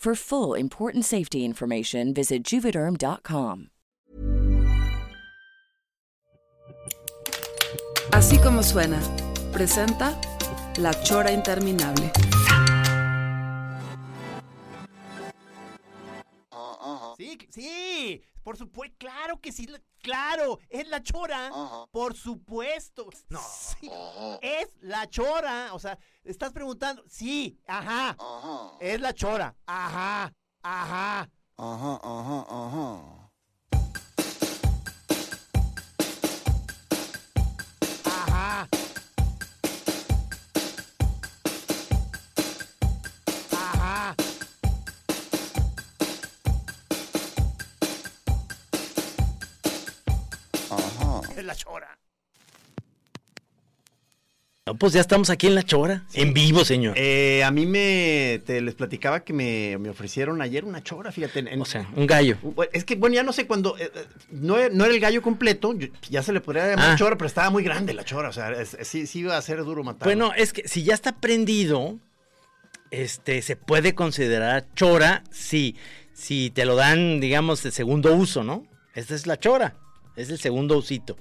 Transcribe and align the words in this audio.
For 0.00 0.14
full 0.14 0.54
important 0.54 1.04
safety 1.04 1.44
information, 1.44 2.14
visit 2.14 2.42
juvederm.com. 2.42 3.68
Así 8.10 8.38
como 8.38 8.62
suena, 8.62 8.98
presenta 9.52 10.18
La 10.78 10.94
Chora 11.06 11.30
Interminable. 11.32 12.29
Sí, 17.20 17.36
sí, 17.50 18.22
por 18.42 18.56
supuesto, 18.56 18.96
claro 18.98 19.38
que 19.42 19.52
sí, 19.52 19.66
la- 19.66 19.82
claro, 20.00 20.58
es 20.70 20.88
la 20.88 21.02
chora, 21.02 21.50
por 21.90 22.16
supuesto. 22.16 23.10
No, 23.28 23.40
es 24.40 24.68
la 24.80 25.06
chora, 25.06 25.74
o 25.74 25.78
sea, 25.78 25.98
estás 26.24 26.50
preguntando, 26.50 27.04
sí, 27.08 27.58
ajá, 27.66 28.16
es 28.80 28.98
la 29.02 29.12
chora, 29.12 29.54
ajá. 29.66 30.32
Ajá, 30.62 31.28
ajá, 31.58 32.00
ajá. 32.02 32.46
Ajá. 32.48 33.30
Ajá. 38.06 38.68
Es 51.40 51.46
la 51.46 51.54
chora. 51.54 51.98
No, 54.66 54.74
pues 54.76 54.92
ya 54.92 55.00
estamos 55.00 55.30
aquí 55.30 55.46
en 55.46 55.54
La 55.54 55.62
Chora, 55.62 56.04
en 56.12 56.34
vivo, 56.34 56.66
señor. 56.66 56.92
Eh, 56.98 57.42
a 57.42 57.50
mí 57.50 57.64
me 57.64 58.42
te 58.44 58.60
les 58.60 58.74
platicaba 58.74 59.20
que 59.24 59.32
me, 59.32 59.78
me 59.78 59.88
ofrecieron 59.88 60.42
ayer 60.42 60.66
una 60.66 60.82
chora, 60.84 61.10
fíjate. 61.12 61.38
en- 61.38 61.48
en- 61.48 61.62
o 61.62 61.64
sea, 61.64 61.88
un 61.96 62.06
gallo. 62.06 62.36
Es 62.74 62.84
que, 62.84 62.94
bueno, 62.96 63.14
ya 63.16 63.22
no 63.22 63.32
sé 63.32 63.46
cuándo. 63.46 63.76
eh, 63.78 63.90
eh, 63.94 64.04
no, 64.32 64.56
no 64.68 64.84
era 64.84 64.92
el 64.94 65.00
gallo 65.00 65.22
completo, 65.22 65.74
ya 66.10 66.22
se 66.22 66.34
le 66.34 66.42
podría 66.42 66.68
llamar 66.68 66.90
Ah. 66.90 66.96
chora, 66.96 67.16
pero 67.16 67.26
estaba 67.26 67.48
muy 67.48 67.64
grande 67.64 67.94
la 67.94 68.04
chora. 68.04 68.28
O 68.28 68.32
sea, 68.34 68.50
es- 68.52 68.74
es- 68.74 68.86
sí, 68.86 69.06
sí 69.06 69.20
iba 69.20 69.34
a 69.36 69.40
ser 69.42 69.64
duro 69.64 69.82
matar. 69.82 70.06
Bueno, 70.06 70.32
es 70.36 70.52
que 70.52 70.68
si 70.68 70.82
ya 70.84 70.92
está 70.92 71.16
prendido, 71.16 71.98
este, 72.90 73.40
se 73.40 73.56
puede 73.56 73.94
considerar 73.94 74.66
chora 74.74 75.24
si, 75.30 75.74
si 76.12 76.50
te 76.50 76.66
lo 76.66 76.76
dan, 76.76 77.18
digamos, 77.18 77.62
de 77.62 77.70
segundo 77.70 78.14
uso, 78.14 78.44
¿no? 78.44 78.66
Esta 78.94 79.14
es 79.14 79.26
la 79.26 79.38
chora, 79.38 79.74
es 80.16 80.28
el 80.28 80.38
segundo 80.38 80.76
usito. 80.76 81.16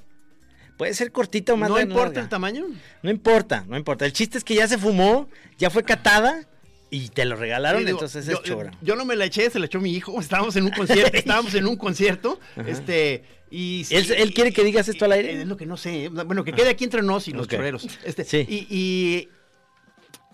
Puede 0.80 0.94
ser 0.94 1.12
cortita 1.12 1.54
o 1.54 1.58
más 1.58 1.70
¿No 1.70 1.76
larga. 1.76 1.92
importa 1.92 2.22
el 2.22 2.30
tamaño? 2.30 2.66
No 3.04 3.12
importa, 3.12 3.66
no 3.68 3.76
importa. 3.78 4.06
El 4.06 4.14
chiste 4.14 4.38
es 4.38 4.46
que 4.46 4.56
ya 4.56 4.66
se 4.66 4.78
fumó, 4.78 5.28
ya 5.58 5.70
fue 5.70 5.84
catada 5.84 6.48
y 6.90 7.10
te 7.10 7.26
lo 7.26 7.36
regalaron, 7.36 7.86
digo, 7.86 7.98
entonces 7.98 8.26
yo, 8.26 8.32
es 8.38 8.42
chora. 8.44 8.72
Yo 8.82 8.96
no 8.96 9.04
me 9.04 9.18
la 9.18 9.26
eché, 9.26 9.50
se 9.50 9.60
la 9.60 9.66
echó 9.66 9.82
mi 9.82 9.94
hijo. 9.94 10.18
Estábamos 10.22 10.56
en 10.56 10.64
un 10.64 10.72
concierto, 10.72 11.18
estábamos 11.18 11.54
en 11.54 11.68
un 11.68 11.76
concierto, 11.76 12.40
este, 12.66 13.24
y... 13.52 13.84
sí, 13.86 13.94
¿Él- 13.96 14.12
él 14.18 14.34
quiere 14.34 14.54
que 14.54 14.64
digas 14.64 14.88
esto 14.88 15.04
al 15.04 15.12
aire? 15.12 15.42
Es 15.42 15.48
lo 15.48 15.58
que 15.58 15.66
no 15.66 15.76
sé. 15.76 16.08
Bueno, 16.08 16.46
que 16.46 16.54
quede 16.54 16.70
aquí 16.70 16.86
entre 16.86 17.02
nos 17.02 17.28
y 17.28 17.34
los 17.34 17.46
Ok. 17.48 17.52
choreros. 17.56 17.86
Este, 18.06 18.24
Sí. 18.24 18.46
Y, 18.48 18.68
y, 18.74 19.30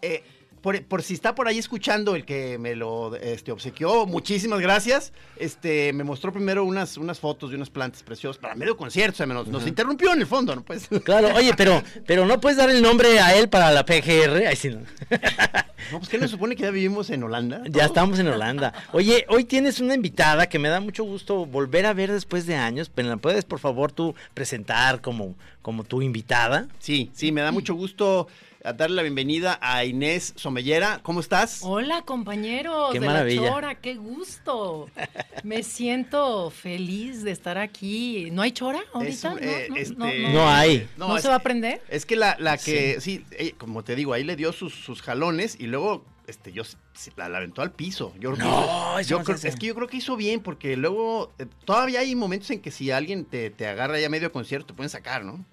eh, 0.03 0.23
por, 0.65 0.83
por 0.85 1.03
si 1.03 1.13
está 1.13 1.35
por 1.35 1.47
ahí 1.47 1.59
escuchando 1.59 2.15
el 2.15 2.25
que 2.25 2.57
me 2.57 2.75
lo 2.75 3.15
este, 3.17 3.51
obsequió, 3.51 4.07
muchísimas 4.07 4.59
gracias. 4.61 5.13
Este, 5.37 5.93
me 5.93 6.03
mostró 6.03 6.33
primero 6.33 6.65
unas, 6.65 6.97
unas 6.97 7.19
fotos 7.19 7.51
de 7.51 7.55
unas 7.55 7.69
plantas 7.69 8.01
preciosas 8.01 8.39
para 8.39 8.55
medio 8.55 8.75
concierto. 8.75 9.13
O 9.13 9.17
sea, 9.17 9.27
me 9.27 9.35
nos, 9.35 9.47
nos 9.47 9.67
interrumpió 9.67 10.11
en 10.13 10.21
el 10.21 10.25
fondo, 10.25 10.55
¿no? 10.55 10.63
Pues... 10.63 10.89
Claro, 11.03 11.35
oye, 11.35 11.53
pero, 11.55 11.83
pero 12.07 12.25
no 12.25 12.41
puedes 12.41 12.57
dar 12.57 12.71
el 12.71 12.81
nombre 12.81 13.19
a 13.19 13.35
él 13.35 13.47
para 13.47 13.71
la 13.71 13.85
PGR. 13.85 14.47
Ay, 14.47 14.55
sí, 14.55 14.69
no. 14.69 14.79
No, 15.91 15.99
pues 15.99 16.09
que 16.09 16.17
no 16.17 16.23
se 16.23 16.31
supone 16.31 16.55
que 16.55 16.63
ya 16.63 16.71
vivimos 16.71 17.11
en 17.11 17.21
Holanda. 17.21 17.61
Ya 17.69 17.85
estamos 17.85 18.17
en 18.17 18.27
Holanda. 18.27 18.73
Oye, 18.91 19.23
hoy 19.29 19.43
tienes 19.43 19.79
una 19.79 19.93
invitada 19.93 20.49
que 20.49 20.57
me 20.57 20.67
da 20.67 20.79
mucho 20.79 21.03
gusto 21.03 21.45
volver 21.45 21.85
a 21.85 21.93
ver 21.93 22.11
después 22.11 22.47
de 22.47 22.55
años. 22.55 22.89
Pero 22.89 23.09
¿la 23.09 23.17
puedes, 23.17 23.45
por 23.45 23.59
favor, 23.59 23.91
tú 23.91 24.15
presentar 24.33 25.01
como, 25.01 25.35
como 25.61 25.83
tu 25.83 26.01
invitada? 26.01 26.67
Sí, 26.79 27.11
sí, 27.13 27.31
me 27.31 27.41
da 27.41 27.51
mucho 27.51 27.75
gusto 27.75 28.27
a 28.65 28.73
darle 28.73 28.95
la 28.95 29.01
bienvenida 29.03 29.59
a 29.61 29.85
Inés 29.85 30.33
Somellera. 30.35 30.99
¿Cómo 31.03 31.19
estás? 31.19 31.59
Hola 31.61 32.01
compañeros 32.01 32.89
Qué 32.91 32.99
de 32.99 33.05
maravilla. 33.05 33.41
la 33.41 33.49
Chora, 33.49 33.75
qué 33.75 33.93
gusto. 33.95 34.89
Me 35.43 35.61
siento 35.61 36.49
feliz 36.49 37.23
de 37.23 37.31
estar 37.31 37.57
aquí. 37.59 38.29
¿No 38.31 38.41
hay 38.41 38.51
Chora 38.51 38.81
ahorita? 38.93 39.33
Es, 39.39 39.41
eh, 39.41 39.67
no, 39.69 39.75
no, 39.75 39.81
este- 39.81 39.95
no, 39.95 40.29
no. 40.29 40.33
No 40.33 40.49
hay. 40.49 40.87
¿No 40.97 41.15
es- 41.15 41.21
se 41.23 41.29
va 41.29 41.35
a 41.35 41.39
prender? 41.39 41.81
Es 41.89 42.05
que 42.07 42.15
la, 42.15 42.35
la 42.39 42.57
que, 42.57 42.99
sí, 43.01 43.23
eh, 43.31 43.53
como 43.57 43.83
te 43.83 43.95
digo, 43.95 44.13
ahí 44.13 44.23
le 44.23 44.35
dio 44.35 44.51
sus, 44.51 44.73
sus 44.73 45.01
jalones 45.03 45.57
y 45.59 45.67
luego, 45.67 46.03
este, 46.25 46.51
yo 46.51 46.63
la, 47.17 47.29
la 47.29 47.37
aventó 47.37 47.61
al 47.61 47.71
piso. 47.71 48.13
Yo 48.19 48.31
No, 48.35 48.99
yo 49.01 49.19
no 49.19 49.23
creo- 49.25 49.37
es 49.37 49.55
que 49.57 49.67
yo 49.67 49.75
creo 49.75 49.87
que 49.87 49.97
hizo 49.97 50.15
bien 50.15 50.39
porque 50.39 50.75
luego 50.75 51.31
eh, 51.37 51.45
todavía 51.65 51.99
hay 51.99 52.15
momentos 52.15 52.49
en 52.49 52.61
que 52.61 52.71
si 52.71 52.89
alguien 52.89 53.25
te, 53.25 53.51
te 53.51 53.67
agarra 53.67 53.99
ya 53.99 54.09
medio 54.09 54.31
concierto 54.31 54.67
te 54.67 54.73
pueden 54.73 54.89
sacar, 54.89 55.23
¿no? 55.23 55.45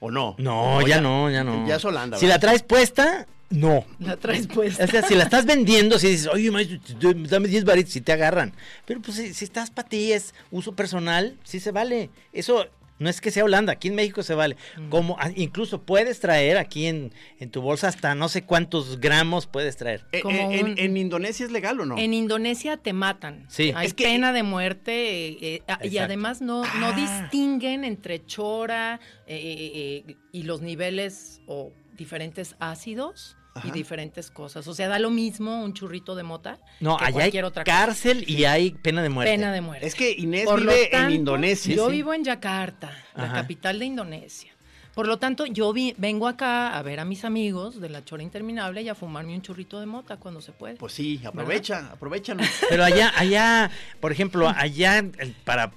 ¿O 0.00 0.10
no? 0.10 0.34
No, 0.38 0.78
O 0.78 0.86
ya, 0.86 1.00
no, 1.00 1.30
ya 1.30 1.44
no. 1.44 1.66
Ya 1.66 1.76
es 1.76 1.84
Holanda. 1.84 2.16
Si 2.18 2.26
la 2.26 2.38
traes 2.38 2.62
puesta, 2.62 3.26
no. 3.50 3.84
La 3.98 4.16
traes 4.16 4.46
puesta. 4.46 4.84
O 4.84 4.86
sea, 4.86 5.02
si 5.02 5.14
la 5.14 5.24
estás 5.24 5.44
vendiendo, 5.44 5.98
si 5.98 6.08
dices, 6.08 6.28
oye, 6.28 6.50
maestro, 6.50 6.78
dame 7.14 7.48
10 7.48 7.64
varitos, 7.64 7.92
si 7.92 8.00
te 8.00 8.12
agarran. 8.12 8.52
Pero 8.86 9.00
pues 9.00 9.16
si, 9.18 9.34
si 9.34 9.44
estás 9.44 9.70
para 9.70 9.88
ti, 9.88 10.12
es 10.12 10.34
uso 10.50 10.72
personal, 10.74 11.36
sí 11.44 11.60
se 11.60 11.70
vale. 11.70 12.10
Eso 12.32 12.66
no 13.00 13.10
es 13.10 13.20
que 13.20 13.32
sea 13.32 13.42
Holanda, 13.42 13.72
aquí 13.72 13.88
en 13.88 13.96
México 13.96 14.22
se 14.22 14.34
vale. 14.34 14.56
Como 14.90 15.16
ah, 15.18 15.30
incluso 15.34 15.82
puedes 15.82 16.20
traer 16.20 16.56
aquí 16.58 16.86
en, 16.86 17.12
en 17.40 17.50
tu 17.50 17.60
bolsa 17.60 17.88
hasta 17.88 18.14
no 18.14 18.28
sé 18.28 18.42
cuántos 18.44 19.00
gramos 19.00 19.48
puedes 19.48 19.76
traer. 19.76 20.06
Eh, 20.12 20.20
Como 20.20 20.36
eh, 20.38 20.60
en, 20.60 20.64
un- 20.66 20.78
en 20.78 20.96
Indonesia 20.96 21.44
es 21.44 21.50
legal 21.50 21.80
o 21.80 21.86
no? 21.86 21.98
En 21.98 22.14
Indonesia 22.14 22.76
te 22.76 22.92
matan. 22.92 23.46
Sí. 23.48 23.72
Hay 23.74 23.88
Es 23.88 23.94
que- 23.94 24.04
pena 24.04 24.32
de 24.32 24.44
muerte 24.44 24.92
eh, 25.28 25.38
eh, 25.40 25.62
ah, 25.66 25.80
y 25.82 25.98
además 25.98 26.40
no, 26.40 26.62
no 26.78 26.86
Ah. 26.88 26.92
distinguen 26.92 27.84
entre 27.84 28.24
chora 28.26 29.00
eh, 29.26 29.34
eh, 29.36 30.04
eh, 30.08 30.16
y 30.32 30.42
los 30.44 30.60
niveles 30.60 31.40
o 31.46 31.72
diferentes 31.96 32.54
ácidos 32.60 33.36
y 33.64 33.70
diferentes 33.70 34.30
cosas. 34.30 34.66
O 34.68 34.74
sea, 34.74 34.88
da 34.88 34.98
lo 34.98 35.10
mismo 35.10 35.62
un 35.62 35.72
churrito 35.74 36.14
de 36.14 36.22
mota 36.22 36.58
No, 36.80 36.96
que 36.96 37.04
allá 37.04 37.06
hay 37.08 37.12
cualquier 37.12 37.44
otra 37.44 37.64
cosa. 37.64 37.76
cárcel 37.76 38.24
y 38.28 38.44
hay 38.44 38.70
pena 38.72 39.02
de 39.02 39.08
muerte. 39.08 39.32
Pena 39.32 39.52
de 39.52 39.60
muerte. 39.60 39.86
Es 39.86 39.94
que 39.94 40.12
Inés 40.12 40.44
Por 40.44 40.60
vive 40.60 40.88
tanto, 40.90 41.06
en 41.08 41.12
Indonesia. 41.14 41.74
Yo 41.74 41.86
sí. 41.90 41.92
vivo 41.96 42.14
en 42.14 42.24
Yakarta, 42.24 42.92
la 43.14 43.24
Ajá. 43.24 43.34
capital 43.34 43.78
de 43.78 43.84
Indonesia. 43.86 44.52
Por 44.94 45.06
lo 45.06 45.18
tanto, 45.18 45.46
yo 45.46 45.72
vi- 45.72 45.94
vengo 45.98 46.26
acá 46.26 46.76
a 46.76 46.82
ver 46.82 46.98
a 47.00 47.04
mis 47.04 47.24
amigos 47.24 47.80
de 47.80 47.88
la 47.88 48.04
Chora 48.04 48.22
Interminable 48.24 48.82
y 48.82 48.88
a 48.88 48.94
fumarme 48.96 49.34
un 49.34 49.40
churrito 49.40 49.78
de 49.78 49.86
mota 49.86 50.16
cuando 50.16 50.40
se 50.40 50.50
puede. 50.52 50.74
Pues 50.74 50.92
sí, 50.92 51.20
aprovecha, 51.24 51.90
aprovechanos. 51.92 52.46
Pero 52.68 52.84
allá, 52.84 53.12
allá, 53.16 53.70
por 54.00 54.10
ejemplo, 54.10 54.48
allá 54.48 55.04
para 55.44 55.70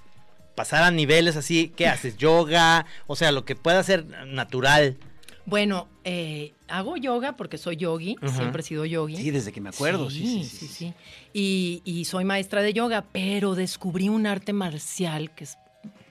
pasar 0.55 0.83
a 0.83 0.91
niveles 0.91 1.35
así, 1.35 1.71
¿qué 1.75 1.87
haces? 1.87 2.17
Yoga, 2.17 2.85
o 3.07 3.15
sea, 3.15 3.31
lo 3.31 3.45
que 3.45 3.55
pueda 3.55 3.81
ser 3.83 4.05
natural. 4.27 4.97
Bueno, 5.45 5.89
eh, 6.03 6.53
hago 6.67 6.95
yoga 6.97 7.35
porque 7.35 7.57
soy 7.57 7.75
yogi, 7.75 8.15
siempre 8.33 8.61
he 8.61 8.65
sido 8.65 8.85
yogi. 8.85 9.17
Sí, 9.17 9.31
desde 9.31 9.51
que 9.51 9.59
me 9.61 9.69
acuerdo. 9.69 10.09
Sí, 10.09 10.43
sí, 10.43 10.45
sí. 10.45 10.67
sí. 10.67 10.93
Y, 11.33 11.81
y 11.83 12.05
soy 12.05 12.23
maestra 12.23 12.61
de 12.61 12.73
yoga, 12.73 13.05
pero 13.11 13.55
descubrí 13.55 14.09
un 14.09 14.25
arte 14.25 14.53
marcial 14.53 15.31
que 15.35 15.43
es 15.43 15.57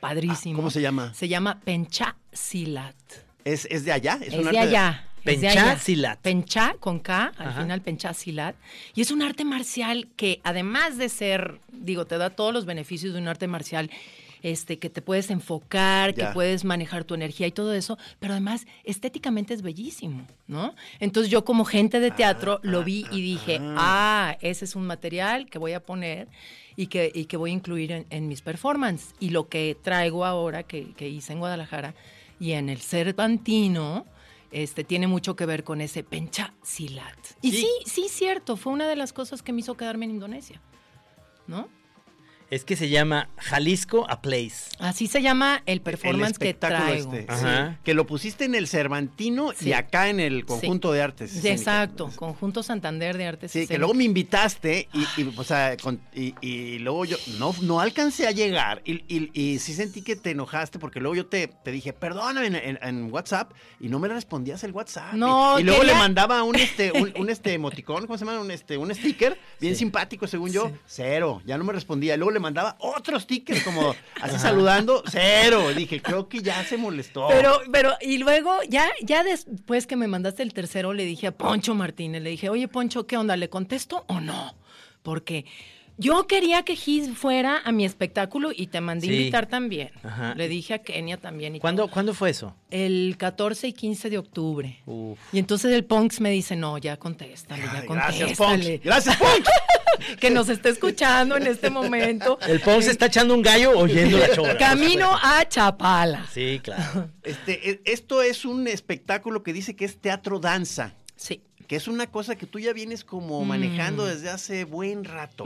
padrísimo. 0.01 0.55
Ah, 0.55 0.57
¿Cómo 0.57 0.71
se 0.71 0.83
llama? 0.83 1.15
Se 1.15 1.29
llama 1.29 1.61
Pencha 1.61 2.17
Silat. 2.33 2.97
¿Es, 3.45 3.67
es 3.71 3.85
de 3.85 3.93
allá? 3.93 4.19
Es, 4.21 4.35
un 4.35 4.43
de 4.43 4.49
arte 4.49 4.59
allá. 4.59 5.09
De 5.25 5.33
allá. 5.33 5.53
Penchasilat. 5.55 6.21
Pencha 6.21 6.75
con 6.81 6.99
K, 6.99 7.33
al 7.37 7.49
Ajá. 7.49 7.63
final 7.63 7.81
Penchasilat. 7.81 8.57
Y 8.95 9.03
es 9.03 9.11
un 9.13 9.23
arte 9.23 9.45
marcial 9.45 10.09
que 10.17 10.41
además 10.43 10.99
de 10.99 11.09
ser, 11.09 11.61
digo, 11.73 12.07
te 12.07 12.19
da 12.19 12.31
todos 12.31 12.53
los 12.53 12.67
beneficios 12.67 13.15
de 13.15 13.21
un 13.21 13.29
arte 13.29 13.47
marcial, 13.47 13.91
este, 14.43 14.79
que 14.79 14.91
te 14.91 15.03
puedes 15.03 15.31
enfocar, 15.31 16.15
que 16.15 16.23
Ya. 16.23 16.33
puedes 16.33 16.65
manejar 16.65 17.05
tu 17.05 17.15
energía 17.15 17.47
y 17.47 17.53
todo 17.53 17.73
eso, 17.75 17.97
pero 18.21 18.33
además 18.35 18.67
estéticamente 18.85 19.55
es 19.55 19.63
bellísimo, 19.63 20.27
¿no? 20.47 20.75
Entonces 21.01 21.31
yo 21.31 21.45
como 21.45 21.65
gente 21.65 22.01
de 22.01 22.11
teatro 22.11 22.59
lo 22.63 22.83
vi 22.85 23.07
y 23.11 23.21
dije, 23.23 23.59
ah, 23.77 24.37
ese 24.41 24.65
es 24.65 24.75
un 24.77 24.87
material 24.87 25.47
que 25.49 25.59
voy 25.59 25.73
a 25.73 25.81
poner 25.81 26.29
y 26.77 26.87
que, 26.89 27.11
y 27.15 27.27
que 27.27 27.37
voy 27.37 27.51
a 27.51 27.55
incluir 27.55 27.93
en, 27.93 28.07
en 28.11 28.29
mis 28.29 28.43
performances. 28.43 29.15
Y 29.21 29.31
lo 29.31 29.49
que 29.49 29.77
traigo 29.81 30.25
ahora, 30.25 30.63
que, 30.65 30.93
que 30.95 31.09
hice 31.09 31.33
en 31.33 31.39
Guadalajara 31.39 31.95
y 32.41 32.53
en 32.53 32.69
el 32.69 32.81
Cervantino, 32.81 34.07
este, 34.51 34.85
tiene 34.85 35.07
mucho 35.07 35.37
que 35.37 35.47
ver 35.47 35.65
con 35.65 35.81
ese 35.81 36.03
pencha 36.03 36.53
silat. 36.63 37.17
Y 37.41 37.53
Sí. 37.53 37.57
sí, 37.61 37.69
sí, 37.87 38.07
cierto, 38.11 38.57
fue 38.57 38.73
una 38.73 38.87
de 38.89 38.97
las 38.97 39.13
cosas 39.13 39.43
que 39.43 39.53
me 39.53 39.61
hizo 39.61 39.77
quedarme 39.77 40.05
en 40.07 40.11
Indonesia, 40.13 40.61
¿no? 41.47 41.69
Es 42.53 42.67
que 42.67 42.77
se 42.77 42.91
llama 42.91 43.31
Jalisco 43.39 44.05
a 44.11 44.21
Place. 44.21 44.73
Así 44.79 45.07
se 45.07 45.23
llama 45.23 45.63
el 45.65 45.77
El 45.77 45.81
performance 45.81 46.37
que 46.39 46.51
espectáculo 46.51 46.85
traigo. 46.85 47.15
este, 47.15 47.33
Ajá. 47.33 47.71
sí, 47.73 47.79
que 47.83 47.95
lo 47.95 48.07
pusiste 48.07 48.45
en 48.45 48.55
el 48.55 48.69
Cervantino 48.69 49.55
y 49.59 49.73
acá 49.73 50.11
en 50.11 50.21
el 50.21 50.45
conjunto 50.45 50.93
de 50.93 51.01
artes. 51.01 51.31
Escénicas. 51.35 51.61
Exacto, 51.61 52.11
Conjunto 52.15 52.63
Santander 52.63 53.17
de 53.17 53.25
Artes 53.27 53.53
Sí, 53.53 53.67
que 53.67 53.79
luego 53.79 53.95
me 53.95 54.05
invitaste 54.05 54.87
y, 54.93 55.23
y, 55.23 55.33
o 55.35 55.45
sea, 55.45 55.79
con- 55.79 55.99
y, 56.15 56.35
y 56.43 56.79
luego 56.81 57.07
yo 57.07 57.17
no, 57.39 57.55
no 57.63 57.81
alcancé 57.81 58.27
a 58.27 58.33
llegar 58.33 58.83
y, 58.85 58.97
y- 59.09 59.31
y 59.33 59.59
sí 59.59 59.73
sentí 59.73 60.03
que 60.03 60.15
te 60.17 60.33
enojaste 60.33 60.79
porque 60.79 61.01
luego 61.01 61.15
yo 61.15 61.25
te, 61.25 61.49
te 61.49 61.73
dije, 61.73 61.95
perdóname 61.95 62.49
en, 62.49 62.57
en- 62.57 62.79
en 62.83 63.11
WhatsApp 63.11 63.53
y 63.81 63.89
no 63.89 63.99
me 63.99 64.09
respondías 64.09 64.63
el 64.63 64.73
WhatsApp. 64.73 65.15
No, 65.15 65.59
y, 65.59 65.63
y 65.63 65.65
luego 65.65 65.81
quería- 65.81 65.95
le 65.95 65.99
mandaba 65.99 66.43
un 66.43 66.57
este, 66.57 66.93
un, 66.93 67.15
un, 67.19 67.31
este 67.31 67.55
emoticón, 67.55 68.07
¿cómo 68.07 68.19
se 68.19 68.27
llama? 68.27 68.39
Un 68.41 68.51
este, 68.51 68.77
un 68.77 68.95
sticker 68.95 69.39
bien 69.59 69.73
Sí. 69.73 69.79
simpático 69.79 70.27
según 70.27 70.53
yo, 70.53 70.69
Sí. 70.69 70.75
cero, 70.85 71.41
ya 71.47 71.57
no 71.57 71.65
me 71.65 71.73
respondía. 71.73 72.15
Luego 72.19 72.31
le 72.33 72.42
mandaba 72.43 72.77
otro 72.81 73.19
sticker 73.19 73.63
como 73.65 73.95
así 74.21 74.39
saludando, 74.39 75.03
cero. 75.07 75.71
Dije, 75.75 76.03
creo 76.03 76.29
que 76.29 76.41
ya 76.43 76.63
se 76.65 76.77
molestó. 76.77 77.29
Pero, 77.29 77.61
pero, 77.73 77.93
y 78.03 78.19
luego, 78.19 78.53
ya, 78.69 78.87
ya 79.03 79.25
después 79.25 79.87
que 79.87 79.97
me 79.97 80.07
mandaste 80.09 80.43
el 80.43 80.53
tercero, 80.53 80.93
le 80.93 81.05
dije 81.07 81.29
a 81.29 81.33
Poncho 81.33 81.75
Martínez, 81.75 82.23
le 82.23 82.31
dije, 82.31 82.51
oye, 82.51 82.69
Poncho, 82.69 83.07
¿qué 83.07 83.17
onda? 83.17 83.37
¿Le 83.37 83.49
contesto 83.49 84.05
o 84.09 84.21
no? 84.21 84.55
Porque 85.03 85.47
yo 85.99 86.27
quería 86.27 86.63
que 86.63 86.75
Gis 86.75 87.11
fuera 87.17 87.61
a 87.65 87.71
mi 87.71 87.85
espectáculo 87.85 88.51
y 88.55 88.69
te 88.69 88.81
mandé 88.81 89.07
Sí. 89.09 89.13
invitar 89.15 89.47
también. 89.47 89.91
Ajá. 90.03 90.35
Le 90.35 90.49
dije 90.49 90.75
a 90.75 90.79
Kenia 90.79 91.17
también. 91.19 91.55
Y 91.57 91.61
¿Cuándo, 91.61 91.85
todo. 91.85 91.93
¿Cuándo 91.93 92.15
fue 92.15 92.31
eso? 92.31 92.57
El 92.71 93.17
14 93.19 93.69
y 93.69 93.73
15 93.73 94.11
de 94.11 94.19
octubre. 94.19 94.81
Uf. 94.87 95.19
Y 95.33 95.39
entonces 95.39 95.73
el 95.73 95.85
Punks 95.85 96.21
me 96.21 96.31
dice, 96.31 96.57
no, 96.57 96.79
ya 96.79 96.97
contéstale, 96.97 97.63
ya 97.65 97.81
Ay, 97.81 97.87
gracias. 97.89 98.39
Punks. 98.39 98.67
Gracias, 98.83 99.17
Punks. 99.17 99.51
Que 100.21 100.31
nos 100.31 100.49
está 100.49 100.69
escuchando 100.69 101.37
en 101.37 101.47
este 101.47 101.71
momento. 101.71 102.39
El 102.47 102.61
Pons 102.61 102.87
está 102.87 103.07
echando 103.07 103.35
un 103.35 103.43
gallo 103.43 103.79
oyendo 103.79 104.19
la 104.19 104.31
chora. 104.35 104.57
Camino 104.59 105.11
a 105.21 105.47
Chapala. 105.49 106.27
Sí, 106.33 106.61
claro. 106.63 107.11
Este, 107.23 107.71
e- 107.71 107.81
esto 107.85 108.23
es 108.23 108.45
un 108.45 108.67
espectáculo 108.69 109.43
que 109.43 109.53
dice 109.53 109.77
que 109.77 109.85
es 109.85 109.99
teatro 110.01 110.39
danza. 110.41 110.95
Sí. 111.17 111.43
Que 111.69 111.77
es 111.77 111.89
una 111.89 112.07
cosa 112.09 112.37
que 112.37 112.47
tú 112.47 112.59
ya 112.59 112.73
vienes 112.73 113.05
como 113.05 113.43
Mm. 113.45 113.49
manejando 113.49 114.05
desde 114.07 114.29
hace 114.29 114.65
buen 114.65 115.05
rato. 115.05 115.45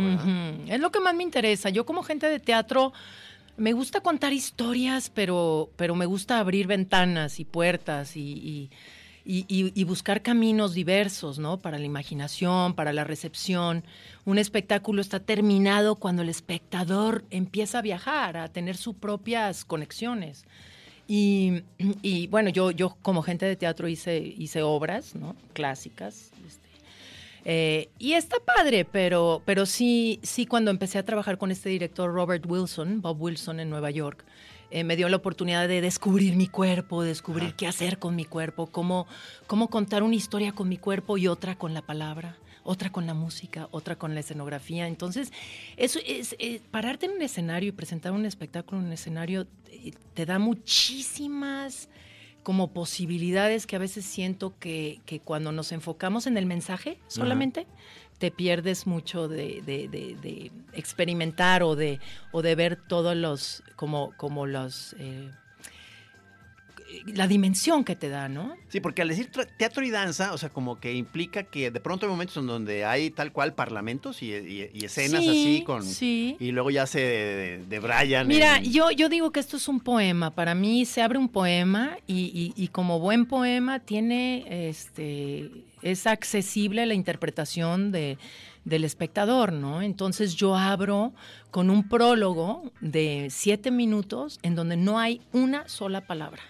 Es 0.67 0.81
lo 0.81 0.91
que 0.91 1.01
más 1.01 1.15
me 1.15 1.23
interesa. 1.23 1.69
Yo 1.71 1.85
como 1.87 2.03
gente 2.03 2.29
de 2.29 2.41
teatro 2.41 2.93
me 3.59 3.73
gusta 3.73 4.01
contar 4.01 4.33
historias, 4.33 5.11
pero, 5.11 5.71
pero 5.77 5.95
me 5.95 6.05
gusta 6.07 6.39
abrir 6.39 6.67
ventanas 6.67 7.39
y 7.41 7.45
puertas 7.45 8.17
y, 8.17 8.21
y- 8.21 8.71
y- 9.27 9.85
buscar 9.85 10.23
caminos 10.23 10.73
diversos, 10.75 11.39
¿no? 11.39 11.59
Para 11.59 11.79
la 11.79 11.85
imaginación, 11.85 12.75
para 12.75 12.93
la 12.93 13.05
recepción. 13.05 13.85
Un 14.25 14.39
espectáculo 14.39 15.01
está 15.01 15.21
terminado 15.21 15.97
cuando 15.97 16.23
el 16.23 16.29
espectador 16.29 17.25
empieza 17.31 17.79
a 17.79 17.83
viajar, 17.83 18.37
a 18.37 18.49
tener 18.49 18.77
sus 18.77 18.95
propias 18.95 19.65
conexiones. 19.65 20.45
Y, 21.09 21.63
y, 22.03 22.27
bueno, 22.29 22.51
yo, 22.51 22.71
yo 22.71 22.97
como 23.03 23.23
gente 23.23 23.47
de 23.47 23.57
teatro 23.57 23.89
hice, 23.89 24.19
hice 24.19 24.63
obras, 24.63 25.15
¿no? 25.15 25.37
Clásicas. 25.53 26.31
este, 26.47 26.67
eh, 27.45 27.89
y 28.01 28.15
está 28.15 28.39
padre, 28.41 28.85
pero, 28.85 29.41
pero 29.45 29.67
sí, 29.67 30.19
sí, 30.25 30.47
cuando 30.47 30.73
empecé 30.73 30.99
a 30.99 31.05
trabajar 31.05 31.39
con 31.39 31.53
este 31.53 31.69
director 31.69 32.13
Robert 32.13 32.45
Wilson, 32.45 33.01
Bob 33.03 33.23
Wilson 33.23 33.61
en 33.61 33.71
Nueva 33.71 33.93
York, 33.93 34.25
eh, 34.71 34.85
me 34.85 34.97
dio 34.97 35.09
la 35.09 35.17
oportunidad 35.17 35.69
de 35.69 35.81
descubrir 35.81 36.37
mi 36.37 36.49
cuerpo, 36.49 37.03
descubrir 37.03 37.55
qué 37.55 37.67
hacer 37.67 37.99
con 37.99 38.17
mi 38.17 38.25
cuerpo, 38.25 38.67
cómo, 38.67 39.07
cómo 39.47 39.69
contar 39.69 40.03
una 40.03 40.15
historia 40.15 40.53
con 40.53 40.69
mi 40.69 40.77
cuerpo 40.77 41.19
y 41.19 41.29
otra 41.29 41.57
con 41.57 41.75
la 41.75 41.83
palabra, 41.83 42.37
otra 42.65 42.91
con 42.91 43.07
la 43.07 43.15
música, 43.15 43.69
otra 43.71 43.97
con 43.97 44.15
la 44.15 44.21
escenografía. 44.21 44.89
Entonces, 44.89 45.33
eso 45.77 46.01
es, 46.05 46.35
eh, 46.39 46.61
pararte 46.71 47.07
en 47.07 47.13
un 47.13 47.23
escenario 47.23 47.69
y 47.69 47.73
presentar 47.73 48.13
un 48.13 48.27
espectáculo 48.27 48.81
en 48.81 48.87
un 48.87 48.93
escenario 48.93 49.47
eh, 49.71 49.93
te 50.15 50.27
da 50.27 50.39
muchísimas 50.39 51.89
como 52.43 52.73
posibilidades 52.73 53.67
que 53.67 53.75
a 53.75 53.81
veces 53.81 54.05
siento 54.05 54.57
que, 54.59 55.01
que 55.05 55.19
cuando 55.19 55.51
nos 55.51 55.73
enfocamos 55.73 56.29
en 56.29 56.37
el 56.37 56.47
mensaje 56.47 57.01
solamente, 57.09 57.67
te 58.19 58.31
pierdes 58.31 58.87
mucho 58.87 59.29
de, 59.29 59.63
de- 59.65 59.89
experimentar 60.73 61.63
o 61.63 61.75
de, 61.77 62.01
o 62.33 62.43
de 62.43 62.55
ver 62.55 62.77
todos 62.77 63.17
los, 63.17 63.63
como, 63.77 64.13
como 64.17 64.47
los, 64.47 64.95
eh, 64.99 65.31
la 67.07 67.27
dimensión 67.27 67.85
que 67.85 67.97
te 67.97 68.09
da, 68.09 68.29
¿no? 68.29 68.55
Sí, 68.69 68.81
porque 68.81 69.03
al 69.03 69.09
decir 69.09 69.31
teatro 69.57 69.85
y 69.85 69.91
danza, 69.91 70.33
o 70.33 70.39
sea, 70.39 70.49
como 70.51 70.79
que 70.81 70.95
implica 70.95 71.45
que 71.45 71.71
de 71.71 71.81
pronto 71.81 72.07
hay 72.07 72.11
momentos 72.11 72.37
en 72.37 72.47
donde 72.47 72.85
hay 72.85 73.11
tal 73.11 73.33
cual 73.33 73.55
parlamentos 73.55 74.23
y, 74.23 74.33
y- 74.35 74.71
y 74.73 74.85
escenas 74.85 75.23
Sí, 75.23 75.29
así 75.29 75.63
con... 75.65 75.83
sí. 75.83 76.37
Y 76.41 76.53
luego 76.53 76.71
ya 76.71 76.87
se 76.87 77.01
de, 77.01 77.65
debrayan. 77.69 78.27
Mira, 78.29 78.59
en- 78.59 78.71
yo, 78.73 78.91
yo 78.91 79.09
digo 79.09 79.31
que 79.33 79.41
esto 79.41 79.57
es 79.57 79.69
un 79.69 79.81
poema. 79.81 80.31
Para 80.35 80.55
mí 80.55 80.85
se 80.85 81.03
abre 81.03 81.19
un 81.19 81.29
poema 81.29 81.97
y, 82.07 82.53
y- 82.57 82.63
y 82.63 82.69
como 82.69 83.01
buen 83.01 83.27
poema 83.27 83.81
tiene, 83.81 84.69
este, 84.69 85.51
es 85.83 86.07
accesible 86.07 86.87
la 86.87 86.95
interpretación 86.95 87.93
de, 87.93 88.19
del 88.65 88.85
espectador, 88.85 89.53
¿no? 89.53 89.83
Entonces 89.83 90.35
yo 90.35 90.57
abro 90.57 91.13
con 91.51 91.71
un 91.71 91.89
prólogo 91.89 92.71
de 92.81 93.29
siete 93.31 93.71
minutos 93.71 94.39
en 94.43 94.55
donde 94.57 94.77
no 94.77 94.99
hay 94.99 95.21
una 95.33 95.69
sola 95.69 96.01
palabra. 96.07 96.43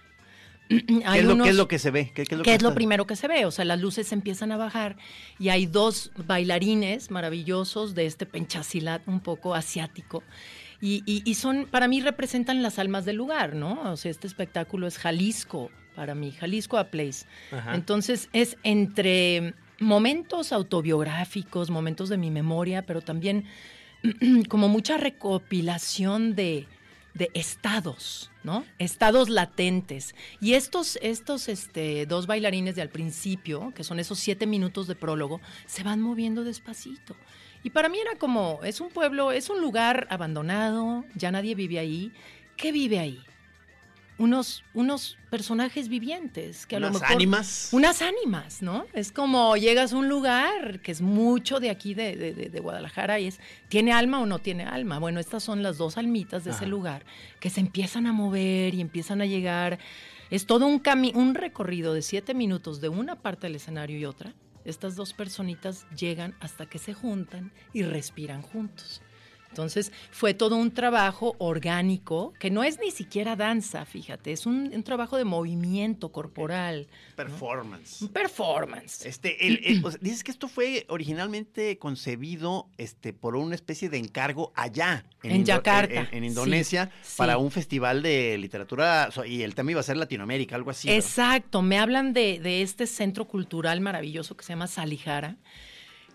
¿Qué 0.68 1.18
es, 1.18 1.24
lo, 1.24 1.28
qué 1.28 1.32
unos- 1.34 1.48
es 1.48 1.54
lo 1.56 1.68
que 1.68 1.78
se 1.78 1.90
ve? 1.90 2.12
¿Qué, 2.14 2.24
qué 2.24 2.34
es 2.34 2.38
lo, 2.38 2.44
que 2.44 2.54
es 2.54 2.62
lo 2.62 2.74
primero 2.74 3.06
que 3.06 3.14
se 3.16 3.28
ve, 3.28 3.44
o 3.46 3.50
sea, 3.50 3.64
las 3.64 3.80
luces 3.80 4.12
empiezan 4.12 4.50
a 4.52 4.56
bajar 4.56 4.96
y 5.38 5.48
hay 5.50 5.66
dos 5.66 6.10
bailarines 6.26 7.10
maravillosos 7.10 7.94
de 7.94 8.06
este 8.06 8.26
penchasilat 8.26 9.06
un 9.06 9.20
poco 9.20 9.54
asiático. 9.54 10.22
Y, 10.80 11.02
y- 11.06 11.22
y 11.24 11.34
son, 11.34 11.66
para 11.70 11.88
mí 11.88 12.00
representan 12.00 12.62
las 12.62 12.78
almas 12.78 13.04
del 13.04 13.16
lugar, 13.16 13.54
¿no? 13.54 13.90
O 13.92 13.96
sea, 13.96 14.10
este 14.10 14.26
espectáculo 14.26 14.86
es 14.86 14.98
Jalisco, 14.98 15.70
para 15.94 16.14
mí, 16.14 16.32
Jalisco 16.32 16.76
a 16.78 16.84
Place. 16.90 17.26
Ajá. 17.52 17.74
Entonces 17.74 18.28
es 18.34 18.58
entre 18.62 19.54
momentos 19.78 20.52
autobiográficos, 20.52 21.70
momentos 21.70 22.08
de 22.08 22.18
mi 22.18 22.30
memoria, 22.30 22.82
pero 22.84 23.00
también 23.00 23.44
como 24.48 24.68
mucha 24.68 24.98
recopilación 24.98 26.34
de, 26.34 26.66
de 27.16 27.30
estados, 27.34 28.30
¿no? 28.44 28.64
Estados 28.78 29.28
latentes. 29.28 30.14
Y 30.40 30.54
estos, 30.54 30.98
estos 31.00 31.48
este, 31.48 32.06
dos 32.06 32.26
bailarines 32.26 32.76
de 32.76 32.82
al 32.82 32.90
principio, 32.90 33.72
que 33.74 33.84
son 33.84 33.98
esos 33.98 34.18
siete 34.18 34.46
minutos 34.46 34.86
de 34.86 34.94
prólogo, 34.94 35.40
se 35.66 35.82
van 35.82 36.02
moviendo 36.02 36.44
despacito. 36.44 37.16
Y 37.62 37.70
para 37.70 37.88
mí 37.88 37.98
era 37.98 38.18
como, 38.18 38.60
es 38.62 38.80
un 38.80 38.90
pueblo, 38.90 39.32
es 39.32 39.48
un 39.48 39.60
lugar 39.60 40.06
abandonado, 40.10 41.04
ya 41.14 41.30
nadie 41.30 41.54
vive 41.54 41.78
ahí. 41.78 42.12
¿Qué 42.56 42.70
vive 42.70 42.98
ahí? 42.98 43.22
Unos, 44.18 44.64
unos 44.72 45.18
personajes 45.30 45.88
vivientes 45.88 46.64
que 46.66 46.76
a 46.76 46.80
lo 46.80 46.88
Unas 46.88 47.02
mejor 47.02 47.16
ánimas. 47.16 47.68
unas 47.72 48.00
ánimas, 48.00 48.62
¿no? 48.62 48.86
Es 48.94 49.12
como 49.12 49.56
llegas 49.58 49.92
a 49.92 49.96
un 49.98 50.08
lugar 50.08 50.80
que 50.80 50.90
es 50.90 51.02
mucho 51.02 51.60
de 51.60 51.68
aquí 51.68 51.92
de, 51.92 52.16
de- 52.16 52.32
de- 52.32 52.60
Guadalajara 52.60 53.20
y 53.20 53.26
es, 53.26 53.40
¿tiene 53.68 53.92
alma 53.92 54.20
o 54.20 54.26
no 54.26 54.38
tiene 54.38 54.64
alma? 54.64 54.98
Bueno, 54.98 55.20
estas 55.20 55.42
son 55.42 55.62
las 55.62 55.76
dos 55.76 55.98
almitas 55.98 56.44
de 56.44 56.50
ese 56.52 56.60
Ajá. 56.60 56.66
lugar 56.68 57.04
que 57.40 57.50
se 57.50 57.60
empiezan 57.60 58.06
a 58.06 58.12
mover 58.14 58.74
y 58.74 58.80
empiezan 58.80 59.20
a 59.20 59.26
llegar. 59.26 59.78
Es 60.30 60.46
todo 60.46 60.66
un, 60.66 60.78
cami 60.78 61.12
un 61.14 61.34
recorrido 61.34 61.92
de 61.92 62.00
siete 62.00 62.32
minutos 62.32 62.80
de 62.80 62.88
una 62.88 63.16
parte 63.16 63.46
del 63.48 63.56
escenario 63.56 63.98
y 63.98 64.06
otra. 64.06 64.32
Estas 64.64 64.96
dos 64.96 65.12
personitas 65.12 65.86
llegan 65.96 66.34
hasta 66.40 66.66
que 66.66 66.78
se 66.78 66.94
juntan 66.94 67.52
y 67.74 67.82
respiran 67.82 68.40
juntos. 68.42 69.02
Entonces 69.56 69.90
fue 70.10 70.34
todo 70.34 70.56
un 70.56 70.70
trabajo 70.70 71.34
orgánico, 71.38 72.34
que 72.38 72.50
no 72.50 72.62
es 72.62 72.78
ni 72.78 72.90
siquiera 72.90 73.36
danza, 73.36 73.86
fíjate, 73.86 74.30
es 74.32 74.44
un, 74.44 74.70
un 74.74 74.82
trabajo 74.82 75.16
de 75.16 75.24
movimiento 75.24 76.10
corporal, 76.12 76.88
Performance. 77.16 78.06
performance. 78.12 79.06
Este, 79.06 79.46
el- 79.46 79.60
el- 79.64 79.82
o 79.82 79.90
sea, 79.90 79.98
dices 80.02 80.22
que 80.24 80.30
esto 80.30 80.48
fue 80.48 80.84
originalmente 80.90 81.78
concebido 81.78 82.68
este, 82.76 83.14
por 83.14 83.34
una 83.34 83.54
especie 83.54 83.88
de 83.88 83.96
encargo 83.96 84.52
allá. 84.54 85.06
En 85.22 85.36
Indo- 85.36 85.46
Yakarta, 85.46 85.94
En, 85.94 86.08
en 86.12 86.24
Indonesia, 86.24 86.90
sí. 87.02 87.14
para 87.16 87.38
un 87.38 87.50
festival 87.50 88.02
de 88.02 88.36
literatura. 88.36 89.08
Y 89.26 89.40
el 89.40 89.54
tema 89.54 89.70
iba 89.70 89.80
a 89.80 89.84
ser 89.84 89.96
Latinoamérica, 89.96 90.54
algo 90.54 90.70
así. 90.70 90.86
¿verdad? 90.88 91.02
Exacto, 91.02 91.62
me 91.62 91.78
hablan 91.78 92.12
de, 92.12 92.40
de 92.40 92.60
este 92.60 92.86
centro 92.86 93.24
cultural 93.26 93.80
maravilloso 93.80 94.36
que 94.36 94.44
se 94.44 94.52
llama 94.52 94.66
Salijara, 94.66 95.36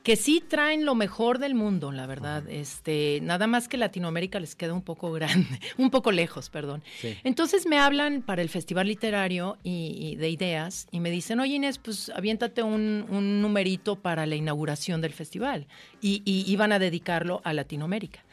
que 0.04 0.16
sí 0.16 0.42
traen 0.46 0.84
lo 0.86 0.96
mejor 0.96 1.38
del 1.38 1.54
mundo, 1.54 1.92
la 1.92 2.08
verdad. 2.08 2.50
Este, 2.50 3.20
nada 3.22 3.46
más 3.46 3.68
que 3.68 3.78
Latinoamérica 3.78 4.40
les 4.40 4.56
queda 4.56 4.74
un 4.74 4.82
poco 4.82 5.12
grande, 5.12 5.60
un 5.78 5.92
poco 5.92 6.12
lejos, 6.12 6.50
perdón. 6.50 6.82
Sí. 7.00 7.16
Entonces 7.24 7.68
me 7.68 7.78
hablan 7.78 8.22
para 8.24 8.42
el 8.42 8.50
Festival 8.50 8.88
Literario 8.88 9.58
y, 9.64 9.96
y 10.00 10.16
de 10.16 10.30
Ideas 10.30 10.88
y 10.92 11.00
me 11.00 11.12
dicen, 11.12 11.40
oye 11.40 11.56
Inés, 11.56 11.78
pues 11.78 12.10
aviéntate 12.16 12.64
un, 12.64 13.06
un 13.10 13.42
numerito 13.42 13.96
para 13.96 14.26
la 14.26 14.36
inauguración 14.36 15.02
del 15.02 15.14
festival. 15.14 15.68
Y, 16.02 16.24
y 16.26 16.52
iban 16.52 16.72
a 16.72 16.80
dedicarlo 16.80 17.42
a 17.44 17.54
Latinoamérica. 17.54 18.24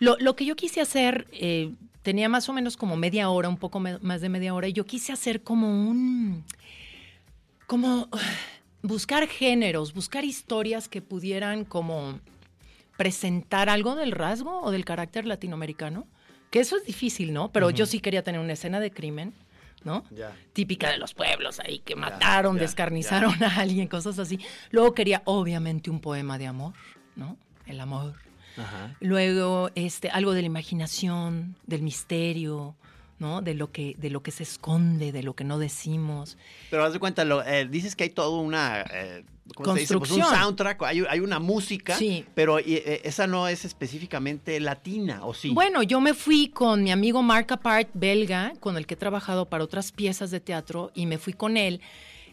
Lo, 0.00 0.16
lo 0.18 0.34
que 0.34 0.44
yo 0.44 0.56
quise 0.56 0.80
hacer, 0.80 1.28
eh, 1.32 1.70
tenía 2.02 2.28
más 2.28 2.48
o 2.48 2.52
menos 2.52 2.76
como 2.76 2.96
media 2.96 3.30
hora, 3.30 3.48
un 3.48 3.58
poco 3.58 3.78
me- 3.78 3.98
más 4.00 4.20
de 4.20 4.28
media 4.28 4.52
hora, 4.54 4.66
y 4.66 4.72
yo 4.72 4.84
quise 4.84 5.12
hacer 5.12 5.42
como 5.42 5.68
un, 5.68 6.42
como 7.68 8.08
uh, 8.12 8.16
buscar 8.82 9.28
géneros, 9.28 9.94
buscar 9.94 10.24
historias 10.24 10.88
que 10.88 11.00
pudieran 11.00 11.64
como 11.64 12.20
presentar 12.96 13.68
algo 13.68 13.94
del 13.94 14.12
rasgo 14.12 14.60
o 14.60 14.70
del 14.70 14.84
carácter 14.84 15.26
latinoamericano, 15.26 16.06
que 16.50 16.60
eso 16.60 16.76
es 16.76 16.84
difícil, 16.84 17.32
¿no? 17.32 17.50
Pero 17.50 17.70
yo 17.70 17.86
sí 17.86 18.00
quería 18.00 18.22
tener 18.22 18.40
una 18.40 18.52
escena 18.52 18.78
de 18.80 18.90
crimen, 18.90 19.32
¿no? 19.84 20.04
Ya. 20.10 20.36
Típica 20.52 20.90
de 20.90 20.98
los 20.98 21.14
pueblos 21.14 21.60
ahí, 21.60 21.78
que 21.78 21.96
mataron, 21.96 22.58
descarnizaron 22.58 23.42
a 23.42 23.56
alguien, 23.56 23.88
cosas 23.88 24.18
así. 24.18 24.38
Luego 24.70 24.92
quería, 24.92 25.22
obviamente, 25.24 25.90
un 25.90 26.00
poema 26.00 26.38
de 26.38 26.46
amor, 26.46 26.74
¿no? 27.16 27.38
El 27.66 27.80
amor. 27.80 28.14
Ajá. 28.58 28.94
Luego, 29.00 29.70
este, 29.74 30.10
algo 30.10 30.34
de 30.34 30.42
la 30.42 30.46
imaginación, 30.46 31.56
del 31.66 31.80
misterio, 31.82 32.76
¿no? 33.18 33.40
De 33.42 33.54
lo 33.54 33.70
que, 33.70 33.94
de 33.98 34.10
lo 34.10 34.22
que 34.22 34.30
se 34.30 34.42
esconde, 34.42 35.12
de 35.12 35.22
lo 35.22 35.34
que 35.34 35.44
no 35.44 35.58
decimos. 35.58 36.36
Pero 36.70 36.84
haz 36.84 36.92
de 36.92 36.98
cuenta, 36.98 37.24
lo, 37.24 37.44
eh, 37.44 37.66
dices 37.68 37.94
que 37.96 38.04
hay 38.04 38.10
toda 38.10 38.40
una. 38.40 38.82
eh, 38.92 39.24
¿cómo 39.54 39.74
se 39.74 39.80
dice? 39.80 39.98
Pues 39.98 40.10
un 40.10 40.18
Construcción. 40.18 40.42
soundtrack, 40.44 40.82
hay, 40.82 41.04
hay 41.08 41.20
una 41.20 41.38
música. 41.38 41.96
Sí. 41.96 42.24
Pero 42.34 42.58
eh, 42.58 43.00
esa 43.04 43.26
no 43.26 43.48
es 43.48 43.64
específicamente 43.64 44.58
latina, 44.60 45.24
¿o 45.24 45.34
sí? 45.34 45.50
Bueno, 45.50 45.82
yo 45.82 46.00
me 46.00 46.14
fui 46.14 46.48
con 46.48 46.82
mi 46.82 46.90
amigo 46.90 47.22
Mark 47.22 47.46
Apart, 47.52 47.88
belga, 47.94 48.54
con 48.60 48.76
el 48.76 48.86
que 48.86 48.94
he 48.94 48.96
trabajado 48.96 49.46
para 49.48 49.62
otras 49.64 49.92
piezas 49.92 50.30
de 50.30 50.40
teatro, 50.40 50.90
y 50.94 51.06
me 51.06 51.18
fui 51.18 51.32
con 51.32 51.56
él. 51.56 51.80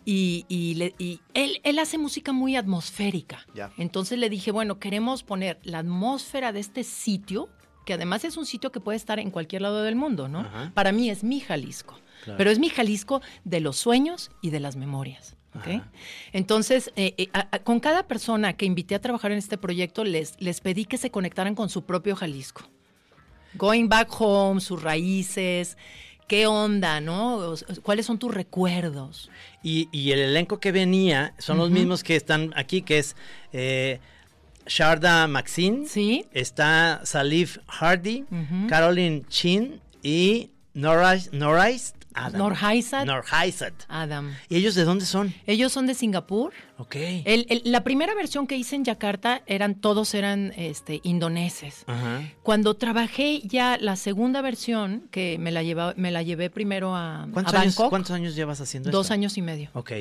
Y, 0.05 0.45
y 0.47 0.75
le- 0.75 0.95
y 0.97 1.19
él, 1.35 1.59
él 1.63 1.77
hace 1.77 1.97
música 1.99 2.31
muy 2.31 2.55
atmosférica. 2.55 3.45
Entonces 3.77 4.17
le 4.17 4.29
dije, 4.29 4.49
bueno, 4.51 4.79
queremos 4.79 5.21
poner 5.23 5.59
la 5.63 5.79
atmósfera 5.79 6.51
de 6.51 6.61
este 6.61 6.83
sitio, 6.83 7.49
que 7.89 7.95
además 7.95 8.23
es 8.23 8.37
un 8.37 8.45
sitio 8.45 8.71
que 8.71 8.79
puede 8.79 8.97
estar 8.97 9.17
en 9.17 9.31
cualquier 9.31 9.63
lado 9.63 9.81
del 9.81 9.95
mundo, 9.95 10.27
¿no? 10.27 10.41
Ajá. 10.41 10.71
Para 10.75 10.91
mí 10.91 11.09
es 11.09 11.23
mi 11.23 11.39
Jalisco. 11.39 11.99
Claro. 12.23 12.37
Pero 12.37 12.51
es 12.51 12.59
mi 12.59 12.69
Jalisco 12.69 13.19
de 13.45 13.61
los 13.61 13.77
sueños 13.77 14.29
y 14.43 14.51
de 14.51 14.59
las 14.59 14.75
memorias. 14.75 15.35
¿ok? 15.55 15.67
Ajá. 15.67 15.91
Entonces, 16.31 16.91
eh, 16.95 17.15
eh, 17.17 17.29
a- 17.33 17.47
a- 17.51 17.59
con 17.63 17.79
cada 17.79 18.03
persona 18.03 18.53
que 18.53 18.67
invité 18.67 18.93
a 18.93 19.01
trabajar 19.01 19.31
en 19.31 19.39
este 19.39 19.57
proyecto, 19.57 20.03
les, 20.03 20.39
les 20.39 20.61
pedí 20.61 20.85
que 20.85 20.97
se 20.99 21.09
conectaran 21.09 21.55
con 21.55 21.69
su 21.69 21.83
propio 21.83 22.15
Jalisco. 22.15 22.61
Going 23.55 23.89
back 23.89 24.09
home, 24.19 24.61
sus 24.61 24.83
raíces, 24.83 25.75
qué 26.27 26.45
onda, 26.45 27.01
¿no? 27.01 27.55
¿Cuáles 27.81 28.05
son 28.05 28.19
tus 28.19 28.31
recuerdos? 28.31 29.31
Y, 29.63 29.89
y 29.91 30.11
el 30.11 30.19
elenco 30.19 30.59
que 30.59 30.71
venía 30.71 31.33
son 31.39 31.57
los 31.57 31.71
mismos 31.71 32.03
que 32.03 32.15
están 32.15 32.53
aquí, 32.55 32.83
que 32.83 32.99
es 32.99 33.15
eh, 33.51 33.99
Sharda 34.69 35.27
Maxine, 35.27 35.85
¿Sí? 35.87 36.25
está 36.31 37.01
Salif 37.03 37.57
Hardy. 37.67 38.25
Caroline 38.69 39.25
Chin 39.27 39.81
y 40.03 40.51
Norais, 40.73 41.33
Norais 41.33 41.93
Adam. 42.25 42.39
Norhaisat. 42.39 43.05
Norhaisat. 43.05 43.73
Adam. 43.87 44.33
¿Y 44.49 44.55
ellos 44.57 44.75
de 44.75 44.83
dónde 44.83 45.05
son? 45.05 45.33
Ellos 45.47 45.71
son 45.71 45.87
de 45.87 45.93
Singapur. 45.93 46.53
Ok. 46.77 46.95
El- 46.95 47.45
el- 47.49 47.61
la 47.65 47.83
primera 47.83 48.13
versión 48.15 48.47
que 48.47 48.55
hice 48.57 48.75
en 48.75 48.85
Yakarta 48.85 49.41
eran 49.45 49.75
todos 49.75 50.13
eran 50.13 50.53
este, 50.55 51.01
indoneses. 51.03 51.83
Ajá. 51.87 52.21
Cuando 52.43 52.75
trabajé 52.75 53.41
ya 53.43 53.77
la 53.79 53.95
segunda 53.95 54.41
versión, 54.41 55.07
que 55.11 55.37
me 55.39 55.51
la, 55.51 55.63
lleva, 55.63 55.93
me 55.97 56.11
la 56.11 56.23
llevé 56.23 56.49
primero 56.49 56.95
a, 56.95 57.23
a 57.23 57.27
¿Cuántos, 57.31 57.53
años, 57.53 57.75
Bangkok, 57.75 57.89
¿Cuántos 57.89 58.11
años 58.11 58.35
llevas 58.35 58.61
haciendo 58.61 58.91
dos 58.91 59.07
esto? 59.07 59.13
años 59.13 59.37
y 59.37 59.41
medio. 59.41 59.69
Ok. 59.73 59.91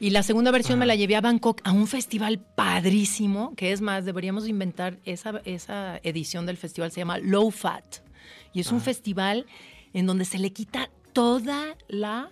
Y 0.00 0.10
la 0.10 0.22
segunda 0.24 0.50
versión 0.50 0.78
me 0.78 0.86
la 0.86 0.96
llevé 0.96 1.14
a 1.16 1.20
Bangkok 1.20 1.60
a 1.64 1.70
un 1.72 1.86
festival 1.86 2.38
padrísimo, 2.84 3.54
que 3.56 3.72
es 3.72 3.80
más, 3.80 4.04
deberíamos 4.04 4.48
inventar 4.48 4.98
esa, 5.04 5.40
esa 5.44 5.98
edición 6.02 6.44
del 6.46 6.56
festival, 6.56 6.90
se 6.90 7.00
llama 7.00 7.18
Low 7.18 7.50
Fat. 7.50 7.84
Y 8.52 8.60
es 8.60 8.70
un 8.72 8.80
festival 8.80 9.46
en 9.94 10.06
donde 10.06 10.24
se 10.24 10.38
le 10.38 10.52
quita 10.52 10.90
toda 11.14 11.76
la, 11.88 12.28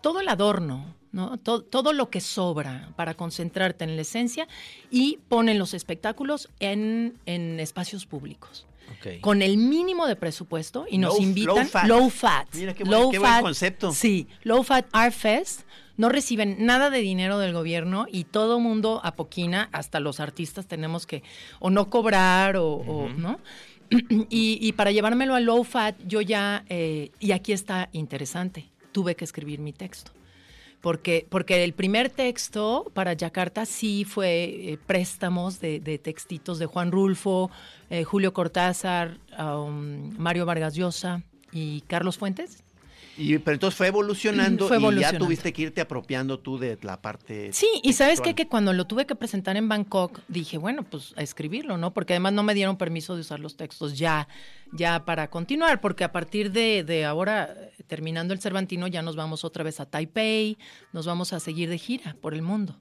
todo 0.00 0.20
el 0.20 0.28
adorno, 0.28 0.94
¿no? 1.12 1.36
To- 1.38 1.62
todo 1.62 1.92
lo 1.92 2.08
que 2.08 2.20
sobra 2.22 2.92
para 2.96 3.12
concentrarte 3.14 3.84
en 3.84 3.96
la 3.96 4.02
esencia 4.02 4.48
y 4.90 5.18
ponen 5.28 5.58
los 5.58 5.74
espectáculos 5.74 6.48
en, 6.60 7.18
en 7.26 7.60
espacios 7.60 8.06
públicos. 8.06 8.66
Con 9.20 9.40
el 9.40 9.56
mínimo 9.56 10.06
de 10.06 10.16
presupuesto 10.16 10.84
y 10.90 10.98
nos 10.98 11.14
Low- 11.14 11.22
invitan 11.22 11.56
low 11.56 11.64
fat. 11.68 11.86
low 11.86 12.10
fat. 12.10 12.48
Mira 12.54 12.74
qué 12.74 12.82
buen- 12.84 12.90
low 13.00 13.10
buen 13.20 13.42
concepto. 13.42 13.92
Sí, 13.92 14.26
Low 14.42 14.62
Fat 14.64 14.86
Art 14.92 15.14
Fest. 15.14 15.60
No 15.96 16.08
reciben 16.08 16.56
nada 16.66 16.90
de 16.90 16.98
dinero 17.00 17.38
del 17.38 17.52
gobierno 17.52 18.06
y 18.10 18.24
todo 18.24 18.58
mundo 18.58 19.00
apoquina, 19.04 19.68
hasta 19.72 20.00
los 20.00 20.18
artistas 20.18 20.66
tenemos 20.66 21.06
que 21.06 21.22
o 21.60 21.70
no 21.70 21.88
cobrar 21.88 22.56
o, 22.56 22.66
o- 22.72 23.08
¿no? 23.10 23.38
y, 24.30 24.72
para 24.72 24.92
llevármelo 24.92 25.34
a 25.34 25.40
Low 25.40 25.64
Fat, 25.64 25.96
yo 26.06 26.20
ya, 26.20 26.64
eh, 26.68 27.10
y 27.18 27.32
aquí 27.32 27.52
está 27.52 27.88
interesante, 27.92 28.70
tuve 28.92 29.16
que 29.16 29.24
escribir 29.24 29.60
mi 29.60 29.72
texto. 29.72 30.12
Porque, 30.80 31.26
porque 31.28 31.62
el 31.62 31.74
primer 31.74 32.08
texto 32.08 32.90
para 32.94 33.12
Yakarta 33.12 33.66
sí 33.66 34.04
fue 34.04 34.44
eh, 34.44 34.78
préstamos 34.86 35.60
de, 35.60 35.78
de 35.78 35.98
textitos 35.98 36.58
de 36.58 36.64
Juan 36.64 36.90
Rulfo, 36.90 37.50
eh, 37.90 38.04
Julio 38.04 38.32
Cortázar, 38.32 39.18
um, 39.38 40.16
Mario 40.16 40.46
Vargas 40.46 40.74
Llosa 40.74 41.22
y 41.52 41.82
Carlos 41.82 42.16
Fuentes. 42.16 42.62
Y, 43.16 43.38
pero 43.38 43.54
entonces 43.54 43.76
fue 43.76 43.88
evolucionando 43.88 44.68
Fue 44.68 44.78
y 44.78 45.00
ya 45.00 45.16
tuviste 45.16 45.52
que 45.52 45.62
irte 45.62 45.80
apropiando 45.80 46.38
tú 46.38 46.58
de 46.58 46.78
la 46.82 47.00
parte. 47.00 47.52
Sí, 47.52 47.68
y 47.82 47.92
sabes 47.92 48.20
qué? 48.20 48.34
que 48.34 48.48
cuando 48.48 48.72
lo 48.72 48.86
tuve 48.86 49.06
que 49.06 49.14
presentar 49.14 49.56
en 49.56 49.68
Bangkok, 49.68 50.20
dije, 50.28 50.58
bueno, 50.58 50.84
pues 50.84 51.12
a 51.16 51.22
escribirlo, 51.22 51.76
¿no? 51.76 51.92
Porque 51.92 52.14
además 52.14 52.32
no 52.32 52.42
me 52.42 52.54
dieron 52.54 52.76
permiso 52.76 53.14
de 53.14 53.22
usar 53.22 53.40
los 53.40 53.56
textos 53.56 53.98
ya, 53.98 54.28
ya 54.72 55.04
para 55.04 55.28
continuar, 55.28 55.80
porque 55.80 56.04
a 56.04 56.12
partir 56.12 56.52
de, 56.52 56.84
de 56.84 57.04
ahora, 57.04 57.54
terminando 57.86 58.32
el 58.32 58.40
Cervantino, 58.40 58.86
ya 58.86 59.02
nos 59.02 59.16
vamos 59.16 59.44
otra 59.44 59.64
vez 59.64 59.80
a 59.80 59.86
Taipei, 59.86 60.56
nos 60.92 61.06
vamos 61.06 61.32
a 61.32 61.40
seguir 61.40 61.68
de 61.68 61.78
gira 61.78 62.16
por 62.20 62.34
el 62.34 62.42
mundo. 62.42 62.76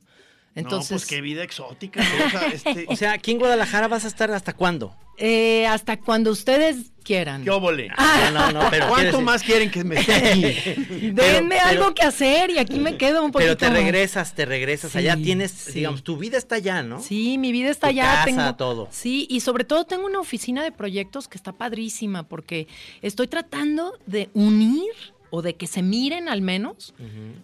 Entonces, 0.55 0.91
no, 0.91 0.97
pues 0.97 1.05
qué 1.07 1.21
vida 1.21 1.43
exótica. 1.43 2.01
¿no? 2.03 2.25
O 2.25 2.29
sea, 2.29 2.47
este, 2.47 2.85
O 2.89 2.95
sea, 2.95 3.13
aquí 3.13 3.31
en 3.31 3.39
Guadalajara 3.39 3.87
vas 3.87 4.05
a 4.05 4.07
estar 4.07 4.31
hasta 4.31 4.53
cuándo? 4.53 4.95
eh, 5.21 5.67
hasta 5.67 5.97
cuando 5.97 6.31
ustedes 6.31 6.93
quieran. 7.03 7.43
¿qué 7.43 7.49
óvole? 7.49 7.89
No, 7.89 8.31
no, 8.31 8.51
no, 8.53 8.69
pero 8.69 8.87
¿Cuánto 8.87 9.17
decir- 9.17 9.21
más 9.25 9.43
quieren 9.43 9.69
que 9.69 9.83
me 9.83 9.99
esté 9.99 10.13
aquí? 10.13 10.41
Denme 11.11 11.55
pero- 11.57 11.65
algo 11.67 11.93
que 11.93 12.03
hacer 12.03 12.51
y 12.51 12.57
aquí 12.57 12.79
me 12.79 12.95
quedo 12.95 13.25
un 13.25 13.31
poquito 13.31 13.57
Pero 13.57 13.57
te 13.57 13.69
regresas, 13.69 14.33
te 14.33 14.45
regresas. 14.45 14.95
Allá 14.95 15.17
tienes, 15.17 15.51
sí. 15.51 15.73
digamos, 15.73 16.03
tu 16.03 16.15
vida 16.15 16.37
está 16.37 16.55
allá, 16.55 16.83
¿no? 16.83 17.01
Sí, 17.01 17.37
mi 17.37 17.51
vida 17.51 17.69
está 17.69 17.87
Tu 17.87 17.91
allá. 17.91 18.03
casa, 18.05 18.25
tengo 18.25 18.55
todo. 18.55 18.87
Sí, 18.91 19.27
y 19.29 19.41
sobre 19.41 19.65
todo 19.65 19.83
tengo 19.83 20.05
una 20.05 20.21
oficina 20.21 20.63
de 20.63 20.71
proyectos 20.71 21.27
que 21.27 21.37
está 21.37 21.51
padrísima 21.51 22.23
porque 22.23 22.67
estoy 23.01 23.27
tratando 23.27 23.97
de 24.05 24.29
unir 24.33 24.85
o 25.31 25.41
de 25.41 25.55
que 25.55 25.67
se 25.67 25.81
miren 25.81 26.27
al 26.29 26.41
menos 26.41 26.93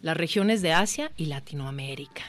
las 0.01 0.18
regiones 0.18 0.62
de 0.62 0.74
Asia 0.74 1.12
y 1.18 1.25
Latinoamérica. 1.25 2.24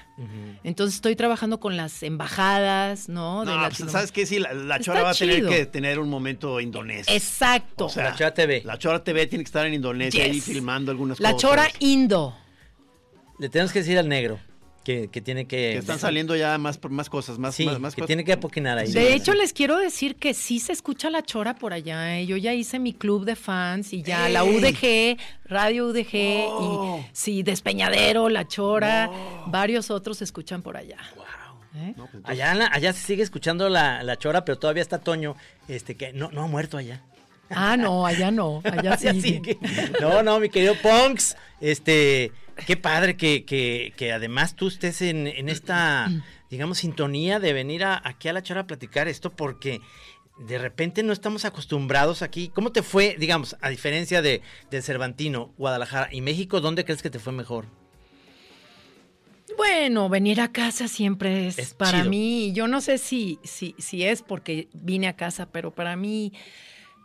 Entonces 0.64 0.96
estoy 0.96 1.14
trabajando 1.16 1.60
con 1.60 1.76
las 1.76 2.02
embajadas, 2.02 3.08
¿no? 3.08 3.40
De 3.44 3.52
No, 3.52 3.58
pues, 3.60 3.72
Latino- 3.72 3.90
¿sabes 3.90 4.12
qué? 4.12 4.24
Sí, 4.26 4.38
la, 4.38 4.54
la 4.54 4.80
Chora 4.80 5.02
va 5.02 5.10
a 5.10 5.14
tener 5.14 5.36
chido. 5.36 5.50
que 5.50 5.66
tener 5.66 5.98
un 5.98 6.08
momento 6.08 6.60
indonesio. 6.60 7.14
Exacto. 7.14 7.86
O 7.86 7.88
sea, 7.88 8.04
La 8.10 8.14
Chora 8.16 8.32
TV. 8.34 8.62
La 8.64 8.78
Chora 8.78 9.04
TV 9.04 9.26
tiene 9.26 9.44
que 9.44 9.48
estar 9.48 9.66
en 9.66 9.74
Indonesia 9.74 10.24
ahí 10.24 10.32
Yes. 10.32 10.44
filmando 10.44 10.90
algunas 10.90 11.20
La 11.20 11.32
cosas. 11.32 11.50
chora 11.50 11.68
indo. 11.80 12.34
Le 13.38 13.48
tenemos 13.50 13.72
que 13.72 13.80
decir 13.80 13.98
al 13.98 14.08
negro 14.08 14.38
que, 14.86 15.08
que 15.08 15.20
tiene 15.20 15.46
que... 15.48 15.56
Que 15.72 15.78
están 15.78 15.98
saliendo 15.98 16.36
ya 16.36 16.56
más, 16.58 16.78
más 16.90 17.10
cosas, 17.10 17.38
más, 17.40 17.56
Sí, 17.56 17.64
más, 17.66 17.80
más 17.80 17.94
que 17.96 18.02
cosas. 18.02 18.06
tiene 18.06 18.24
que 18.24 18.32
apoquinar 18.32 18.78
ahí. 18.78 18.92
De 18.92 19.14
hecho, 19.14 19.34
les 19.34 19.52
quiero 19.52 19.76
decir 19.78 20.14
que 20.14 20.32
sí 20.32 20.60
se 20.60 20.72
escucha 20.72 21.10
la 21.10 21.22
chora 21.24 21.56
por 21.56 21.72
allá. 21.72 22.16
¿eh? 22.20 22.24
Yo 22.26 22.36
ya 22.36 22.54
hice 22.54 22.78
mi 22.78 22.92
club 22.92 23.24
de 23.24 23.34
fans 23.34 23.92
y 23.92 24.02
ya 24.02 24.28
la. 24.28 24.44
UDG, 24.44 25.18
Radio 25.46 25.88
UDG 25.88 26.46
Oh. 26.48 27.00
y 27.02 27.06
sí, 27.12 27.42
Despeñadero, 27.42 28.28
La 28.28 28.46
Chora, 28.46 29.10
varios 29.46 29.90
otros 29.90 30.18
se 30.18 30.24
escuchan 30.24 30.62
por 30.62 30.76
allá. 30.76 30.98
¿eh? 31.74 31.92
No, 31.96 32.06
pues 32.06 32.22
Allá, 32.24 32.54
la- 32.54 32.68
allá 32.72 32.92
se 32.92 33.04
sigue 33.04 33.24
escuchando 33.24 33.68
la, 33.68 34.04
la 34.04 34.16
chora, 34.16 34.44
pero 34.44 34.56
todavía 34.56 34.82
está 34.82 34.98
Toño, 35.00 35.34
este, 35.66 35.96
que 35.96 36.12
no, 36.12 36.30
no 36.30 36.42
ha 36.44 36.46
muerto 36.46 36.78
allá. 36.78 37.02
Ah, 37.50 37.76
no, 37.76 38.06
allá 38.06 38.30
no, 38.30 38.60
allá 38.64 38.92
Allá 38.94 39.12
sí. 39.14 39.20
sigue. 39.20 39.58
No, 40.00 40.22
no, 40.22 40.38
mi 40.38 40.48
querido 40.48 40.74
Punks, 40.80 41.36
este, 41.60 42.30
qué 42.66 42.76
padre 42.76 43.16
que, 43.16 43.44
que, 43.44 43.92
que 43.96 44.12
además 44.12 44.56
tú 44.56 44.68
estés 44.68 45.02
en, 45.02 45.26
en 45.26 45.48
esta, 45.48 46.10
digamos, 46.50 46.78
sintonía 46.78 47.38
de 47.40 47.52
venir 47.52 47.84
a- 47.84 48.00
aquí 48.04 48.28
a 48.28 48.32
la 48.32 48.42
chora 48.42 48.62
a 48.62 48.66
platicar 48.66 49.08
esto, 49.08 49.30
porque 49.30 49.80
de 50.38 50.58
repente 50.58 51.02
no 51.02 51.12
estamos 51.12 51.44
acostumbrados 51.44 52.22
aquí. 52.22 52.50
¿Cómo 52.54 52.70
te 52.72 52.82
fue, 52.82 53.16
digamos, 53.18 53.56
a 53.60 53.68
diferencia 53.70 54.22
de, 54.22 54.42
del 54.70 54.82
Cervantino, 54.82 55.52
Guadalajara 55.58 56.08
y 56.12 56.20
México, 56.20 56.60
dónde 56.60 56.84
crees 56.84 57.02
que 57.02 57.10
te 57.10 57.18
fue 57.18 57.32
mejor? 57.32 57.66
Bueno, 59.56 60.08
venir 60.08 60.40
a 60.40 60.52
casa 60.52 60.88
siempre 60.88 61.46
es, 61.46 61.58
Es 61.58 61.74
para 61.74 61.98
chido. 62.00 62.10
mí, 62.10 62.52
yo 62.52 62.66
no 62.68 62.80
sé 62.80 62.98
si, 62.98 63.38
si, 63.44 63.74
si 63.78 64.02
es 64.02 64.22
porque 64.22 64.68
vine 64.72 65.06
a 65.08 65.16
casa, 65.16 65.46
pero 65.50 65.70
para 65.70 65.96
mí 65.96 66.32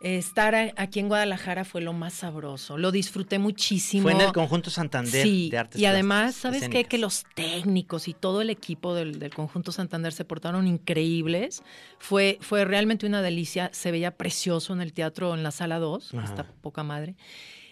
estar 0.02 0.54
aquí 0.76 1.00
en 1.00 1.08
Guadalajara 1.08 1.64
fue 1.64 1.80
lo 1.80 1.92
más 1.92 2.12
sabroso. 2.12 2.76
Lo 2.76 2.90
disfruté 2.90 3.38
muchísimo. 3.38 4.02
Fue 4.02 4.12
en 4.12 4.20
el 4.20 4.32
conjunto 4.32 4.70
Santander 4.70 5.22
Sí, 5.22 5.48
de 5.50 5.58
Artes 5.58 5.80
y 5.80 5.86
además, 5.86 6.34
¿sabes 6.34 6.68
qué? 6.68 6.84
Que 6.84 6.98
los 6.98 7.24
técnicos 7.34 8.08
y 8.08 8.14
todo 8.14 8.40
el 8.40 8.50
equipo 8.50 8.94
del, 8.94 9.18
del 9.18 9.32
conjunto 9.32 9.72
Santander 9.72 10.12
se 10.12 10.24
portaron 10.24 10.66
increíbles. 10.66 11.62
Fue, 11.98 12.38
fue 12.40 12.64
realmente 12.64 13.06
una 13.06 13.22
delicia. 13.22 13.70
Se 13.72 13.90
veía 13.90 14.16
precioso 14.16 14.72
en 14.72 14.80
el 14.80 14.92
teatro, 14.92 15.34
en 15.34 15.42
la 15.42 15.50
sala 15.50 15.78
2, 15.78 16.14
Ajá. 16.14 16.24
esta 16.24 16.44
poca 16.60 16.82
madre. 16.82 17.14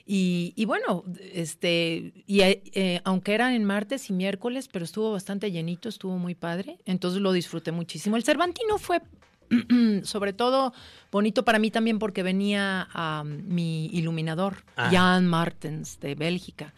Y, 0.06 0.54
y 0.56 0.64
bueno, 0.64 1.04
este, 1.32 2.12
y 2.26 2.40
eh, 2.40 2.62
eh, 2.72 3.00
aunque 3.04 3.32
eran 3.32 3.52
en 3.52 3.64
martes 3.64 4.10
y 4.10 4.12
miércoles, 4.12 4.66
pero 4.66 4.84
estuvo 4.84 5.12
bastante 5.12 5.52
llenito, 5.52 5.88
estuvo 5.88 6.16
muy 6.18 6.34
padre. 6.34 6.78
Entonces 6.84 7.20
lo 7.20 7.32
disfruté 7.32 7.70
muchísimo. 7.70 8.16
El 8.16 8.24
Cervantino 8.24 8.78
fue 8.78 9.02
sobre 10.04 10.32
todo 10.32 10.72
bonito 11.10 11.44
para 11.44 11.58
mí 11.58 11.70
también 11.70 11.98
porque 11.98 12.22
venía 12.22 12.88
a 12.92 13.24
mi 13.24 13.86
iluminador, 13.86 14.64
Ah. 14.76 14.88
Jan 14.92 15.26
Martens, 15.26 15.98
de 16.00 16.14
Bélgica. 16.14 16.72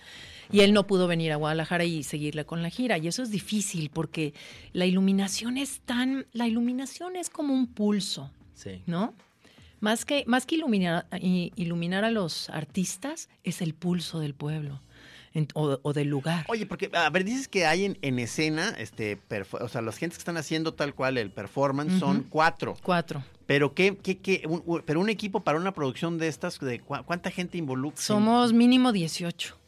Y 0.50 0.60
él 0.60 0.74
no 0.74 0.86
pudo 0.86 1.06
venir 1.06 1.32
a 1.32 1.36
Guadalajara 1.36 1.84
y 1.84 2.02
seguirle 2.02 2.44
con 2.44 2.62
la 2.62 2.68
gira. 2.68 2.98
Y 2.98 3.08
eso 3.08 3.22
es 3.22 3.30
difícil 3.30 3.88
porque 3.88 4.34
la 4.74 4.84
iluminación 4.84 5.56
es 5.56 5.80
tan. 5.80 6.26
La 6.32 6.46
iluminación 6.46 7.16
es 7.16 7.30
como 7.30 7.54
un 7.54 7.66
pulso, 7.68 8.30
Sí. 8.54 8.82
¿no? 8.86 9.14
Más 9.80 10.04
que, 10.04 10.24
más 10.26 10.44
que 10.46 10.56
iluminar, 10.56 11.06
iluminar 11.20 12.04
a 12.04 12.10
los 12.10 12.50
artistas, 12.50 13.28
es 13.44 13.62
el 13.62 13.72
pulso 13.74 14.20
del 14.20 14.34
pueblo 14.34 14.80
en- 15.34 15.48
o, 15.54 15.78
o 15.82 15.92
del 15.92 16.08
lugar. 16.08 16.44
Oye, 16.48 16.66
porque, 16.66 16.90
a 16.94 17.08
ver, 17.10 17.24
dices 17.24 17.48
que 17.48 17.66
hay 17.66 17.84
en, 17.84 17.98
en 18.02 18.18
escena, 18.18 18.74
este, 18.78 19.18
o 19.60 19.68
sea, 19.68 19.80
las 19.82 19.96
gentes 19.96 20.18
que 20.18 20.22
están 20.22 20.36
haciendo 20.36 20.74
tal 20.74 20.94
cual 20.94 21.18
el 21.18 21.30
performance 21.30 21.98
son 21.98 22.24
cuatro. 22.28 22.76
Cuatro. 22.82 23.22
Pero 23.46 23.74
qué, 23.74 23.96
qué, 23.96 24.18
qué, 24.18 24.42
un- 24.46 24.82
pero 24.86 25.00
un 25.00 25.08
equipo 25.10 25.40
para 25.40 25.58
una 25.58 25.72
producción 25.72 26.18
de 26.18 26.28
estas, 26.28 26.58
de 26.60 26.82
cua- 26.82 27.04
¿cuánta 27.04 27.30
gente 27.30 27.58
involucra? 27.58 28.00
Somos 28.02 28.52
mínimo 28.52 28.92
18. 28.92 29.58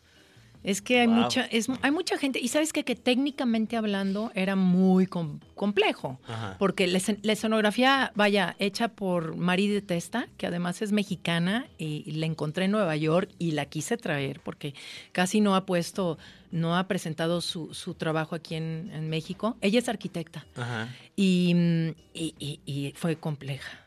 Es 0.65 0.81
que 0.83 0.99
hay 1.01 1.07
Wow. 1.07 1.17
mucha, 1.17 1.43
es, 1.45 1.69
hay 1.83 1.91
mucha 1.91 2.17
gente, 2.19 2.41
y 2.41 2.49
sabes 2.49 2.73
qué? 2.73 2.85
que 2.85 2.97
técnicamente 2.97 3.77
hablando 3.77 4.33
era 4.35 4.57
muy 4.57 5.07
com- 5.07 5.39
complejo, 5.55 6.19
Ajá. 6.27 6.57
porque 6.59 6.87
la, 6.87 6.99
la 7.23 7.33
escenografía, 7.35 8.11
vaya, 8.15 8.57
hecha 8.59 8.89
por 8.89 9.37
Marí 9.37 9.69
de 9.69 9.83
Testa, 9.83 10.27
que 10.39 10.47
además 10.47 10.81
es 10.83 10.91
mexicana, 10.91 11.67
y, 11.79 12.03
y 12.07 12.13
la 12.13 12.27
encontré 12.27 12.65
en 12.65 12.71
Nueva 12.73 12.97
York 12.97 13.31
y 13.39 13.53
la 13.53 13.67
quise 13.67 13.97
traer, 13.99 14.41
porque 14.41 14.75
casi 15.13 15.41
no 15.41 15.55
ha 15.55 15.67
puesto, 15.67 16.19
no 16.51 16.77
ha 16.79 16.89
presentado 16.89 17.41
su, 17.43 17.75
su 17.75 17.93
trabajo 17.95 18.35
aquí 18.35 18.55
en, 18.55 18.91
en 18.95 19.11
México. 19.11 19.57
Ella 19.61 19.79
es 19.81 19.89
arquitecta 19.91 20.47
Ajá. 20.57 20.89
y, 21.15 21.53
mm, 21.55 21.89
y- 22.15 22.35
y- 22.39 22.61
y 22.65 22.93
fue 22.97 23.17
compleja. 23.17 23.84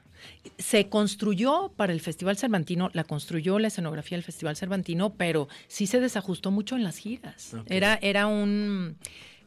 Se 0.57 0.89
construyó 0.89 1.71
para 1.75 1.93
el 1.93 2.01
Festival 2.01 2.37
Cervantino, 2.37 2.89
la 2.93 3.03
construyó 3.03 3.59
la 3.59 3.67
escenografía 3.67 4.17
del 4.17 4.23
Festival 4.23 4.55
Cervantino, 4.55 5.13
pero 5.13 5.47
sí 5.67 5.87
se 5.87 5.99
desajustó 5.99 6.51
mucho 6.51 6.75
en 6.75 6.83
las 6.83 6.97
giras. 6.97 7.55
Era, 7.67 7.99
era, 8.01 8.27
un, 8.27 8.97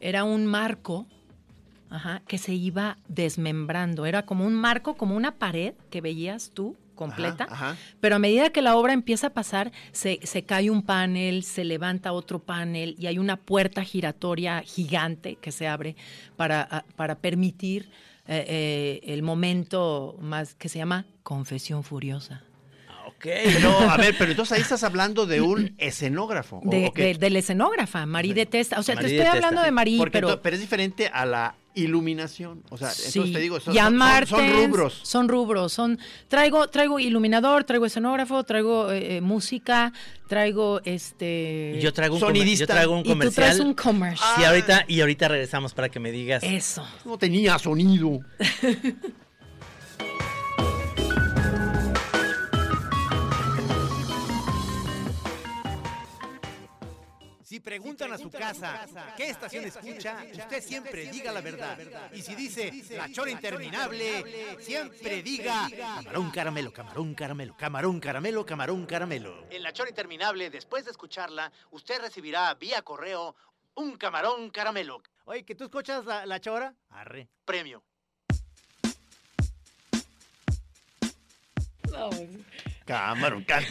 era 0.00 0.24
un 0.24 0.46
marco 0.46 1.06
ajá, 1.90 2.22
que 2.26 2.38
se 2.38 2.54
iba 2.54 2.96
desmembrando. 3.08 4.06
Era 4.06 4.24
como 4.24 4.46
un 4.46 4.54
marco, 4.54 4.96
como 4.96 5.16
una 5.16 5.36
pared 5.36 5.74
que 5.90 6.00
veías 6.00 6.50
tú 6.54 6.76
completa. 6.94 7.44
Ajá, 7.44 7.70
ajá. 7.70 7.76
Pero 8.00 8.16
a 8.16 8.18
medida 8.18 8.50
que 8.50 8.62
la 8.62 8.76
obra 8.76 8.92
empieza 8.92 9.28
a 9.28 9.30
pasar, 9.30 9.72
se, 9.92 10.20
se 10.22 10.44
cae 10.44 10.70
un 10.70 10.82
panel, 10.82 11.42
se 11.44 11.64
levanta 11.64 12.12
otro 12.12 12.40
panel 12.40 12.94
y 12.98 13.06
hay 13.06 13.18
una 13.18 13.36
puerta 13.36 13.82
giratoria 13.84 14.62
gigante 14.62 15.36
que 15.36 15.50
se 15.50 15.66
abre 15.66 15.96
para, 16.36 16.84
para 16.96 17.16
permitir 17.16 17.90
eh, 18.32 18.44
eh, 18.48 19.12
el 19.12 19.22
momento 19.22 20.16
más 20.20 20.54
que 20.54 20.68
se 20.68 20.78
llama 20.78 21.04
confesión 21.22 21.82
furiosa. 21.84 22.42
Ah, 22.88 23.04
Ok. 23.08 23.26
Pero, 23.44 23.78
a 23.78 23.96
ver, 23.96 24.14
pero 24.16 24.30
entonces 24.30 24.56
ahí 24.56 24.62
estás 24.62 24.82
hablando 24.84 25.26
de 25.26 25.40
un 25.42 25.74
escenógrafo. 25.78 26.62
¿o- 26.64 26.70
De, 26.70 26.86
o 26.86 26.92
qué? 26.92 27.02
de- 28.34 28.46
Testa. 28.46 28.78
O 28.78 28.82
sea, 28.82 28.96
te 28.96 29.06
estoy 29.06 29.26
hablando 29.26 29.60
de 29.62 29.70
Marí, 29.72 29.98
Porque 29.98 30.12
pero... 30.12 30.40
pero 30.40 30.54
es 30.54 30.60
diferente 30.62 31.08
a 31.12 31.26
la 31.26 31.54
iluminación. 31.74 32.62
O 32.70 32.76
sea, 32.76 32.88
entonces 32.88 33.32
te 33.32 33.38
digo, 33.40 33.60
son, 33.60 33.74
son- 33.74 33.96
Martens, 33.96 34.28
son 34.30 34.50
rubros. 34.52 35.00
Son 35.02 35.28
rubros, 35.28 35.72
son 35.72 35.98
traigo 36.28 36.68
traigo 36.68 36.98
iluminador, 36.98 37.64
traigo 37.64 37.86
escenógrafo, 37.86 38.42
traigo 38.44 38.90
eh, 38.90 39.16
eh, 39.16 39.20
música, 39.20 39.92
traigo 40.28 40.80
este 40.84 41.74
Y 41.76 41.80
yo 41.80 41.92
traigo 41.92 42.16
un, 42.16 42.20
comer- 42.20 42.36
Sonidista. 42.36 42.62
yo 42.64 42.66
traigo 42.66 42.92
un 42.94 43.00
y 43.00 43.02
tú 43.04 43.08
comercial. 43.10 43.34
traes 43.46 43.60
un 43.60 43.74
commercial. 43.74 44.28
Sí, 44.36 44.44
ahorita, 44.44 44.84
y 44.88 45.00
ahorita 45.00 45.28
regresamos 45.28 45.72
para 45.74 45.88
que 45.88 46.00
me 46.00 46.10
digas. 46.10 46.42
Eso. 46.42 46.86
No 47.04 47.16
tenía 47.18 47.58
sonido. 47.58 48.20
Si 57.60 57.64
preguntan 57.64 58.10
a 58.10 58.16
su 58.16 58.30
casa 58.30 58.86
qué 59.18 59.28
estación 59.28 59.66
escucha, 59.66 60.24
usted 60.32 60.62
siempre 60.62 61.10
diga 61.10 61.30
la 61.30 61.42
verdad. 61.42 61.76
Y 62.10 62.22
si 62.22 62.34
dice 62.34 62.72
la 62.96 63.12
chora 63.12 63.30
interminable, 63.30 64.56
siempre 64.60 65.22
diga 65.22 65.68
camarón 65.68 66.30
caramelo, 66.30 66.72
camarón 66.72 67.14
caramelo, 67.14 67.54
camarón 67.58 68.00
caramelo, 68.00 68.46
camarón 68.46 68.86
caramelo. 68.86 69.44
En 69.50 69.62
la 69.62 69.74
chora 69.74 69.90
interminable, 69.90 70.48
después 70.48 70.86
de 70.86 70.92
escucharla, 70.92 71.52
usted 71.70 72.00
recibirá 72.00 72.54
vía 72.54 72.80
correo 72.80 73.36
un 73.74 73.98
camarón 73.98 74.48
caramelo. 74.48 75.02
Oye, 75.26 75.44
¿que 75.44 75.54
tú 75.54 75.64
escuchas 75.64 76.06
la, 76.06 76.24
la 76.24 76.40
chora? 76.40 76.74
Arre. 76.88 77.28
Premio. 77.44 77.82
Camarón, 82.90 83.44
ca- 83.44 83.62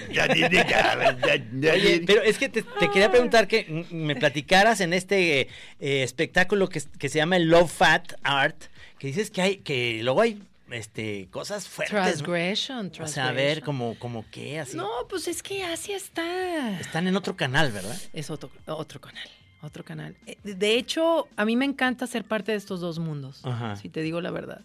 Oye, 1.73 2.03
pero 2.05 2.21
es 2.23 2.38
que 2.38 2.49
te, 2.49 2.63
te 2.63 2.89
quería 2.89 3.12
preguntar 3.12 3.47
que 3.47 3.86
me 3.91 4.15
platicaras 4.15 4.82
en 4.82 4.93
este 4.93 5.41
eh, 5.41 6.03
espectáculo 6.03 6.69
que, 6.69 6.82
que 6.97 7.10
se 7.10 7.17
llama 7.17 7.38
el 7.38 7.49
Love 7.49 7.71
Fat 7.71 8.13
Art, 8.23 8.63
que 8.97 9.08
dices 9.08 9.29
que 9.32 9.41
hay, 9.41 9.58
que 9.58 10.01
luego 10.03 10.21
hay 10.21 10.41
este 10.71 11.27
cosas 11.32 11.67
fuertes. 11.67 11.95
¿no? 11.95 12.03
Transgression, 12.03 12.91
O 13.01 13.08
sea, 13.08 13.29
a 13.29 13.32
ver, 13.32 13.60
transgression. 13.62 13.65
como, 13.65 13.99
como 13.99 14.25
qué, 14.32 14.60
así. 14.60 14.77
No, 14.77 14.89
pues 15.10 15.27
es 15.27 15.41
que 15.43 15.63
Asia 15.63 15.97
está. 15.97 16.79
Están 16.79 17.08
en 17.08 17.15
otro 17.15 17.36
canal, 17.36 17.71
¿verdad? 17.71 17.97
Es 18.13 18.29
otro, 18.29 18.49
otro 18.67 19.01
canal. 19.01 19.27
Otro 19.62 19.84
canal. 19.84 20.15
Eh, 20.25 20.38
De 20.43 20.75
hecho, 20.75 21.27
a 21.36 21.43
mí 21.43 21.55
me 21.58 21.65
encanta 21.65 22.08
ser 22.08 22.23
parte 22.23 22.53
de 22.53 22.58
estos 22.58 22.79
dos 22.79 22.99
mundos. 22.99 23.41
Ajá. 23.43 23.75
Si 23.75 23.89
te 23.89 24.01
digo 24.01 24.21
la 24.21 24.32
verdad. 24.32 24.62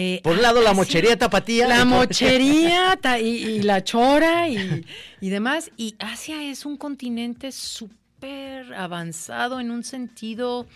Eh, 0.00 0.20
Por 0.22 0.34
un 0.36 0.42
lado 0.42 0.62
la 0.62 0.74
mochería 0.74 1.18
tapatía. 1.18 1.66
La 1.66 1.84
mochería 1.84 2.96
ta- 3.00 3.18
y, 3.18 3.26
y 3.28 3.62
la 3.62 3.82
chora 3.90 4.48
y, 4.48 4.84
y 5.20 5.28
demás. 5.28 5.72
Y 5.76 5.96
Asia 5.98 6.42
es 6.44 6.64
un 6.64 6.76
continente 6.76 7.50
súper 7.50 8.74
avanzado 8.76 9.58
en 9.60 9.70
un 9.72 9.82
sentido, 9.84 10.66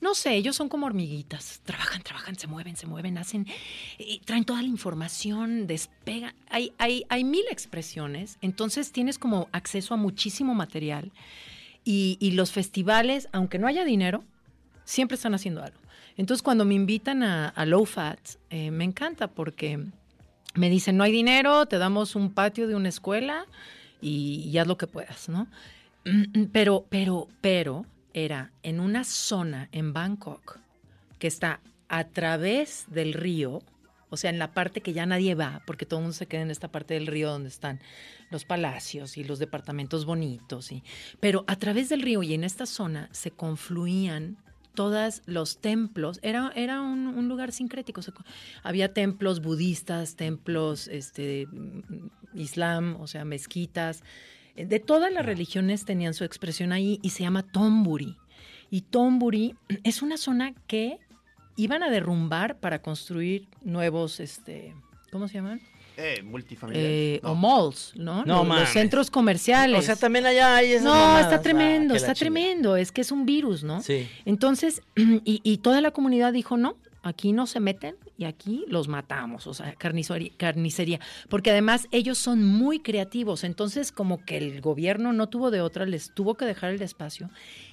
no 0.00 0.14
sé, 0.14 0.34
ellos 0.34 0.56
son 0.56 0.68
como 0.68 0.86
hormiguitas. 0.86 1.60
Trabajan, 1.64 2.02
trabajan, 2.02 2.36
se 2.36 2.46
mueven, 2.48 2.76
se 2.76 2.86
mueven, 2.86 3.18
hacen, 3.18 3.46
y 3.98 4.18
traen 4.20 4.44
toda 4.44 4.62
la 4.62 4.68
información, 4.68 5.66
despegan. 5.66 6.34
Hay, 6.48 6.72
hay, 6.78 7.04
hay 7.08 7.22
mil 7.24 7.44
expresiones, 7.50 8.36
entonces 8.40 8.90
tienes 8.92 9.18
como 9.18 9.48
acceso 9.52 9.94
a 9.94 9.96
muchísimo 9.96 10.54
material. 10.54 11.12
Y, 11.84 12.16
y 12.20 12.32
los 12.32 12.52
festivales, 12.52 13.28
aunque 13.32 13.58
no 13.58 13.66
haya 13.66 13.84
dinero, 13.84 14.22
siempre 14.84 15.16
están 15.16 15.34
haciendo 15.34 15.62
algo. 15.64 15.76
Entonces, 16.16 16.42
cuando 16.42 16.64
me 16.64 16.74
invitan 16.74 17.22
a, 17.22 17.48
a 17.48 17.66
Low 17.66 17.84
Fat, 17.86 18.20
eh, 18.50 18.70
me 18.70 18.84
encanta 18.84 19.28
porque 19.28 19.78
me 20.54 20.70
dicen, 20.70 20.96
no 20.96 21.04
hay 21.04 21.12
dinero, 21.12 21.66
te 21.66 21.78
damos 21.78 22.14
un 22.14 22.32
patio 22.32 22.66
de 22.68 22.74
una 22.74 22.88
escuela 22.88 23.46
y, 24.00 24.48
y 24.50 24.58
haz 24.58 24.66
lo 24.66 24.76
que 24.76 24.86
puedas, 24.86 25.28
¿no? 25.28 25.46
Pero, 26.52 26.84
pero, 26.90 27.28
pero, 27.40 27.86
era 28.12 28.50
en 28.62 28.80
una 28.80 29.04
zona 29.04 29.68
en 29.72 29.92
Bangkok 29.92 30.58
que 31.18 31.28
está 31.28 31.60
a 31.88 32.04
través 32.04 32.86
del 32.88 33.14
río, 33.14 33.62
o 34.10 34.16
sea, 34.16 34.30
en 34.30 34.38
la 34.38 34.52
parte 34.52 34.80
que 34.80 34.92
ya 34.92 35.06
nadie 35.06 35.34
va, 35.34 35.62
porque 35.66 35.86
todo 35.86 36.00
el 36.00 36.04
mundo 36.04 36.16
se 36.16 36.26
queda 36.26 36.42
en 36.42 36.50
esta 36.50 36.68
parte 36.68 36.94
del 36.94 37.06
río 37.06 37.30
donde 37.30 37.48
están 37.48 37.80
los 38.30 38.44
palacios 38.44 39.16
y 39.16 39.24
los 39.24 39.38
departamentos 39.38 40.04
bonitos, 40.04 40.72
y, 40.72 40.82
pero 41.20 41.44
a 41.46 41.56
través 41.56 41.88
del 41.88 42.02
río 42.02 42.22
y 42.22 42.34
en 42.34 42.44
esta 42.44 42.66
zona 42.66 43.08
se 43.12 43.30
confluían 43.30 44.36
todos 44.74 45.22
los 45.26 45.60
templos, 45.60 46.18
era, 46.22 46.52
era 46.54 46.80
un, 46.80 47.06
un 47.08 47.28
lugar 47.28 47.52
sincrético. 47.52 48.00
o 48.00 48.02
sea, 48.02 48.14
co- 48.14 48.24
había 48.62 48.92
templos 48.92 49.40
budistas, 49.42 50.16
templos 50.16 50.88
este, 50.88 51.46
islam, 52.34 52.96
o 53.00 53.06
sea, 53.06 53.24
mezquitas. 53.24 54.02
eh, 54.56 54.66
De 54.66 54.80
todas 54.80 55.12
las 55.12 55.24
religiones 55.26 55.84
tenían 55.84 56.14
su 56.14 56.24
expresión 56.24 56.72
ahí 56.72 56.98
y 57.02 57.10
se 57.10 57.22
llama 57.22 57.42
Tomburi. 57.42 58.16
Y 58.70 58.82
Tomburi 58.82 59.54
es 59.84 60.02
una 60.02 60.16
zona 60.16 60.54
que 60.66 60.98
iban 61.56 61.82
a 61.82 61.90
derrumbar 61.90 62.58
para 62.60 62.80
construir 62.80 63.46
nuevos, 63.62 64.20
este, 64.20 64.74
¿cómo 65.10 65.28
se 65.28 65.34
llaman? 65.34 65.60
Eh, 65.96 66.22
multifamiliar. 66.22 66.84
Eh, 66.86 67.20
No. 67.22 67.32
O 67.32 67.34
malls, 67.34 67.92
¿no? 67.96 68.24
No 68.24 68.38
los, 68.38 68.46
mames. 68.46 68.68
centros 68.70 69.10
comerciales. 69.10 69.78
O 69.78 69.82
sea, 69.82 69.96
también 69.96 70.26
allá 70.26 70.56
hay 70.56 70.72
esas 70.72 70.84
no, 70.84 70.90
mamadas. 70.94 71.22
está 71.24 71.36
Ah, 71.36 71.42
tremendo, 71.42 71.94
está 71.94 72.14
tremendo. 72.14 72.76
Es 72.76 72.92
que 72.92 73.00
es 73.02 73.12
un 73.12 73.26
virus, 73.26 73.62
¿no? 73.64 73.82
Sí. 73.82 74.08
Entonces, 74.24 74.82
y, 74.96 75.40
y 75.42 75.58
toda 75.58 75.80
la 75.80 75.90
comunidad 75.90 76.32
dijo, 76.32 76.56
no, 76.56 76.76
aquí 77.02 77.32
no 77.32 77.46
se 77.46 77.58
meten 77.60 77.96
y 78.16 78.24
aquí 78.24 78.64
los 78.68 78.86
matamos, 78.88 79.46
o 79.48 79.54
sea, 79.54 79.74
carnicería, 79.74 80.30
carnicería. 80.36 81.00
Porque 81.28 81.50
además 81.50 81.88
ellos 81.90 82.16
son 82.18 82.44
muy 82.44 82.78
creativos, 82.78 83.42
entonces 83.42 83.90
como 83.90 84.24
que 84.24 84.36
el 84.38 84.60
gobierno 84.60 85.12
no 85.12 85.28
tuvo 85.28 85.50
de 85.50 85.60
otra, 85.60 85.84
les 85.86 86.14
tuvo 86.14 86.36
que 86.36 86.44
dejar 86.44 86.70
el 86.70 86.80
espacio 86.82 87.28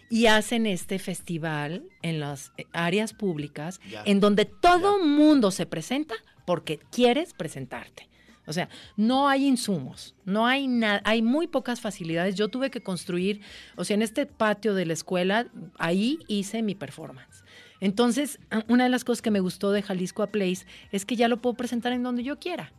y 0.10 0.25
hacen 0.25 0.65
este 0.65 0.97
festival 0.97 1.84
en 2.01 2.19
las 2.19 2.51
eh, 2.58 2.65
áreas 2.73 3.13
públicas, 3.13 3.79
Ya. 3.91 4.01
en 4.05 4.19
donde 4.19 4.45
todo 4.45 5.03
mundo 5.03 5.51
se 5.51 5.67
presenta 5.67 6.15
porque 6.49 6.79
quieres 6.91 7.35
presentarte. 7.35 8.09
O 8.47 8.53
sea, 8.53 8.69
no 8.97 9.29
hay 9.29 9.45
insumos, 9.45 10.15
no 10.25 10.47
hay 10.47 10.67
nada, 10.67 10.99
hay 11.05 11.21
muy 11.21 11.45
pocas 11.45 11.79
facilidades. 11.79 12.33
Yo 12.33 12.47
tuve 12.47 12.71
que 12.71 12.81
construir, 12.81 13.41
o 13.75 13.83
sea, 13.83 13.93
en 13.93 14.01
este 14.01 14.25
patio 14.25 14.73
de 14.73 14.88
la 14.88 14.93
escuela, 14.93 15.45
ahí 15.77 16.17
hice 16.27 16.63
mi 16.63 16.73
performance. 16.73 17.43
Entonces, 17.81 18.39
una 18.67 18.85
de 18.85 18.89
las 18.89 19.03
cosas 19.03 19.21
que 19.21 19.29
me 19.29 19.41
gustó 19.41 19.71
de 19.71 19.83
Jalisco 19.83 20.23
a 20.23 20.31
Place 20.31 20.65
es 20.91 21.05
que 21.05 21.15
ya 21.15 21.27
lo 21.27 21.39
puedo 21.39 21.53
presentar 21.53 21.93
en 21.93 22.01
donde 22.01 22.23
yo 22.23 22.39
quiera. 22.39 22.73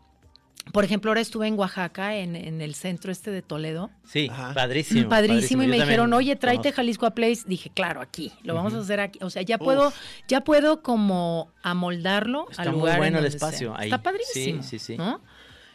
Por 0.72 0.84
ejemplo, 0.84 1.10
ahora 1.10 1.20
estuve 1.20 1.46
en 1.46 1.58
Oaxaca, 1.58 2.16
en, 2.16 2.36
en 2.36 2.60
el 2.60 2.74
centro 2.74 3.10
este 3.12 3.30
de 3.30 3.42
Toledo. 3.42 3.90
Sí, 4.04 4.28
Ajá. 4.30 4.52
padrísimo. 4.54 5.08
Padrísimo, 5.08 5.62
y 5.62 5.66
me 5.66 5.76
dijeron, 5.76 6.12
oye, 6.12 6.36
tráete. 6.36 6.72
Jalisco 6.72 7.06
a 7.06 7.10
Place. 7.10 7.42
Dije, 7.46 7.70
claro, 7.74 8.00
aquí, 8.00 8.32
lo 8.42 8.54
vamos 8.54 8.74
a 8.74 8.78
hacer 8.78 9.00
aquí. 9.00 9.18
O 9.22 9.30
sea, 9.30 9.42
ya 9.42 9.58
puedo, 9.58 9.92
ya 10.28 10.42
puedo 10.42 10.82
como 10.82 11.50
amoldarlo 11.62 12.46
Está 12.50 12.62
al 12.62 12.70
muy 12.70 12.78
lugar. 12.80 12.94
en 12.94 12.98
bueno 13.00 13.18
el 13.18 13.26
espacio 13.26 13.72
sea. 13.72 13.80
ahí. 13.80 13.88
Está 13.88 14.02
padrísimo. 14.02 14.62
Sí, 14.62 14.78
sí, 14.78 14.78
sí. 14.78 14.96
¿no? 14.96 15.20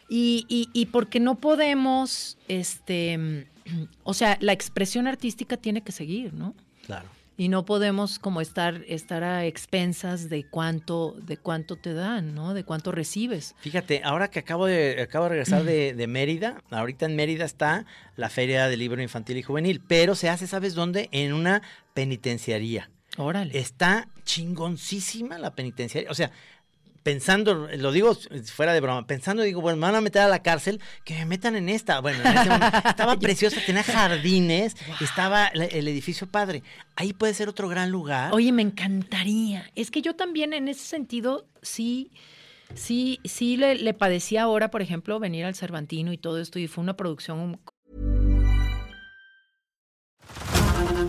Y, 0.08 0.46
y, 0.48 0.70
y 0.74 0.86
porque 0.88 1.20
no 1.20 1.36
podemos, 1.36 2.38
este, 2.48 3.48
o 4.04 4.14
sea, 4.14 4.38
la 4.40 4.54
expresión 4.54 5.08
artística 5.08 5.58
tiene 5.58 5.82
que 5.82 5.92
seguir, 5.92 6.34
¿no? 6.34 6.54
Claro. 6.86 7.08
Y 7.38 7.50
no 7.50 7.66
podemos 7.66 8.20
como 8.20 8.42
estar, 8.42 8.84
estar 8.88 9.24
a 9.24 9.46
expensas 9.46 10.30
de 10.30 10.46
cuánto, 10.46 11.16
de 11.22 11.38
cuánto 11.38 11.76
te 11.76 11.94
dan, 11.94 12.34
¿no? 12.34 12.54
De 12.54 12.64
cuánto 12.64 12.92
recibes. 12.92 13.56
Fíjate, 13.60 14.02
ahora 14.04 14.30
que 14.30 14.40
acabo 14.40 14.66
de, 14.66 15.02
acabo 15.02 15.26
de 15.26 15.30
regresar 15.30 15.64
de, 15.64 15.94
de 15.98 16.08
Mérida, 16.08 16.64
ahorita 16.70 17.06
en 17.06 17.16
Mérida 17.16 17.46
está 17.46 17.86
la 18.16 18.30
Feria 18.30 18.68
del 18.68 18.80
Libro 18.80 19.02
Infantil 19.02 19.38
y 19.38 19.44
Juvenil, 19.44 19.82
pero 19.86 20.16
se 20.16 20.30
hace, 20.30 20.48
¿sabes 20.48 20.76
dónde? 20.76 21.10
En 21.12 21.34
una 21.34 21.62
penitenciaría. 21.94 22.90
Órale. 23.18 23.58
Está 23.58 24.10
chingoncísima 24.26 25.38
la 25.38 25.56
penitenciaria. 25.56 26.12
O 26.12 26.16
sea, 26.16 26.32
pensando, 27.06 27.68
lo 27.78 27.92
digo 27.92 28.18
fuera 28.52 28.74
de 28.74 28.82
broma, 28.82 29.06
pensando, 29.06 29.44
digo, 29.44 29.62
bueno, 29.62 29.78
me 29.78 29.84
van 29.84 29.94
a 29.94 30.02
meter 30.02 30.24
a 30.24 30.28
la 30.28 30.42
cárcel, 30.42 30.82
que 31.04 31.14
me 31.14 31.26
metan 31.26 31.56
en 31.56 31.70
esta. 31.70 32.00
Bueno, 32.00 32.20
en 32.22 32.36
ese 32.36 32.50
momento 32.50 32.78
estaba 32.90 33.16
preciosa, 33.20 33.62
tenía 33.64 33.84
jardines, 33.84 34.76
estaba 35.00 35.46
el 35.50 35.88
edificio 35.88 36.26
padre. 36.26 36.64
Ahí 36.96 37.14
puede 37.14 37.36
ser 37.36 37.48
otro 37.48 37.70
gran 37.70 37.92
lugar. 37.92 38.34
Oye, 38.34 38.52
me 38.52 38.64
encantaría. 38.64 39.72
Es 39.76 39.92
que 39.92 40.02
yo 40.02 40.16
también 40.16 40.52
en 40.54 40.68
ese 40.68 40.84
sentido 40.84 41.46
sí, 41.62 42.12
sí, 42.74 43.20
sí 43.24 43.56
le, 43.56 43.76
le 43.76 43.94
padecí 43.94 44.38
ahora, 44.38 44.72
por 44.72 44.82
ejemplo, 44.82 45.20
venir 45.20 45.46
al 45.46 45.54
Cervantino 45.54 46.12
y 46.12 46.18
todo 46.18 46.42
esto 46.42 46.58
y 46.58 46.68
fue 46.68 46.84
una 46.84 46.98
producción 46.98 47.60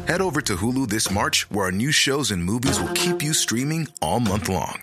Head 0.06 0.20
over 0.20 0.42
to 0.42 0.56
Hulu 0.56 0.88
this 0.88 1.10
March, 1.10 1.50
where 1.50 1.64
our 1.64 1.72
new 1.72 1.90
shows 1.90 2.30
and 2.30 2.44
movies 2.44 2.78
will 2.78 2.92
keep 2.92 3.22
you 3.22 3.32
streaming 3.32 3.88
all 4.02 4.20
month 4.20 4.50
long. 4.50 4.82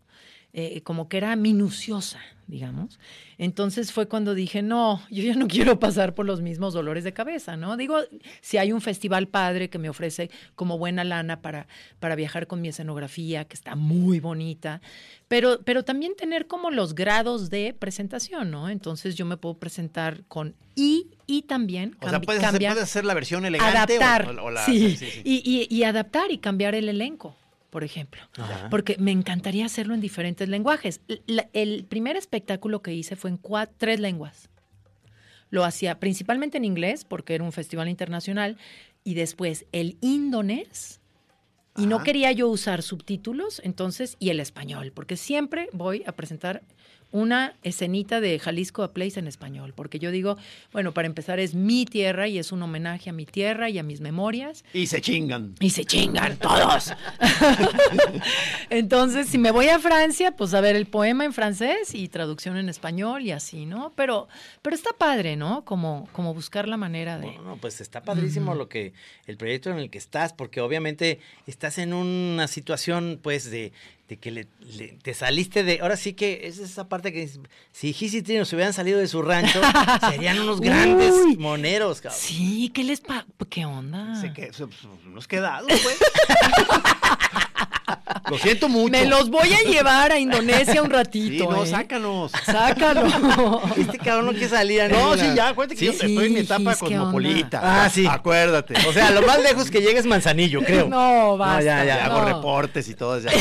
eh, 0.53 0.81
como 0.81 1.07
que 1.07 1.17
era 1.17 1.35
minuciosa, 1.35 2.19
digamos. 2.47 2.99
Entonces 3.37 3.91
fue 3.93 4.07
cuando 4.07 4.33
dije, 4.35 4.61
no, 4.61 5.01
yo 5.09 5.23
ya 5.23 5.35
no 5.35 5.47
quiero 5.47 5.79
pasar 5.79 6.13
por 6.13 6.25
los 6.25 6.41
mismos 6.41 6.73
dolores 6.73 7.03
de 7.05 7.13
cabeza, 7.13 7.55
¿no? 7.55 7.77
Digo, 7.77 7.97
si 8.41 8.57
hay 8.57 8.71
un 8.73 8.81
festival 8.81 9.27
padre 9.27 9.69
que 9.69 9.77
me 9.79 9.89
ofrece 9.89 10.29
como 10.55 10.77
buena 10.77 11.03
lana 11.05 11.41
para, 11.41 11.67
para 11.99 12.15
viajar 12.15 12.47
con 12.47 12.59
mi 12.61 12.67
escenografía, 12.67 13.45
que 13.45 13.53
está 13.55 13.75
muy 13.75 14.19
bonita, 14.19 14.81
pero, 15.29 15.61
pero 15.63 15.83
también 15.83 16.15
tener 16.17 16.47
como 16.47 16.69
los 16.69 16.93
grados 16.95 17.49
de 17.49 17.73
presentación, 17.77 18.51
¿no? 18.51 18.67
Entonces 18.69 19.15
yo 19.15 19.25
me 19.25 19.37
puedo 19.37 19.55
presentar 19.57 20.23
con 20.27 20.53
y, 20.75 21.07
y 21.27 21.43
también 21.43 21.95
O 22.01 22.09
sea, 22.09 22.19
puedes 22.21 22.43
hacer, 22.43 22.53
cambiar- 22.59 22.73
puedes 22.73 22.89
hacer 22.89 23.05
la 23.05 23.13
versión 23.13 23.45
elegante 23.45 23.97
o- 23.97 24.01
adaptar. 24.03 24.27
o, 24.39 24.43
o 24.45 24.51
la- 24.51 24.65
sí, 24.65 24.97
sí, 24.97 25.09
sí. 25.09 25.21
Y, 25.23 25.67
y- 25.69 25.73
y 25.73 25.83
adaptar 25.83 26.29
y 26.31 26.37
cambiar 26.37 26.75
el 26.75 26.89
elenco, 26.89 27.35
por 27.71 27.83
ejemplo. 27.83 28.21
Ajá. 28.37 28.69
Porque 28.69 28.97
me 28.99 29.11
encantaría 29.11 29.65
hacerlo 29.65 29.95
en 29.95 30.01
diferentes 30.01 30.47
lenguajes. 30.47 31.01
La- 31.25 31.49
el 31.53 31.85
primer 31.85 32.17
espectáculo 32.17 32.83
que 32.83 32.93
hice 32.93 33.15
fue 33.15 33.31
en 33.31 33.37
tres 33.77 33.99
lenguas. 33.99 34.49
Lo 35.49 35.65
hacía 35.65 35.99
principalmente 35.99 36.57
en 36.57 36.65
inglés, 36.65 37.03
porque 37.03 37.33
era 37.33 37.43
un 37.43 37.51
festival 37.51 37.89
internacional, 37.89 38.57
y 39.03 39.15
después 39.15 39.65
el 39.71 39.97
indonés. 40.01 40.99
Y 41.77 41.85
no 41.85 42.03
quería 42.03 42.31
yo 42.33 42.49
usar 42.49 42.83
subtítulos, 42.83 43.61
entonces, 43.63 44.17
y 44.19 44.29
el 44.29 44.41
español, 44.41 44.91
porque 44.93 45.15
siempre 45.15 45.69
voy 45.71 46.03
a 46.05 46.11
presentar 46.11 46.63
una 47.11 47.55
escenita 47.63 48.21
de 48.21 48.39
Jalisco 48.39 48.83
a 48.83 48.93
Place 48.93 49.19
en 49.19 49.27
español, 49.27 49.73
porque 49.75 49.99
yo 49.99 50.11
digo, 50.11 50.37
bueno, 50.71 50.93
para 50.93 51.07
empezar 51.07 51.39
es 51.39 51.53
mi 51.53 51.85
tierra 51.85 52.27
y 52.27 52.37
es 52.37 52.51
un 52.51 52.61
homenaje 52.63 53.09
a 53.09 53.13
mi 53.13 53.25
tierra 53.25 53.69
y 53.69 53.77
a 53.79 53.83
mis 53.83 54.01
memorias. 54.01 54.63
Y 54.73 54.87
se 54.87 55.01
chingan. 55.01 55.55
Y 55.59 55.71
se 55.71 55.85
chingan 55.85 56.37
todos. 56.37 56.93
Entonces, 58.69 59.27
si 59.27 59.37
me 59.37 59.51
voy 59.51 59.67
a 59.67 59.79
Francia, 59.79 60.31
pues 60.35 60.53
a 60.53 60.61
ver 60.61 60.75
el 60.75 60.85
poema 60.85 61.25
en 61.25 61.33
francés 61.33 61.93
y 61.93 62.07
traducción 62.07 62.57
en 62.57 62.69
español 62.69 63.23
y 63.23 63.31
así, 63.31 63.65
¿no? 63.65 63.91
Pero, 63.95 64.27
pero 64.61 64.75
está 64.75 64.91
padre, 64.97 65.35
¿no? 65.35 65.65
Como, 65.65 66.07
como 66.13 66.33
buscar 66.33 66.67
la 66.67 66.77
manera 66.77 67.19
de. 67.19 67.35
No, 67.35 67.41
no, 67.41 67.57
pues 67.57 67.81
está 67.81 68.01
padrísimo 68.01 68.55
lo 68.55 68.69
que 68.69 68.93
el 69.27 69.37
proyecto 69.37 69.69
en 69.69 69.77
el 69.77 69.89
que 69.89 69.97
estás, 69.97 70.33
porque 70.33 70.61
obviamente 70.61 71.19
estás 71.47 71.77
en 71.77 71.93
una 71.93 72.47
situación, 72.47 73.19
pues, 73.21 73.51
de, 73.51 73.73
de 74.11 74.17
que 74.17 74.29
le- 74.29 74.47
le- 74.75 74.97
te 75.01 75.13
saliste 75.13 75.63
de. 75.63 75.79
Ahora 75.79 75.95
sí 75.95 76.11
que 76.11 76.41
es 76.43 76.57
esa 76.59 76.89
parte 76.89 77.13
que 77.13 77.29
si 77.71 77.93
Gis 77.93 78.13
y 78.13 78.21
Trino 78.21 78.43
se 78.43 78.57
hubieran 78.57 78.73
salido 78.73 78.99
de 78.99 79.07
su 79.07 79.21
rancho, 79.21 79.61
serían 80.11 80.37
unos 80.41 80.59
grandes 80.59 81.13
Uy. 81.13 81.37
moneros, 81.37 82.01
cabrón. 82.01 82.19
Sí, 82.21 82.69
¿qué 82.73 82.83
les 82.83 82.99
pa 82.99 83.25
¿Qué 83.49 83.65
onda? 83.65 84.13
Se 84.19 84.33
que, 84.33 84.51
se- 84.51 84.67
pues, 84.67 84.79
unos 85.07 85.29
quedados, 85.29 85.69
pues. 85.81 85.97
Lo 88.29 88.37
siento 88.37 88.69
mucho. 88.69 88.91
Me 88.91 89.05
los 89.05 89.29
voy 89.29 89.51
a 89.53 89.61
llevar 89.69 90.11
a 90.11 90.19
Indonesia 90.19 90.81
un 90.81 90.87
Sí, 90.91 90.93
ratito. 90.93 91.49
no, 91.51 91.63
¿eh? 91.63 91.67
sácanos. 91.67 92.31
Sácalo. 92.45 93.61
Este 93.77 93.97
cabrón 93.97 94.25
no 94.27 94.31
quiere 94.33 94.49
salir 94.49 94.81
a 94.81 94.87
No, 94.87 94.97
ninguna- 95.15 95.29
sí, 95.29 95.35
ya, 95.35 95.47
acuérdate 95.49 95.75
que 95.79 95.85
yo 95.85 95.91
Sí, 95.93 95.97
estoy 96.07 96.25
en 96.27 96.33
mi 96.33 96.39
etapa 96.41 96.71
Gis, 96.71 96.79
¿qué 96.79 96.95
cosmopolita. 96.95 97.59
onda? 97.59 97.83
Ah, 97.85 97.89
sí. 97.89 98.05
Acuérdate. 98.07 98.73
O 98.87 98.93
sea, 98.93 99.11
lo 99.11 99.21
más 99.23 99.41
lejos 99.41 99.69
que 99.71 99.81
llega 99.81 99.99
es 99.99 100.05
Manzanillo, 100.05 100.61
creo. 100.65 100.87
No, 100.87 101.37
basta. 101.37 101.61
ya, 101.63 101.83
ya, 101.85 101.97
Ya 101.97 102.05
hago 102.05 102.21
no. 102.21 102.25
reportes 102.25 102.87
y 102.89 102.93
todo. 102.95 103.19
Ya. 103.19 103.31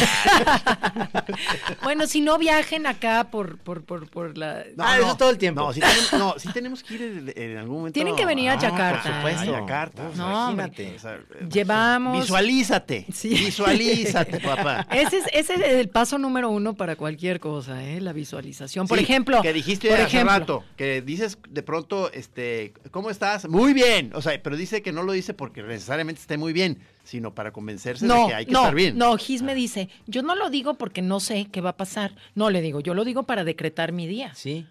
Bueno, 1.82 2.06
si 2.06 2.20
no 2.20 2.38
viajen 2.38 2.86
acá 2.86 3.28
por, 3.30 3.58
por, 3.58 3.84
por, 3.84 4.08
por 4.08 4.36
la. 4.36 4.64
No, 4.76 4.84
Ah, 4.84 4.98
eso 4.98 5.16
todo 5.16 5.30
el 5.30 5.38
tiempo. 5.38 5.60
No, 5.60 5.72
sí 5.72 5.80
tenemos, 5.80 6.12
no, 6.12 6.34
sí 6.38 6.48
tenemos 6.52 6.82
que 6.82 6.94
ir 6.94 7.02
en, 7.02 7.32
en 7.36 7.58
algún 7.58 7.76
momento. 7.78 7.94
Tienen 7.94 8.16
que 8.16 8.26
venir 8.26 8.50
a 8.50 8.54
Ah, 8.54 8.58
Yakarta. 8.58 9.02
Por 9.02 9.12
supuesto. 9.14 9.56
A 9.56 9.60
Yakarta. 9.60 10.02
No, 10.16 10.48
hombre. 10.48 10.66
imagínate. 10.66 10.96
O 10.96 10.98
sea, 10.98 11.14
eh, 11.14 11.46
Llevamos- 11.50 12.20
Visualízate. 12.20 13.06
Sí. 13.12 13.28
Visualízate, 13.30 14.39
papá. 14.40 14.87
Ese 14.90 15.18
es, 15.18 15.24
ese 15.33 15.55
es 15.55 15.61
el 15.62 15.88
paso 15.88 16.18
número 16.18 16.50
uno 16.50 16.74
para 16.74 16.96
cualquier 16.96 17.40
cosa, 17.40 17.85
¿eh? 17.85 18.00
la 18.00 18.12
visualización. 18.12 18.87
Por 18.88 18.98
Sí, 18.98 19.05
ejemplo, 19.05 19.42
Que 19.42 19.53
dijiste 19.53 19.88
por 19.88 19.96
hace 20.00 20.07
ejemplo, 20.16 20.33
rato, 20.38 20.64
que 20.76 21.03
dices 21.03 21.38
de 21.48 21.62
pronto, 21.62 22.11
este, 22.12 22.72
¿cómo 22.90 23.11
estás? 23.11 23.48
Muy 23.48 23.72
bien. 23.72 24.12
O 24.14 24.22
sea, 24.22 24.40
pero 24.42 24.57
dice 24.57 24.83
que 24.83 24.92
no 24.92 25.03
lo 25.03 25.12
dice 25.12 25.35
porque 25.35 25.62
necesariamente 25.62 26.20
esté 26.20 26.37
muy 26.38 26.53
bien, 26.53 26.79
sino 27.05 27.35
para 27.35 27.53
convencerse 27.53 28.07
No, 28.07 28.22
de 28.22 28.29
que 28.29 28.35
hay 28.35 28.46
que 28.46 28.53
no, 28.53 28.61
estar 28.61 28.74
bien. 28.74 28.98
no, 28.98 29.16
Gis 29.16 29.42
me 29.42 29.55
dice, 29.55 29.88
yo 30.07 30.22
no 30.22 30.35
lo 30.35 30.50
digo 30.50 30.74
porque 30.74 31.03
no 31.03 31.20
sé 31.20 31.48
qué 31.50 31.61
va 31.61 31.70
a 31.70 31.76
pasar. 31.76 32.14
No 32.35 32.50
le 32.50 32.61
digo, 32.62 32.81
yo 32.81 32.94
lo 32.94 33.05
digo 33.05 33.24
para 33.24 33.44
decretar 33.44 33.92
mi 33.92 34.07
día. 34.07 34.33
Sí. 34.35 34.66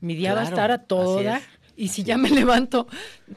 Mi 0.00 0.14
día 0.14 0.32
va 0.34 0.42
a 0.42 0.44
estar 0.44 0.70
a 0.70 0.78
toda. 0.78 1.40
Y 1.78 1.88
si 1.88 2.02
ya 2.02 2.18
me 2.18 2.28
levanto 2.30 2.88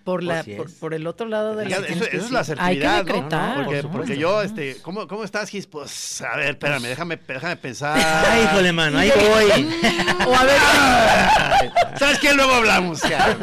por 0.04 0.24
la 0.24 0.44
por, 0.80 0.96
el 0.96 1.06
otro 1.06 1.28
lado 1.28 1.56
de 1.56 1.70
la 1.70 1.78
eso, 1.78 2.06
eso 2.06 2.26
es 2.26 2.32
la 2.32 2.64
Hay 2.66 2.80
que 2.80 2.88
decretar. 2.88 3.66
Porque, 3.66 3.84
por 3.84 3.92
porque 3.92 4.14
supuesto. 4.14 4.14
yo, 4.16 4.42
este, 4.42 4.78
¿cómo, 4.82 5.08
¿cómo 5.08 5.24
estás, 5.24 5.48
Gis? 5.50 5.68
Pues, 5.68 6.22
a 6.24 6.36
ver, 6.38 6.50
espérame, 6.52 6.82
déjame, 6.88 7.20
déjame 7.28 7.56
pensar. 7.58 8.00
Ay, 8.28 8.46
híjole, 8.46 8.72
mano, 8.72 8.98
ahí 8.98 9.12
voy. 9.16 9.70
O 10.28 10.36
a 10.36 10.44
ver, 10.46 10.58
¿Sabes 11.98 12.20
qué? 12.20 12.34
Luego 12.34 12.54
hablamos. 12.54 13.02
ya. 13.02 13.38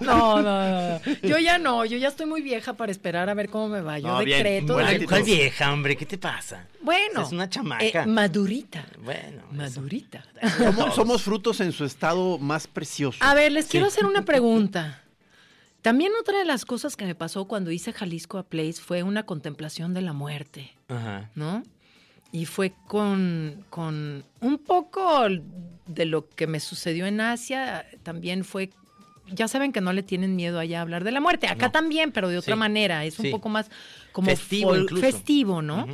no, 0.00 0.42
no, 0.42 0.98
no. 0.98 1.00
Yo 1.22 1.38
ya 1.38 1.58
no, 1.58 1.84
yo 1.84 1.96
ya 1.96 2.08
estoy 2.08 2.26
muy 2.26 2.42
vieja 2.42 2.74
para 2.74 2.90
esperar 2.92 3.28
a 3.28 3.34
ver 3.34 3.48
cómo 3.48 3.68
me 3.68 3.80
va. 3.80 3.98
Yo 3.98 4.08
No, 4.08 4.18
bien, 4.24 4.42
decreto. 4.42 4.78
actitud. 4.78 5.06
¿Cuál 5.08 5.22
vieja, 5.22 5.72
hombre? 5.72 5.96
¿Qué 5.96 6.06
te 6.06 6.18
pasa? 6.18 6.66
Bueno. 6.80 7.22
Es 7.22 7.32
una 7.32 7.48
chamaca. 7.48 7.84
eh, 7.84 8.06
madurita. 8.06 8.84
Bueno. 9.00 9.42
Madurita. 9.52 10.24
Somos, 10.58 10.94
somos 10.94 11.22
frutos 11.22 11.60
en 11.60 11.72
su 11.72 11.84
estado 11.84 12.38
más 12.38 12.66
precioso. 12.66 13.18
A 13.20 13.34
ver, 13.34 13.52
les 13.52 13.66
quiero 13.66 13.86
hacer 13.86 14.06
una 14.18 14.24
pregunta. 14.26 15.02
También 15.82 16.12
otra 16.20 16.38
de 16.38 16.44
las 16.44 16.64
cosas 16.64 16.96
que 16.96 17.04
me 17.04 17.14
pasó 17.14 17.46
cuando 17.46 17.70
hice 17.70 17.92
Jalisco 17.92 18.38
a 18.38 18.42
Place 18.42 18.74
fue 18.80 19.02
una 19.02 19.22
contemplación 19.24 19.94
de 19.94 20.02
la 20.02 20.12
muerte, 20.12 20.72
Ajá. 20.88 21.30
¿no? 21.34 21.62
Y 22.32 22.46
fue 22.46 22.72
con, 22.88 23.64
con 23.70 24.24
un 24.40 24.58
poco 24.58 25.22
de 25.86 26.04
lo 26.06 26.28
que 26.28 26.48
me 26.48 26.58
sucedió 26.58 27.06
en 27.06 27.20
Asia, 27.20 27.86
también 28.02 28.44
fue, 28.44 28.70
ya 29.28 29.46
saben 29.46 29.70
que 29.72 29.80
no 29.80 29.92
le 29.92 30.02
tienen 30.02 30.34
miedo 30.34 30.58
allá 30.58 30.80
a 30.80 30.82
hablar 30.82 31.04
de 31.04 31.12
la 31.12 31.20
muerte, 31.20 31.46
acá 31.46 31.66
No. 31.66 31.72
también, 31.72 32.10
pero 32.10 32.28
de 32.28 32.38
otra 32.38 32.54
Sí, 32.54 32.58
manera, 32.58 33.04
es 33.04 33.20
un 33.20 33.30
poco 33.30 33.48
más 33.48 33.70
como 34.10 34.26
Festivo 34.26 35.62
¿no? 35.62 35.86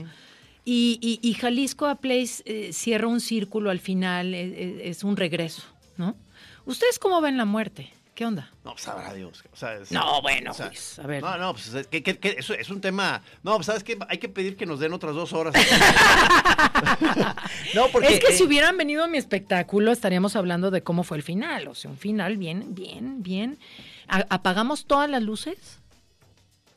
Y, 0.64 0.98
y- 1.02 1.18
y 1.28 1.34
Jalisco 1.34 1.86
a 1.86 1.96
Place 1.96 2.42
eh, 2.46 2.72
cierra 2.72 3.08
un 3.08 3.20
círculo 3.20 3.68
al 3.70 3.80
final, 3.80 4.32
es, 4.32 4.52
es- 4.56 4.80
es 4.98 5.04
un 5.04 5.16
regreso, 5.18 5.62
¿no? 5.98 6.16
¿Ustedes 6.64 6.98
cómo 6.98 7.20
ven 7.20 7.36
la 7.36 7.44
muerte? 7.44 7.90
¿Qué 8.22 8.26
onda? 8.26 8.52
No, 8.64 8.70
pues 8.70 8.84
sabrá 8.84 9.12
Dios. 9.14 9.42
O 9.52 9.56
sea, 9.56 9.74
es- 9.74 9.90
No, 9.90 10.22
bueno, 10.22 10.52
o 10.52 10.54
sea, 10.54 10.68
pues, 10.68 10.96
a 11.00 11.06
ver. 11.08 11.20
No, 11.20 11.36
no, 11.38 11.54
pues 11.54 11.74
es, 11.74 11.88
que, 11.88 12.04
que- 12.04 12.18
que 12.20 12.36
eso 12.38 12.54
es 12.54 12.70
un 12.70 12.80
tema. 12.80 13.20
No, 13.42 13.56
pues 13.56 13.66
sabes 13.66 13.82
que 13.82 13.98
hay 14.08 14.18
que 14.18 14.28
pedir 14.28 14.56
que 14.56 14.64
nos 14.64 14.78
den 14.78 14.92
otras 14.92 15.12
dos 15.16 15.32
horas. 15.32 15.52
No, 17.74 17.88
porque. 17.90 18.14
es 18.14 18.20
que 18.20 18.32
eh, 18.32 18.36
si 18.36 18.44
hubieran 18.44 18.76
venido 18.76 19.02
a 19.02 19.08
mi 19.08 19.18
espectáculo, 19.18 19.90
estaríamos 19.90 20.36
hablando 20.36 20.70
de 20.70 20.82
cómo 20.84 21.02
fue 21.02 21.16
el 21.16 21.24
final. 21.24 21.66
O 21.66 21.74
sea, 21.74 21.90
un 21.90 21.98
final 21.98 22.36
bien, 22.36 22.74
bien, 22.76 23.24
bien. 23.24 23.58
A- 24.06 24.24
apagamos 24.30 24.84
todas 24.86 25.10
las 25.10 25.22
luces 25.22 25.80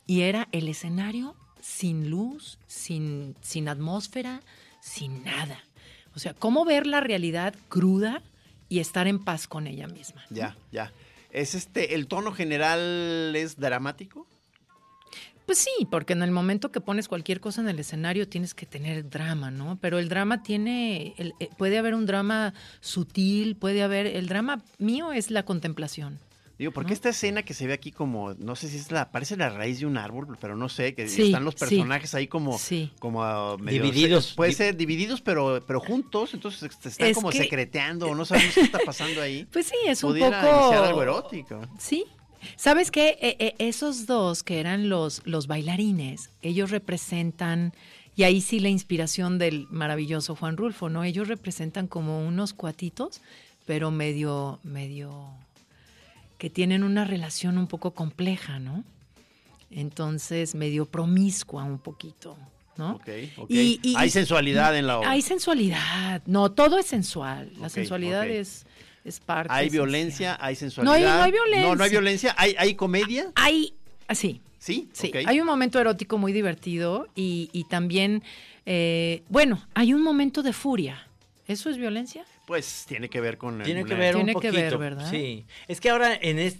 y 0.06 0.22
era 0.22 0.48
el 0.50 0.66
escenario 0.68 1.36
sin 1.60 2.10
luz, 2.10 2.58
sin, 2.66 3.36
sin 3.40 3.68
atmósfera, 3.68 4.40
sin 4.80 5.22
nada. 5.22 5.62
O 6.16 6.18
sea, 6.18 6.34
cómo 6.34 6.64
ver 6.64 6.88
la 6.88 7.00
realidad 7.00 7.54
cruda 7.68 8.20
y 8.68 8.80
estar 8.80 9.06
en 9.06 9.20
paz 9.22 9.46
con 9.46 9.68
ella 9.68 9.86
misma. 9.86 10.24
ya, 10.30 10.56
ya. 10.72 10.90
Es 11.30 11.54
este, 11.54 11.94
el 11.94 12.06
tono 12.06 12.32
general 12.32 13.34
es 13.36 13.56
dramático. 13.58 14.26
Pues 15.44 15.58
sí, 15.58 15.86
porque 15.90 16.12
en 16.12 16.22
el 16.22 16.32
momento 16.32 16.72
que 16.72 16.80
pones 16.80 17.06
cualquier 17.06 17.40
cosa 17.40 17.60
en 17.60 17.68
el 17.68 17.78
escenario 17.78 18.28
tienes 18.28 18.52
que 18.52 18.66
tener 18.66 19.08
drama, 19.08 19.52
¿no? 19.52 19.78
Pero 19.80 20.00
el 20.00 20.08
drama 20.08 20.42
tiene, 20.42 21.14
el- 21.18 21.34
eh, 21.38 21.50
puede 21.56 21.78
haber 21.78 21.94
un 21.94 22.04
drama 22.04 22.52
sutil, 22.80 23.54
puede 23.54 23.82
haber, 23.84 24.06
el 24.08 24.26
drama 24.26 24.64
mío 24.78 25.12
es 25.12 25.30
la 25.30 25.44
contemplación. 25.44 26.18
Digo, 26.58 26.72
porque 26.72 26.94
esta 26.94 27.10
escena 27.10 27.42
que 27.42 27.52
se 27.52 27.66
ve 27.66 27.74
aquí 27.74 27.92
como, 27.92 28.32
no 28.34 28.56
sé 28.56 28.68
si 28.68 28.76
es 28.78 28.90
la, 28.90 29.10
parece 29.10 29.36
la 29.36 29.50
raíz 29.50 29.80
de 29.80 29.86
un 29.86 29.98
árbol, 29.98 30.38
pero 30.40 30.56
no 30.56 30.68
sé, 30.70 30.94
que 30.94 31.06
Sí, 31.06 31.24
están 31.26 31.44
los 31.44 31.52
sí. 31.54 31.60
personajes 31.60 32.14
ahí 32.14 32.28
como, 32.28 32.56
Sí. 32.58 32.90
como 32.98 33.22
ah, 33.24 33.56
medio- 33.60 33.82
Divididos. 33.82 34.32
Puede 34.34 34.50
Di- 34.50 34.56
ser 34.56 34.76
divididos, 34.76 35.20
pero, 35.20 35.62
pero 35.66 35.80
juntos, 35.80 36.32
entonces 36.32 36.70
se 36.80 36.88
están 36.88 37.08
Es 37.08 37.14
como 37.14 37.28
que- 37.30 37.38
secreteando, 37.38 38.14
no 38.14 38.24
sabemos 38.24 38.54
qué 38.54 38.62
está 38.62 38.78
pasando 38.86 39.20
ahí. 39.20 39.46
Pues 39.52 39.66
sí, 39.66 39.76
es 39.86 40.02
un 40.02 40.14
poco... 40.14 40.24
iniciar 40.26 40.84
algo 40.84 41.02
erótico. 41.02 41.60
Sí. 41.78 42.04
¿Sabes 42.56 42.90
qué? 42.90 43.18
Eh, 43.20 43.36
eh, 43.38 43.54
esos 43.58 44.06
dos 44.06 44.42
que 44.42 44.60
eran 44.60 44.88
los, 44.88 45.20
los 45.26 45.46
bailarines, 45.48 46.30
ellos 46.42 46.70
representan, 46.70 47.74
y 48.14 48.22
ahí 48.22 48.40
sí 48.40 48.60
la 48.60 48.68
inspiración 48.70 49.38
del 49.38 49.66
maravilloso 49.70 50.34
Juan 50.36 50.56
Rulfo, 50.56 50.88
¿no? 50.88 51.04
Ellos 51.04 51.28
representan 51.28 51.86
como 51.86 52.24
unos 52.26 52.54
cuatitos, 52.54 53.20
pero 53.66 53.90
medio, 53.90 54.58
medio, 54.62 55.28
que 56.38 56.50
tienen 56.50 56.82
una 56.84 57.04
relación 57.04 57.58
un 57.58 57.66
poco 57.66 57.92
compleja, 57.92 58.58
¿no? 58.58 58.84
Entonces, 59.70 60.54
medio 60.54 60.86
promiscua 60.86 61.64
un 61.64 61.78
poquito, 61.78 62.36
¿no? 62.76 62.92
Ok, 62.96 63.08
ok. 63.38 63.50
Y- 63.50 63.80
y- 63.82 63.94
hay 63.96 64.10
sensualidad 64.10 64.76
en 64.76 64.86
la 64.86 64.98
obra. 64.98 65.10
Hay 65.10 65.22
sensualidad. 65.22 66.22
No, 66.26 66.52
todo 66.52 66.78
es 66.78 66.86
sensual. 66.86 67.50
La 67.60 67.68
sensualidad 67.68 68.26
es, 68.28 68.64
es 69.04 69.18
parte. 69.20 69.52
Hay 69.52 69.66
esencial. 69.66 69.86
violencia, 69.86 70.38
hay 70.40 70.54
No 70.54 70.58
sensualidad. 70.60 70.94
hay, 71.22 71.32
no 71.32 71.42
hay 71.44 71.62
No, 71.62 71.74
no 71.74 71.82
hay 71.84 71.90
violencia. 71.90 71.90
violencia. 71.90 72.34
¿Hay, 72.38 72.54
hay 72.58 72.74
comedia? 72.74 73.32
Hay, 73.34 73.74
sí, 74.14 74.40
Sí, 74.58 74.88
sí. 74.92 75.12
Hay 75.26 75.38
un 75.40 75.46
momento 75.46 75.78
erótico 75.78 76.18
muy 76.18 76.32
divertido 76.32 77.06
y, 77.14 77.50
y 77.52 77.64
también, 77.64 78.24
eh, 78.66 79.22
bueno, 79.28 79.62
hay 79.74 79.94
un 79.94 80.02
momento 80.02 80.42
de 80.42 80.52
furia. 80.52 81.06
¿Eso 81.46 81.70
es 81.70 81.76
violencia? 81.76 82.24
Pues 82.46 82.84
tiene 82.86 83.08
que 83.08 83.20
ver 83.20 83.38
con... 83.38 83.62
Tiene 83.62 83.84
que 83.84 83.92
una- 83.94 84.00
ver 84.00 84.14
Tiene 84.14 84.34
un 84.34 84.40
que 84.40 84.48
poquito. 84.50 84.78
ver, 84.78 84.78
¿verdad? 84.78 85.10
Sí. 85.10 85.44
Es 85.68 85.80
que 85.80 85.90
ahora 85.90 86.14
en 86.14 86.38
es 86.38 86.56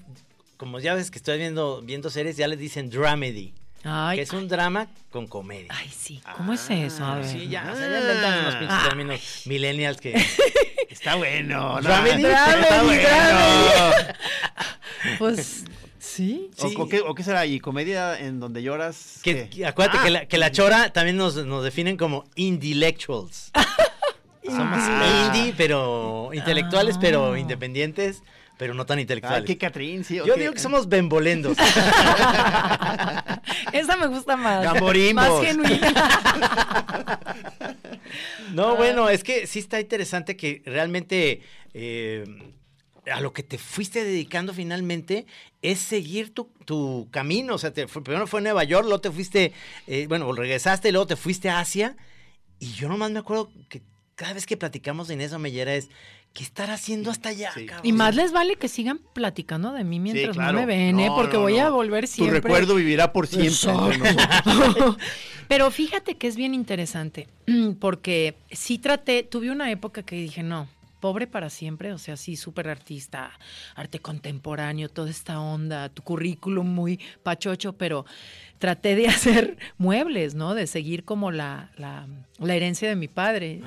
como 0.56 0.80
ya 0.80 0.94
ves 0.94 1.10
que 1.10 1.18
estoy 1.18 1.38
viendo 1.38 1.80
viendo 1.82 2.10
series 2.10 2.36
ya 2.36 2.48
les 2.48 2.58
dicen 2.58 2.90
dramedy, 2.90 3.52
Ay, 3.84 4.16
que 4.16 4.22
es 4.22 4.32
un 4.32 4.48
drama 4.48 4.88
con 5.10 5.26
comedia. 5.26 5.68
ay, 5.70 5.88
sí. 5.96 6.20
¿Cómo 6.36 6.52
es 6.54 6.68
eso? 6.70 7.04
A 7.04 7.16
ver. 7.16 7.24
Sí, 7.28 7.48
ya, 7.48 7.70
o 7.72 7.76
sea, 7.76 7.88
ya 7.90 8.00
inventan 8.00 8.38
unos 8.40 8.54
pinches 8.56 8.76
Ah. 8.80 8.86
términos 8.88 9.20
millennials 9.46 10.00
que 10.00 10.14
Está 10.90 11.14
bueno. 11.16 11.76
¿no? 11.76 11.82
Dramedy, 11.82 12.24
Está 12.24 12.56
dramedy, 12.56 12.86
bueno. 13.04 14.14
Pues, 15.18 15.64
sí. 16.00 16.50
O, 16.58 16.68
Sí. 16.68 16.74
o 16.78 16.88
qué, 16.88 17.00
o 17.00 17.14
qué 17.14 17.22
será? 17.22 17.46
¿Y 17.46 17.60
comedia 17.60 18.18
en 18.18 18.40
donde 18.40 18.62
lloras? 18.62 19.20
que, 19.22 19.48
que 19.50 19.66
acuérdate 19.66 19.98
Ah, 20.00 20.04
que, 20.04 20.10
la, 20.10 20.26
que 20.26 20.38
la 20.38 20.50
chora 20.50 20.92
también 20.92 21.16
nos, 21.16 21.36
nos 21.46 21.62
definen 21.62 21.96
como 21.96 22.24
intellectuals. 22.34 23.52
Somos 24.46 24.78
Ah. 24.80 25.32
indie, 25.34 25.54
pero 25.56 26.30
intelectuales, 26.32 26.96
Ah. 26.96 27.00
pero 27.00 27.36
independientes, 27.36 28.22
pero 28.58 28.74
no 28.74 28.86
tan 28.86 28.98
Ay, 28.98 29.02
intelectuales. 29.02 29.44
qué 29.46 29.58
Catrín, 29.58 30.04
sí. 30.04 30.16
Yo 30.24 30.34
digo 30.36 30.52
que 30.52 30.58
somos 30.58 30.88
bembolendos. 30.88 31.56
Esa 33.72 33.96
me 33.96 34.06
gusta 34.06 34.36
más. 34.36 34.62
Gamborimbos. 34.64 35.28
Más 35.28 35.42
genuina. 35.46 35.94
No, 38.52 38.76
bueno, 38.76 39.08
es 39.08 39.24
que 39.24 39.46
sí 39.46 39.58
está 39.58 39.80
interesante 39.80 40.36
que 40.36 40.62
realmente 40.64 41.42
eh, 41.74 42.24
a 43.12 43.20
lo 43.20 43.32
que 43.32 43.42
te 43.42 43.58
fuiste 43.58 44.04
dedicando 44.04 44.54
finalmente 44.54 45.26
es 45.62 45.78
seguir 45.80 46.32
tu, 46.32 46.44
tu 46.64 47.08
camino. 47.10 47.54
O 47.54 47.58
sea, 47.58 47.72
te 47.72 47.88
fue- 47.88 48.02
primero 48.02 48.26
fue 48.26 48.40
Nueva 48.40 48.64
York, 48.64 48.84
luego 48.84 49.00
te 49.00 49.10
fuiste, 49.10 49.52
eh, 49.86 50.06
bueno, 50.08 50.30
regresaste, 50.32 50.92
luego 50.92 51.06
te 51.06 51.16
fuiste 51.16 51.50
a 51.50 51.60
Asia. 51.60 51.96
Y 52.58 52.72
yo 52.72 52.88
nomás 52.88 53.10
me 53.10 53.18
acuerdo 53.18 53.50
que 53.68 53.82
cada 54.16 54.32
vez 54.32 54.46
que 54.46 54.56
platicamos 54.56 55.08
de 55.08 55.14
Inés 55.14 55.32
Omellera 55.34 55.74
es, 55.74 55.90
¿qué 56.32 56.42
estar 56.42 56.70
haciendo 56.70 57.10
hasta 57.10 57.28
allá? 57.28 57.52
Sí. 57.52 57.66
cabrón? 57.66 57.86
Y 57.86 57.92
más 57.92 58.16
les 58.16 58.32
vale 58.32 58.56
que 58.56 58.66
sigan 58.66 58.98
platicando 59.12 59.72
de 59.72 59.84
mí 59.84 60.00
mientras 60.00 60.34
claro. 60.34 60.54
no 60.54 60.60
me 60.60 60.66
ven, 60.66 60.98
¿eh? 60.98 61.06
No, 61.08 61.14
Porque 61.14 61.36
no, 61.36 61.42
voy 61.42 61.58
a 61.58 61.68
volver 61.68 62.06
Tu 62.06 62.12
siempre. 62.12 62.40
recuerdo 62.40 62.74
vivirá 62.74 63.12
por 63.12 63.26
siempre. 63.26 64.00
Pero 65.48 65.70
fíjate 65.70 66.16
que 66.16 66.26
es 66.26 66.34
bien 66.34 66.54
interesante, 66.54 67.28
porque 67.78 68.36
sí 68.50 68.78
traté, 68.78 69.22
tuve 69.22 69.50
una 69.50 69.70
época 69.70 70.02
que 70.02 70.16
dije, 70.16 70.42
no, 70.42 70.66
pobre 71.00 71.26
para 71.26 71.50
siempre, 71.50 71.92
o 71.92 71.98
sea, 71.98 72.16
sí, 72.16 72.36
súper 72.36 72.68
artista, 72.68 73.30
arte 73.74 74.00
contemporáneo, 74.00 74.88
toda 74.88 75.10
esta 75.10 75.38
onda, 75.40 75.88
tu 75.90 76.02
currículum 76.02 76.66
muy 76.66 76.98
pachocho, 77.22 77.74
pero 77.74 78.06
traté 78.58 78.94
de 78.96 79.08
hacer 79.08 79.56
muebles, 79.78 80.34
¿no? 80.34 80.54
De 80.54 80.66
seguir 80.66 81.04
como 81.04 81.30
la, 81.30 81.70
la, 81.76 82.06
la 82.38 82.54
herencia 82.54 82.88
de 82.88 82.96
mi 82.96 83.08
padre. 83.08 83.60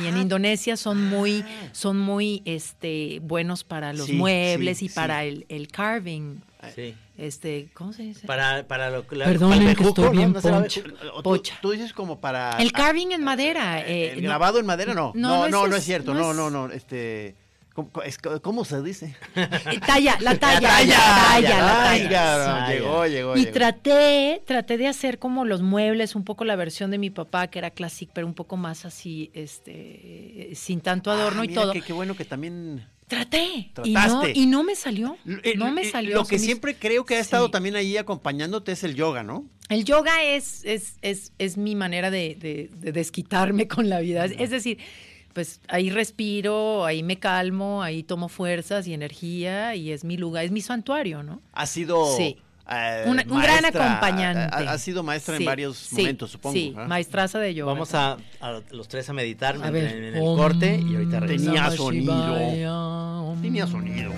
Y, 0.00 0.04
y 0.04 0.06
en 0.08 0.16
Indonesia 0.18 0.76
son 0.76 1.02
muy, 1.08 1.44
son 1.72 1.98
muy 1.98 2.42
este, 2.44 3.20
buenos 3.22 3.64
para 3.64 3.92
los 3.92 4.06
Sí, 4.06 4.12
muebles 4.14 4.78
sí, 4.78 4.86
y 4.86 4.88
para 4.88 5.24
el, 5.24 5.46
el 5.48 5.68
carving. 5.68 6.36
Sí. 6.74 6.94
Este, 7.16 7.68
¿cómo 7.74 7.92
se 7.92 8.02
dice? 8.02 8.26
Para, 8.26 8.66
para 8.66 8.90
lo 8.90 9.04
la- 9.10 9.24
Perdonen 9.26 9.58
para 9.58 9.70
el 9.70 9.76
que 9.76 9.84
estoy 9.84 10.08
bien 10.16 10.32
¿No 10.32 10.40
tú, 10.40 11.22
Pocha. 11.22 11.58
tú 11.62 11.70
dices 11.70 11.92
como 11.92 12.20
para... 12.20 12.56
El 12.58 12.72
carving 12.72 13.08
en 13.12 13.22
madera. 13.22 13.74
ah, 13.74 13.80
eh, 13.82 14.12
¿El 14.14 14.22
no- 14.22 14.28
grabado 14.30 14.58
en 14.58 14.66
madera? 14.66 14.94
No. 14.94 15.12
No, 15.14 15.28
No, 15.28 15.36
no 15.36 15.48
no, 15.50 15.64
es 15.64 15.70
no, 15.70 15.76
es- 15.76 15.82
es 15.82 15.84
cierto. 15.84 16.12
no 16.14 16.20
No, 16.20 16.30
es- 16.30 16.36
no, 16.36 16.50
no. 16.50 16.72
Este... 16.72 17.36
¿Cómo, 18.42 18.64
se 18.64 18.80
dice? 18.82 19.16
Talla, 19.84 20.16
la 20.20 20.36
talla, 20.38 20.60
la 20.60 20.68
talla, 20.68 20.96
talla, 20.96 21.48
la 21.58 21.90
Ay, 21.90 22.02
talla. 22.04 22.68
llegó, 22.72 23.06
llegó, 23.06 23.36
Y 23.36 23.40
llegó. 23.40 23.52
traté, 23.52 24.42
traté 24.46 24.78
de 24.78 24.86
hacer 24.86 25.18
como 25.18 25.44
los 25.44 25.60
muebles, 25.60 26.14
un 26.14 26.22
poco 26.24 26.44
la 26.44 26.54
versión 26.54 26.92
de 26.92 26.98
mi 26.98 27.10
papá, 27.10 27.48
que 27.48 27.58
era 27.58 27.70
classic, 27.70 28.10
pero 28.14 28.28
un 28.28 28.34
poco 28.34 28.56
más 28.56 28.84
así, 28.84 29.30
este, 29.34 30.50
sin 30.54 30.80
tanto 30.82 31.10
adorno 31.10 31.42
Ah, 31.42 31.44
y 31.44 31.48
mira, 31.48 31.62
todo. 31.62 31.72
Qué, 31.72 31.92
bueno 31.92 32.16
que 32.16 32.24
también... 32.24 32.86
Traté. 33.08 33.70
Y 33.84 33.92
no, 33.92 34.00
Trataste. 34.00 34.32
y 34.34 34.46
no 34.46 34.62
me 34.62 34.76
salió. 34.76 35.18
Eh, 35.42 35.54
No 35.56 35.70
me 35.70 35.82
eh, 35.82 35.90
salió. 35.90 36.14
Lo 36.14 36.24
que 36.24 36.38
siempre 36.38 36.74
creo 36.76 37.04
que 37.04 37.16
ha 37.16 37.20
estado 37.20 37.46
Sí. 37.46 37.52
también 37.52 37.76
ahí 37.76 37.96
acompañándote 37.98 38.72
es 38.72 38.82
el 38.84 38.94
yoga, 38.94 39.22
¿no? 39.22 39.44
El 39.68 39.84
yoga 39.84 40.22
es, 40.22 40.64
es, 40.64 40.94
es, 41.02 41.32
es 41.38 41.56
mi 41.58 41.74
manera 41.74 42.10
de, 42.10 42.34
de- 42.36 42.70
de 42.72 42.92
desquitarme 42.92 43.68
con 43.68 43.88
la 43.90 43.98
vida. 44.00 44.24
Es 44.24 44.48
decir, 44.50 44.78
pues 45.34 45.60
ahí 45.68 45.90
respiro, 45.90 46.84
ahí 46.86 47.02
me 47.02 47.18
calmo, 47.18 47.82
ahí 47.82 48.02
tomo 48.02 48.28
fuerzas 48.28 48.86
y 48.86 48.94
energía 48.94 49.74
y 49.74 49.90
es 49.92 50.04
mi 50.04 50.16
lugar, 50.16 50.44
es 50.44 50.50
mi 50.52 50.60
santuario, 50.62 51.22
¿no? 51.22 51.42
Ha 51.52 51.66
sido... 51.66 52.16
Sí. 52.16 52.38
eh, 52.70 53.02
Un, 53.06 53.18
un 53.30 53.42
gran 53.42 53.64
acompañante. 53.64 54.40
Ha, 54.56 54.72
ha 54.72 54.78
sido 54.78 55.02
maestra 55.02 55.36
Sí, 55.36 55.42
en 55.42 55.46
varios 55.46 55.76
sí, 55.76 55.96
momentos, 55.96 56.30
supongo. 56.30 56.54
Sí, 56.54 56.72
¿ah? 56.76 56.86
maestraza 56.86 57.38
de 57.40 57.52
yoga. 57.52 57.72
Vamos 57.72 57.92
a, 57.94 58.16
a 58.40 58.60
los 58.70 58.88
tres 58.88 59.08
a 59.10 59.12
meditar 59.12 59.56
A 59.62 59.66
en, 59.66 59.72
ver. 59.72 59.92
en 59.96 60.04
el 60.14 60.20
corte 60.22 60.80
y 60.80 60.94
ahorita 60.94 61.20
regresamos. 61.20 61.54
Tenía 61.54 61.70
sonido. 61.72 63.34
Tenía 63.42 63.66
sonido. 63.66 64.12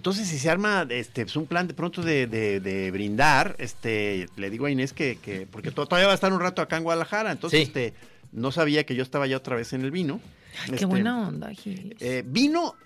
Entonces, 0.00 0.28
si 0.28 0.38
se 0.38 0.48
arma 0.48 0.86
este, 0.88 1.24
pues, 1.26 1.36
un 1.36 1.44
plan 1.44 1.68
de 1.68 1.74
pronto 1.74 2.00
de, 2.00 2.26
de- 2.26 2.58
de 2.58 2.90
brindar, 2.90 3.54
este, 3.58 4.30
le 4.36 4.48
digo 4.48 4.64
a 4.64 4.70
Inés 4.70 4.94
que, 4.94 5.18
que- 5.20 5.46
porque 5.46 5.70
to- 5.72 5.84
todavía 5.84 6.06
va 6.06 6.12
a 6.12 6.14
estar 6.14 6.32
un 6.32 6.40
rato 6.40 6.62
acá 6.62 6.78
en 6.78 6.84
Guadalajara, 6.84 7.30
entonces 7.32 7.58
Sí. 7.58 7.64
este, 7.64 7.92
no 8.32 8.50
sabía 8.50 8.86
que 8.86 8.94
yo 8.94 9.02
estaba 9.02 9.26
ya 9.26 9.36
otra 9.36 9.56
vez 9.56 9.74
en 9.74 9.82
el 9.82 9.90
vino. 9.90 10.18
Ay, 10.62 10.68
qué 10.70 10.74
Este, 10.76 10.86
buena 10.86 11.28
onda, 11.28 11.50
Gis. 11.52 11.80
eh, 12.00 12.22
vino 12.26 12.76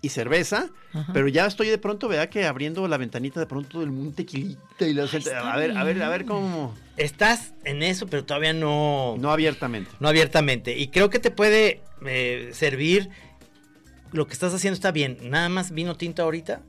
y 0.00 0.08
cerveza, 0.08 0.70
Ajá. 0.94 1.12
pero 1.12 1.28
ya 1.28 1.44
estoy 1.44 1.68
de 1.68 1.76
pronto, 1.76 2.08
¿verdad? 2.08 2.30
Que 2.30 2.46
abriendo 2.46 2.88
la 2.88 2.96
ventanita 2.96 3.38
de 3.38 3.44
pronto 3.46 3.80
del 3.80 3.90
un 3.90 4.14
tequilita 4.14 4.88
y 4.88 4.94
la 4.94 5.06
gente, 5.08 5.28
está 5.28 5.52
a 5.52 5.56
ver, 5.58 5.76
a 5.76 5.84
ver, 5.84 6.02
a 6.02 6.08
ver 6.08 6.24
cómo, 6.24 6.74
Estás 6.96 7.52
en 7.64 7.82
eso, 7.82 8.06
pero 8.06 8.24
todavía 8.24 8.54
no, 8.54 9.16
no 9.18 9.30
abiertamente. 9.30 9.90
no 10.00 10.08
abiertamente. 10.08 10.78
Y 10.78 10.88
creo 10.88 11.10
que 11.10 11.18
te 11.18 11.30
puede 11.30 11.82
eh, 12.06 12.50
servir. 12.54 13.10
Lo 14.12 14.26
que 14.26 14.32
estás 14.34 14.52
haciendo 14.54 14.74
está 14.74 14.92
bien. 14.92 15.18
Nada 15.22 15.48
más 15.48 15.70
vino 15.72 15.96
tinto 15.96 16.22
ahorita. 16.22 16.62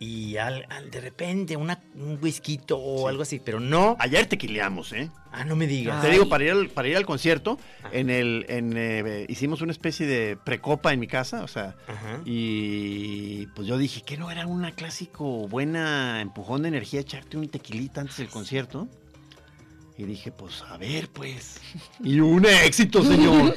Y 0.00 0.36
al, 0.38 0.66
al- 0.70 0.90
de 0.90 1.00
repente 1.00 1.56
una, 1.56 1.80
un 1.94 2.18
whisky 2.20 2.60
o 2.72 2.98
Sí. 2.98 3.04
algo 3.08 3.22
así. 3.22 3.40
Pero 3.42 3.60
no. 3.60 3.96
Ayer 4.00 4.26
tequileamos, 4.26 4.92
¿eh? 4.92 5.08
Ah, 5.32 5.44
no 5.44 5.54
me 5.56 5.66
digas. 5.66 6.02
Te 6.02 6.10
digo, 6.10 6.28
para 6.28 6.44
ir 6.44 6.50
al, 6.50 6.68
para 6.68 6.88
ir 6.88 6.96
al 6.96 7.06
concierto, 7.06 7.58
Ajá. 7.82 7.90
en 7.96 8.10
el, 8.10 8.44
en, 8.48 8.74
eh, 8.76 9.24
hicimos 9.28 9.62
una 9.62 9.72
especie 9.72 10.06
de 10.06 10.36
precopa 10.36 10.92
en 10.92 11.00
mi 11.00 11.06
casa, 11.06 11.42
o 11.44 11.48
sea, 11.48 11.76
Ajá. 11.86 12.20
y 12.24 13.46
pues 13.54 13.66
yo 13.66 13.78
dije, 13.78 14.02
que 14.02 14.16
no 14.16 14.30
era 14.30 14.46
una 14.46 14.72
clásico 14.72 15.48
buena 15.48 16.20
empujón 16.20 16.62
de 16.62 16.68
energía 16.68 17.00
echarte 17.00 17.36
un 17.36 17.48
tequilita 17.48 18.00
antes 18.00 18.16
del 18.18 18.28
concierto? 18.28 18.88
Y 19.96 20.02
dije, 20.04 20.32
pues 20.32 20.60
a 20.68 20.76
ver, 20.76 21.08
pues. 21.08 21.60
Y 22.02 22.18
un 22.18 22.44
éxito, 22.46 23.04
señor. 23.04 23.54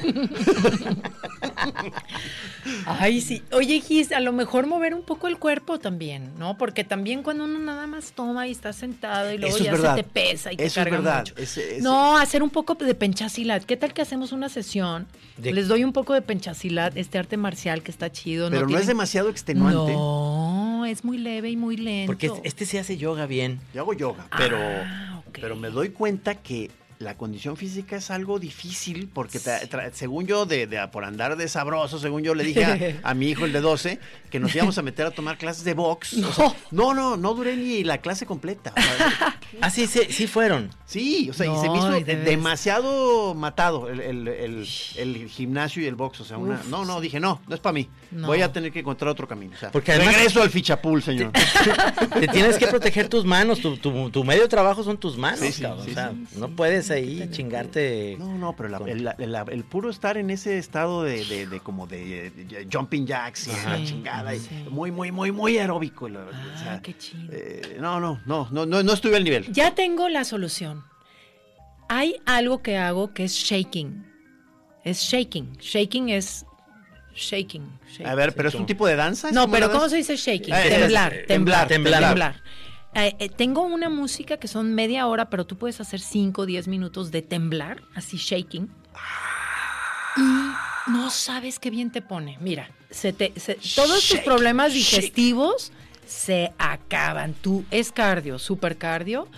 Ay, 2.86 3.20
sí. 3.20 3.42
Oye, 3.52 3.80
Gis, 3.80 4.12
a 4.12 4.20
lo 4.20 4.32
mejor 4.32 4.66
mover 4.68 4.94
un 4.94 5.02
poco 5.02 5.26
el 5.26 5.38
cuerpo 5.38 5.78
también, 5.80 6.30
¿no? 6.38 6.56
Porque 6.56 6.84
también 6.84 7.22
cuando 7.24 7.42
uno 7.44 7.58
nada 7.58 7.88
más 7.88 8.12
toma 8.12 8.46
y 8.46 8.52
está 8.52 8.72
sentado 8.72 9.32
y 9.32 9.38
luego 9.38 9.56
Eso 9.56 9.64
ya 9.64 9.72
verdad. 9.72 9.96
se 9.96 10.02
te 10.04 10.08
pesa 10.08 10.52
y 10.52 10.56
te 10.56 10.64
Eso 10.66 10.78
es 10.80 10.84
carga 10.84 10.98
verdad. 10.98 11.18
mucho. 11.20 11.34
Ese- 11.38 11.72
ese- 11.76 11.82
No, 11.82 12.16
hacer 12.16 12.42
un 12.44 12.50
poco 12.50 12.74
de 12.76 12.94
penchasilat. 12.94 13.64
¿Qué 13.64 13.76
tal 13.76 13.92
que 13.92 14.02
hacemos 14.02 14.30
una 14.30 14.48
sesión? 14.48 15.06
De- 15.38 15.52
Les 15.52 15.66
doy 15.66 15.82
un 15.82 15.92
poco 15.92 16.14
de 16.14 16.22
penchasilat, 16.22 16.96
este 16.96 17.18
arte 17.18 17.36
marcial 17.36 17.82
que 17.82 17.90
está 17.90 18.12
chido. 18.12 18.48
Pero 18.48 18.62
no, 18.62 18.66
es 18.68 18.72
tienen- 18.76 18.86
demasiado 18.86 19.28
extenuante. 19.28 19.92
No, 19.92 20.84
es 20.86 21.04
muy 21.04 21.18
leve 21.18 21.50
y 21.50 21.56
muy 21.56 21.76
lento. 21.76 22.06
Porque 22.12 22.30
este, 22.44 22.64
se 22.64 22.78
hace 22.78 22.96
yoga 22.96 23.26
bien. 23.26 23.60
Yo 23.74 23.80
hago 23.82 23.92
yoga, 23.92 24.28
pero, 24.36 24.56
Ah, 24.60 25.16
ok. 25.17 25.17
Pero 25.40 25.56
me 25.56 25.70
doy 25.70 25.90
cuenta 25.90 26.34
que 26.36 26.70
la 26.98 27.16
condición 27.16 27.56
física 27.56 27.96
es 27.96 28.10
algo 28.10 28.38
difícil 28.40 29.08
porque 29.12 29.38
tra- 29.38 29.68
tra- 29.68 29.90
según 29.92 30.26
yo, 30.26 30.46
de, 30.46 30.66
de- 30.66 30.88
por 30.88 31.04
andar 31.04 31.36
de 31.36 31.46
sabroso, 31.48 31.98
según 31.98 32.22
yo 32.22 32.34
le 32.34 32.42
dije 32.44 32.64
a, 33.04 33.08
a 33.10 33.14
mi 33.14 33.28
hijo, 33.28 33.44
el 33.44 33.52
de 33.52 33.60
12, 33.60 34.00
que 34.30 34.40
nos 34.40 34.54
íbamos 34.54 34.76
a 34.78 34.82
meter 34.82 35.06
a 35.06 35.10
tomar 35.12 35.38
clases 35.38 35.62
de 35.64 35.74
box. 35.74 36.14
O 36.14 36.32
sea, 36.32 36.54
no, 36.72 36.94
no, 36.94 37.16
no 37.16 37.34
duré 37.34 37.56
ni 37.56 37.84
la 37.84 37.98
clase 37.98 38.26
completa. 38.26 38.72
O 38.76 38.80
sea, 38.80 39.34
Ah, 39.62 39.70
sí, 39.70 39.86
sí, 39.86 40.00
sí 40.10 40.26
fueron. 40.26 40.70
sí, 40.84 41.30
o 41.30 41.32
sea, 41.32 41.46
y 41.46 41.56
se 41.56 41.70
me 41.70 41.78
No, 41.78 41.96
hizo 41.96 42.04
demasiado 42.04 43.34
matado 43.34 43.88
el, 43.88 44.00
el- 44.00 44.28
el- 44.28 44.68
el 44.96 45.28
gimnasio 45.28 45.82
y 45.82 45.86
el 45.86 45.94
box. 45.94 46.20
O 46.20 46.24
sea, 46.24 46.36
una, 46.38 46.56
Uf. 46.56 46.66
no, 46.68 46.84
no, 46.84 47.00
dije, 47.00 47.18
no, 47.20 47.40
no 47.48 47.54
es 47.54 47.60
para 47.60 47.72
mí. 47.72 47.88
No. 48.10 48.26
Voy 48.26 48.42
a 48.42 48.52
tener 48.52 48.72
que 48.72 48.80
encontrar 48.80 49.10
otro 49.10 49.26
camino. 49.28 49.52
O 49.54 49.58
sea, 49.58 49.70
Porque 49.70 49.92
además- 49.92 50.14
regreso 50.16 50.42
al 50.42 50.50
fichapul, 50.50 51.02
señor. 51.02 51.32
Te 51.32 52.28
tienes 52.28 52.58
que 52.58 52.66
proteger 52.66 53.08
tus 53.08 53.24
manos. 53.24 53.60
Tu, 53.60 53.76
tu- 53.78 54.10
tu 54.10 54.24
medio 54.24 54.42
de 54.42 54.48
trabajo 54.48 54.82
son 54.82 54.98
tus 54.98 55.16
manos, 55.16 55.40
Sí, 55.40 55.52
sí, 55.52 55.62
cabrón. 55.62 55.84
sí, 55.84 55.90
o 55.92 55.94
sea, 55.94 56.10
sí, 56.10 56.38
no 56.38 56.46
sí. 56.48 56.52
Puedes 56.88 57.20
ahí 57.22 57.30
chingarte. 57.30 58.16
No, 58.18 58.36
no, 58.38 58.56
pero 58.56 58.68
la- 58.68 58.78
con- 58.78 58.88
el, 58.88 59.04
la- 59.04 59.14
la- 59.18 59.44
el 59.50 59.64
puro 59.64 59.90
estar 59.90 60.16
en 60.16 60.30
ese 60.30 60.58
estado 60.58 61.02
de, 61.02 61.24
de- 61.24 61.46
de 61.46 61.60
como 61.60 61.86
de, 61.86 62.30
de 62.30 62.68
jumping 62.72 63.06
jacks 63.06 63.46
y 63.48 63.50
Ajá. 63.50 63.76
la 63.78 63.84
chingada, 63.84 64.34
y 64.34 64.40
Sí. 64.40 64.66
muy, 64.70 64.90
muy, 64.90 65.10
muy, 65.12 65.30
muy 65.32 65.58
aeróbico. 65.58 66.06
o 66.06 66.08
Ah, 66.08 66.58
sea, 66.62 66.82
qué 66.82 66.96
chido. 66.96 67.32
eh, 67.32 67.76
no, 67.80 68.00
no, 68.00 68.20
no, 68.26 68.48
no, 68.50 68.66
no, 68.66 68.82
no 68.82 68.92
estuve 68.92 69.16
al 69.16 69.24
nivel. 69.24 69.52
Ya 69.52 69.74
tengo 69.74 70.08
la 70.08 70.24
solución. 70.24 70.84
Hay 71.88 72.16
algo 72.26 72.62
que 72.62 72.76
hago 72.76 73.14
que 73.14 73.24
es 73.24 73.32
shaking. 73.32 74.04
Es 74.84 75.00
shaking. 75.00 75.56
Shaking 75.58 76.10
es 76.10 76.44
shaking. 77.14 77.66
shaking. 77.88 78.06
A 78.06 78.14
ver, 78.14 78.34
pero 78.34 78.48
es 78.48 78.54
un 78.54 78.66
tipo 78.66 78.86
de 78.86 78.94
danza. 78.96 79.28
¿Es 79.28 79.34
No, 79.34 79.42
como 79.42 79.54
pero 79.54 79.70
¿cómo 79.72 79.88
se 79.88 79.96
dice 79.96 80.16
shaking? 80.16 80.54
Eh, 80.54 80.66
temblar, 80.68 81.12
es- 81.14 81.26
temblar, 81.26 81.66
temblar, 81.68 82.02
temblar. 82.02 82.42
Eh, 82.98 83.14
eh, 83.20 83.28
tengo 83.28 83.62
una 83.62 83.88
música 83.88 84.38
que 84.38 84.48
son 84.48 84.74
media 84.74 85.06
hora, 85.06 85.30
pero 85.30 85.46
tú 85.46 85.56
puedes 85.56 85.80
hacer 85.80 86.00
5 86.00 86.42
o 86.42 86.46
10 86.46 86.66
minutos 86.68 87.10
de 87.12 87.22
temblar, 87.22 87.82
así 87.94 88.16
shaking. 88.16 88.68
Y 90.16 90.90
no 90.90 91.10
sabes 91.10 91.58
qué 91.60 91.70
bien 91.70 91.92
te 91.92 92.02
pone. 92.02 92.38
Mira, 92.40 92.70
se 92.90 93.12
te, 93.12 93.32
se- 93.38 93.58
todos 93.76 94.08
tus 94.08 94.18
problemas 94.20 94.72
shake. 94.72 94.78
digestivos 95.02 95.70
se 96.06 96.52
acaban. 96.58 97.34
Tú 97.34 97.64
es 97.70 97.92
cardio, 97.92 98.38
super 98.40 98.76
cardio, 98.78 99.28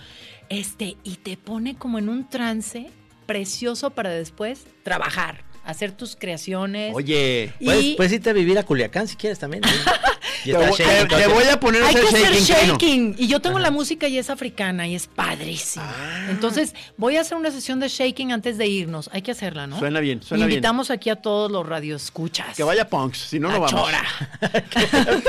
este, 0.49 0.97
y 1.03 1.17
te 1.17 1.37
pone 1.37 1.75
como 1.75 1.99
en 1.99 2.09
un 2.09 2.27
trance 2.27 2.89
precioso 3.27 3.91
para 3.91 4.09
después 4.09 4.65
trabajar, 4.83 5.43
hacer 5.63 5.91
tus 5.91 6.15
creaciones. 6.15 6.93
Oye, 6.95 7.53
Y- 7.59 7.65
Puedes, 7.65 7.95
puedes 7.95 8.13
irte 8.13 8.29
a 8.29 8.33
vivir 8.33 8.57
a 8.57 8.63
Culiacán 8.63 9.07
si 9.07 9.15
quieres 9.15 9.39
también. 9.39 9.63
¿sí? 9.63 9.69
Y 10.43 10.53
te, 10.53 10.57
shaking 10.57 11.07
te- 11.07 11.15
te 11.17 11.27
voy 11.27 11.43
a 11.43 11.59
poner 11.59 11.83
a 11.83 11.87
Hay 11.89 11.93
que 11.93 12.01
hacer 12.01 12.25
hacer 12.25 12.33
shaking. 12.33 12.55
Trino. 12.55 12.73
shaking. 12.73 13.15
Y 13.19 13.27
yo 13.27 13.41
tengo 13.41 13.59
la 13.59 13.69
música 13.69 14.07
y 14.07 14.17
es 14.17 14.31
africana 14.31 14.87
y 14.87 14.95
es 14.95 15.05
padrísima. 15.05 15.85
Ah. 15.95 16.27
Entonces, 16.31 16.73
voy 16.97 17.17
a 17.17 17.21
hacer 17.21 17.37
una 17.37 17.51
sesión 17.51 17.79
de 17.79 17.89
shaking 17.89 18.31
antes 18.31 18.57
de 18.57 18.65
irnos. 18.65 19.07
Hay 19.13 19.21
que 19.21 19.29
hacerla, 19.31 19.67
¿no? 19.67 19.77
Suena 19.77 19.99
bien, 19.99 20.23
suena 20.23 20.47
bien. 20.47 20.57
Invitamos 20.57 20.89
aquí 20.89 21.11
a 21.11 21.17
todos 21.17 21.51
los 21.51 21.67
radioescuchas. 21.67 22.55
Que 22.57 22.63
vaya 22.63 22.87
punks, 22.89 23.19
si 23.19 23.39
no, 23.39 23.49
a 23.49 23.53
no 23.53 23.59
vamos. 23.61 23.81
Chora. 23.81 24.03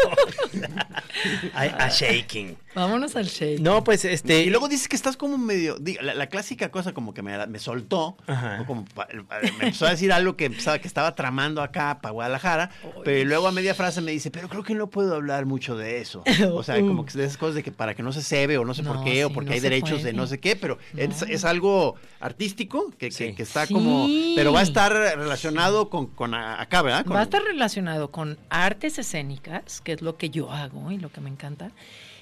A, 1.54 1.62
a 1.84 1.88
shaking. 1.88 2.56
Vámonos 2.74 3.14
al 3.16 3.26
shaking. 3.26 3.62
No, 3.62 3.84
pues 3.84 4.04
este. 4.04 4.42
Y 4.44 4.50
luego 4.50 4.68
dices 4.68 4.88
que 4.88 4.96
estás 4.96 5.16
como 5.16 5.36
medio. 5.38 5.76
La, 6.00 6.14
la 6.14 6.26
clásica 6.28 6.70
cosa 6.70 6.92
como 6.92 7.12
que 7.14 7.22
me, 7.22 7.46
me 7.46 7.58
soltó. 7.58 8.16
Ajá. 8.26 8.60
o 8.62 8.66
como 8.66 8.84
me 9.02 9.64
empezó 9.66 9.86
a 9.86 9.90
decir 9.90 10.10
algo 10.12 10.21
que, 10.36 10.46
empezaba, 10.46 10.78
que 10.78 10.88
estaba 10.88 11.14
tramando 11.14 11.60
acá 11.62 11.98
para 12.00 12.12
Guadalajara. 12.12 12.70
Pero 13.04 13.28
luego 13.28 13.48
a 13.48 13.52
media 13.52 13.74
frase 13.74 14.00
me 14.00 14.12
dice, 14.12 14.30
pero 14.30 14.48
creo 14.48 14.62
que 14.62 14.74
no 14.74 14.88
puedo 14.88 15.14
hablar 15.14 15.44
mucho 15.46 15.76
de 15.76 16.00
eso. 16.00 16.22
O 16.52 16.62
sea, 16.62 16.78
como 16.80 17.04
que 17.04 17.12
de 17.18 17.24
esas 17.24 17.36
cosas 17.36 17.56
de 17.56 17.62
que 17.62 17.72
para 17.72 17.94
que 17.94 18.02
no 18.02 18.12
se 18.12 18.22
cebe 18.22 18.58
o 18.58 18.64
no 18.64 18.74
sé 18.74 18.82
por 18.82 18.96
No, 18.96 19.04
qué, 19.04 19.24
o 19.24 19.28
sí, 19.28 19.34
porque 19.34 19.50
no 19.50 19.54
hay 19.54 19.60
derechos 19.60 19.98
de 19.98 20.10
puede. 20.10 20.12
no 20.14 20.26
sé 20.26 20.38
qué. 20.38 20.54
Pero 20.56 20.78
es, 20.96 21.20
No. 21.22 21.26
es 21.28 21.44
algo 21.44 21.96
artístico 22.20 22.90
que, 22.90 23.08
que- 23.08 23.10
Sí. 23.10 23.34
que 23.34 23.42
está 23.42 23.66
Sí. 23.66 23.74
como. 23.74 24.06
Pero 24.36 24.52
va 24.52 24.60
a 24.60 24.62
estar 24.62 24.92
relacionado 24.92 25.88
con, 25.90 26.06
con 26.06 26.34
acá, 26.34 26.82
¿verdad? 26.82 27.04
Con- 27.04 27.16
Va 27.16 27.20
a 27.20 27.24
estar 27.24 27.42
relacionado 27.42 28.10
con 28.10 28.38
artes 28.50 28.98
escénicas, 28.98 29.80
que 29.80 29.92
es 29.92 30.02
lo 30.02 30.16
que 30.16 30.30
yo 30.30 30.50
hago 30.52 30.90
y 30.92 30.98
lo 30.98 31.10
que 31.10 31.20
me 31.20 31.30
encanta. 31.30 31.70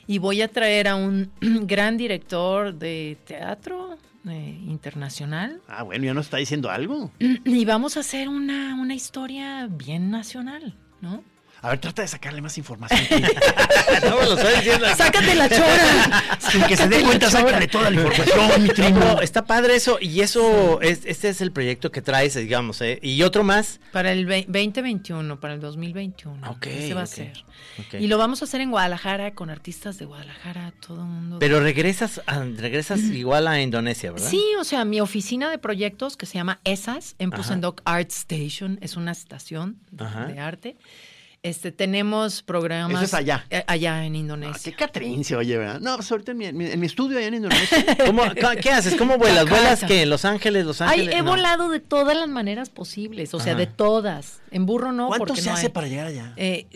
Y 0.06 0.18
voy 0.18 0.42
a 0.42 0.48
traer 0.48 0.88
a 0.88 0.96
un 0.96 1.30
gran 1.40 1.96
director 1.96 2.74
de 2.74 3.16
teatro 3.26 3.96
eh, 4.28 4.60
internacional. 4.66 5.60
Ah, 5.68 5.82
bueno, 5.82 6.04
ya 6.04 6.14
nos 6.14 6.26
está 6.26 6.36
diciendo 6.36 6.70
algo. 6.70 7.10
Y 7.44 7.64
vamos 7.64 7.96
a 7.96 8.00
hacer 8.00 8.28
una, 8.28 8.74
una 8.80 8.94
historia 8.94 9.66
bien 9.66 10.10
nacional, 10.10 10.76
¿no? 11.00 11.24
A 11.62 11.68
ver, 11.68 11.78
trata 11.78 12.00
de 12.02 12.08
sacarle 12.08 12.40
más 12.40 12.56
información. 12.58 13.00
no, 14.08 14.22
lo 14.22 14.34
estoy 14.38 14.54
diciendo. 14.56 14.86
¡Sácate 14.96 15.34
la 15.34 15.48
chora! 15.48 16.38
Sin 16.50 16.62
que 16.64 16.76
se 16.76 16.88
dé 16.88 17.02
cuenta, 17.02 17.30
sácale 17.30 17.68
toda 17.68 17.90
la 17.90 18.00
información, 18.00 18.62
mi 18.62 18.68
No, 18.68 18.74
trino. 18.74 19.20
está 19.20 19.44
padre 19.44 19.74
eso, 19.76 19.98
y 20.00 20.22
eso, 20.22 20.80
es, 20.80 21.00
este 21.04 21.28
es 21.28 21.40
el 21.42 21.52
proyecto 21.52 21.90
que 21.92 22.00
traes, 22.00 22.34
digamos, 22.34 22.80
¿eh? 22.80 22.98
Y 23.02 23.22
otro 23.22 23.44
más. 23.44 23.78
Para 23.92 24.12
el 24.12 24.24
ve- 24.24 24.46
2021, 24.48 25.38
para 25.38 25.52
el 25.54 25.60
2021. 25.60 26.50
Ok, 26.50 26.66
Ese 26.66 26.94
va 26.94 27.02
a 27.02 27.06
ser. 27.06 27.44
Y 27.98 28.06
lo 28.06 28.16
vamos 28.16 28.40
a 28.40 28.46
hacer 28.46 28.62
en 28.62 28.70
Guadalajara 28.70 29.34
con 29.34 29.50
artistas 29.50 29.98
de 29.98 30.06
Guadalajara, 30.06 30.72
todo 30.86 31.00
el 31.02 31.08
mundo. 31.08 31.38
Pero 31.40 31.60
regresas, 31.60 32.22
a- 32.26 32.42
regresas 32.42 33.00
igual 33.00 33.46
a 33.48 33.60
Indonesia, 33.60 34.12
¿verdad? 34.12 34.30
Sí, 34.30 34.42
o 34.58 34.64
sea, 34.64 34.86
mi 34.86 35.00
oficina 35.02 35.50
de 35.50 35.58
proyectos 35.58 36.16
que 36.16 36.24
se 36.24 36.34
llama 36.34 36.60
ESAS, 36.64 37.16
en 37.18 37.30
Pusendok 37.30 37.82
Art 37.84 38.10
Station, 38.10 38.78
es 38.80 38.96
una 38.96 39.12
estación 39.12 39.76
de 39.90 40.38
arte. 40.40 40.76
Este, 41.42 41.72
tenemos 41.72 42.42
programas. 42.42 42.96
Eso 43.02 43.04
es 43.04 43.14
allá. 43.14 43.46
eh, 43.48 43.64
allá 43.66 44.04
en 44.04 44.12
Ah, 44.14 44.18
Indonesia. 44.18 44.60
qué 44.62 44.72
catrín 44.74 45.24
se 45.24 45.36
oye, 45.36 45.56
¿verdad? 45.56 45.80
No, 45.80 45.96
pues 45.96 46.10
ahorita 46.12 46.32
en 46.32 46.38
mi, 46.38 46.44
en 46.44 46.56
mi- 46.56 46.66
en 46.70 46.78
mi 46.78 46.84
estudio 46.86 47.16
allá 47.16 47.28
en 47.28 47.34
Indonesia. 47.34 47.78
¿Cómo- 48.06 48.24
¿Qué 48.60 48.70
haces? 48.70 48.94
¿Cómo 48.96 49.16
vuelas? 49.16 49.48
¿Vuelas 49.48 49.82
qué? 49.84 50.04
¿Los 50.04 50.26
Ángeles? 50.26 50.66
¿Los 50.66 50.82
Ay, 50.82 50.88
Ángeles? 51.00 51.14
he 51.14 51.22
No. 51.22 51.30
volado 51.30 51.70
de 51.70 51.80
todas 51.80 52.14
las 52.14 52.28
maneras 52.28 52.68
posibles, 52.68 53.32
o 53.32 53.40
sea, 53.40 53.52
Ajá. 53.52 53.60
de 53.60 53.66
todas. 53.68 54.40
En 54.50 54.66
burro 54.66 54.92
no, 54.92 55.08
¿Cuánto 55.08 55.28
porque 55.28 55.40
se 55.40 55.48
no 55.48 55.54
hace 55.54 55.66
hay. 55.68 55.72
para 55.72 55.86
llegar 55.86 56.08
allá? 56.08 56.34
Eh, 56.36 56.66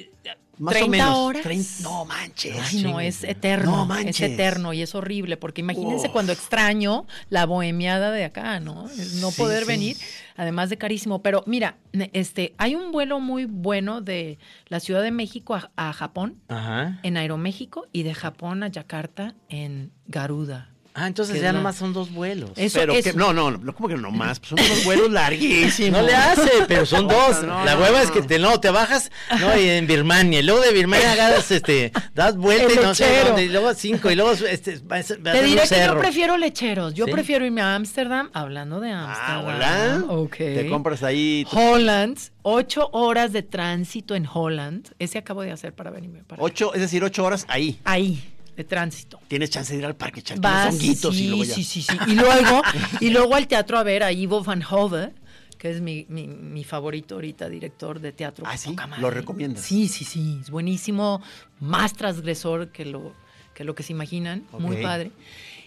Más 0.57 0.73
30 0.73 0.87
o 0.87 0.89
menos. 0.89 1.19
horas. 1.19 1.43
30 1.43 1.83
no 1.83 2.05
manches. 2.07 2.57
Ay, 2.73 2.83
no, 2.85 3.01
es 3.01 3.23
eterno. 3.25 3.77
No 3.77 3.87
manches. 3.87 4.21
Es 4.21 4.31
eterno 4.33 4.73
y 4.73 4.81
es 4.83 4.95
horrible, 4.95 5.37
porque 5.37 5.61
imagínense 5.61 6.07
Uf. 6.07 6.13
cuando 6.13 6.33
extraño 6.33 7.07
la 7.29 7.45
bohemiada 7.45 8.13
de 8.13 8.25
acá, 8.25 8.61
¿no? 8.61 8.89
El 8.89 9.21
No 9.21 9.31
Sí, 9.33 9.37
poder 9.43 9.65
sí. 9.65 9.67
venir, 9.69 9.97
además 10.37 10.71
de 10.71 10.79
carísimo. 10.79 11.23
Pero 11.23 11.43
mira, 11.47 11.79
este, 12.13 12.55
hay 12.59 12.75
un 12.75 12.93
vuelo 12.93 13.21
muy 13.21 13.45
bueno 13.47 14.01
de 14.01 14.39
la 14.69 14.81
Ciudad 14.81 15.03
de 15.03 15.11
México 15.11 15.55
a, 15.55 15.71
a 15.77 15.93
Japón, 15.93 16.41
Ajá. 16.49 16.99
en 17.03 17.17
Aeroméxico, 17.17 17.87
y 17.93 18.03
de 18.03 18.15
Japón 18.15 18.63
a 18.63 18.69
Yakarta 18.69 19.35
en 19.49 19.93
Garuda. 20.07 20.74
Ah, 20.97 21.09
entonces 21.09 21.37
ya 21.41 21.49
la- 21.53 21.55
nomás 21.55 21.75
son 21.75 21.93
dos 21.93 22.13
vuelos. 22.13 22.51
Eso, 22.55 22.79
Pero 22.79 22.93
eso. 22.93 23.11
que, 23.11 23.17
no, 23.17 23.33
no, 23.33 23.51
no, 23.51 23.75
como 23.75 23.89
que 23.89 23.97
no 23.97 24.13
más. 24.13 24.39
Pues 24.39 24.51
son 24.51 24.61
unos 24.61 24.85
vuelos 24.85 25.11
larguísimos. 25.11 26.01
No 26.01 26.07
le 26.07 26.15
hace, 26.15 26.51
pero 26.69 26.87
son 26.87 27.09
dos. 27.09 27.43
no, 27.43 27.65
la 27.65 27.77
hueva 27.77 27.99
no. 27.99 28.05
es 28.05 28.11
que 28.13 28.23
te, 28.23 28.39
no, 28.39 28.61
te 28.61 28.71
bajas, 28.71 29.11
no, 29.41 29.59
y 29.59 29.69
en 29.69 29.87
Birmania, 29.89 30.39
y 30.39 30.43
luego 30.45 30.61
de 30.61 30.73
Birmania 30.73 31.11
agarras, 31.15 31.51
este, 31.51 31.91
das 32.15 32.37
vuelta 32.37 32.67
El 32.67 32.79
y 32.79 32.83
no 32.83 32.95
sé 32.95 33.25
dónde, 33.27 33.45
y 33.45 33.49
luego 33.49 33.75
cinco, 33.75 34.09
y 34.11 34.15
luego, 34.15 34.33
este, 34.33 34.79
vas, 34.85 35.09
vas 35.21 35.35
Te 35.35 35.43
diré 35.43 35.63
que 35.69 35.85
yo 35.85 35.99
prefiero 35.99 36.37
lecheros. 36.39 36.95
Yo 36.95 37.07
¿Sí? 37.07 37.11
prefiero 37.13 37.45
irme 37.45 37.61
a 37.61 37.75
Ámsterdam, 37.75 38.31
hablando 38.33 38.79
de 38.79 38.93
Ah, 38.93 39.39
Ámsterdam. 39.41 40.05
hola. 40.09 40.15
Ok. 40.23 40.37
Te 40.37 40.69
compras 40.69 41.03
ahí 41.03 41.45
Holland, 41.51 42.19
ocho 42.43 42.89
horas 42.93 43.33
de 43.33 43.43
tránsito 43.43 44.15
en 44.15 44.29
Holland. 44.33 44.91
Ese 45.01 45.19
acabo 45.19 45.43
de 45.43 45.51
hacer 45.51 45.75
para 45.75 45.91
venirme 45.91 46.21
para 46.23 46.37
acá. 46.37 46.45
ocho, 46.45 46.73
es 46.73 46.81
decir, 46.81 47.03
ocho 47.03 47.25
horas 47.25 47.47
ahí. 47.49 47.81
Ahí, 47.85 48.23
de 48.57 48.65
tránsito. 48.65 49.21
Tienes 49.29 49.51
chance 49.51 49.73
de 49.73 49.81
ir 49.81 49.87
al 49.87 49.97
parque, 49.97 50.21
echarte 50.21 50.47
honguitos 50.47 51.15
sí, 51.15 51.25
y 51.25 51.29
luego 51.29 51.45
ya. 51.45 51.55
sí, 51.55 51.65
sí, 51.65 51.83
sí. 51.83 51.97
Y 52.07 52.15
luego, 52.15 52.63
y 53.01 53.11
luego 53.11 53.35
al 53.35 53.47
teatro 53.49 53.79
a 53.79 53.83
ver 53.83 54.03
a 54.03 54.13
Ivo 54.13 54.43
Van 54.43 54.63
Hove, 54.69 55.13
que 55.59 55.71
es 55.71 55.81
mi, 55.81 56.07
mi, 56.09 56.27
mi 56.27 56.65
favorito 56.65 57.17
ahorita, 57.17 57.49
director 57.49 58.01
de 58.01 58.13
teatro. 58.13 58.45
Ah, 58.47 58.57
¿sí? 58.57 58.77
¿Lo 58.99 59.11
recomiendas? 59.11 59.65
Sí, 59.65 59.89
sí, 59.89 60.05
sí. 60.05 60.39
Es 60.41 60.51
buenísimo, 60.51 61.23
más 61.61 61.95
transgresor 61.95 62.71
que 62.71 62.85
lo 62.85 63.15
que, 63.55 63.65
lo 63.65 63.75
que 63.75 63.83
se 63.83 63.93
imaginan. 63.93 64.45
Muy 64.59 64.83
padre. 64.83 65.11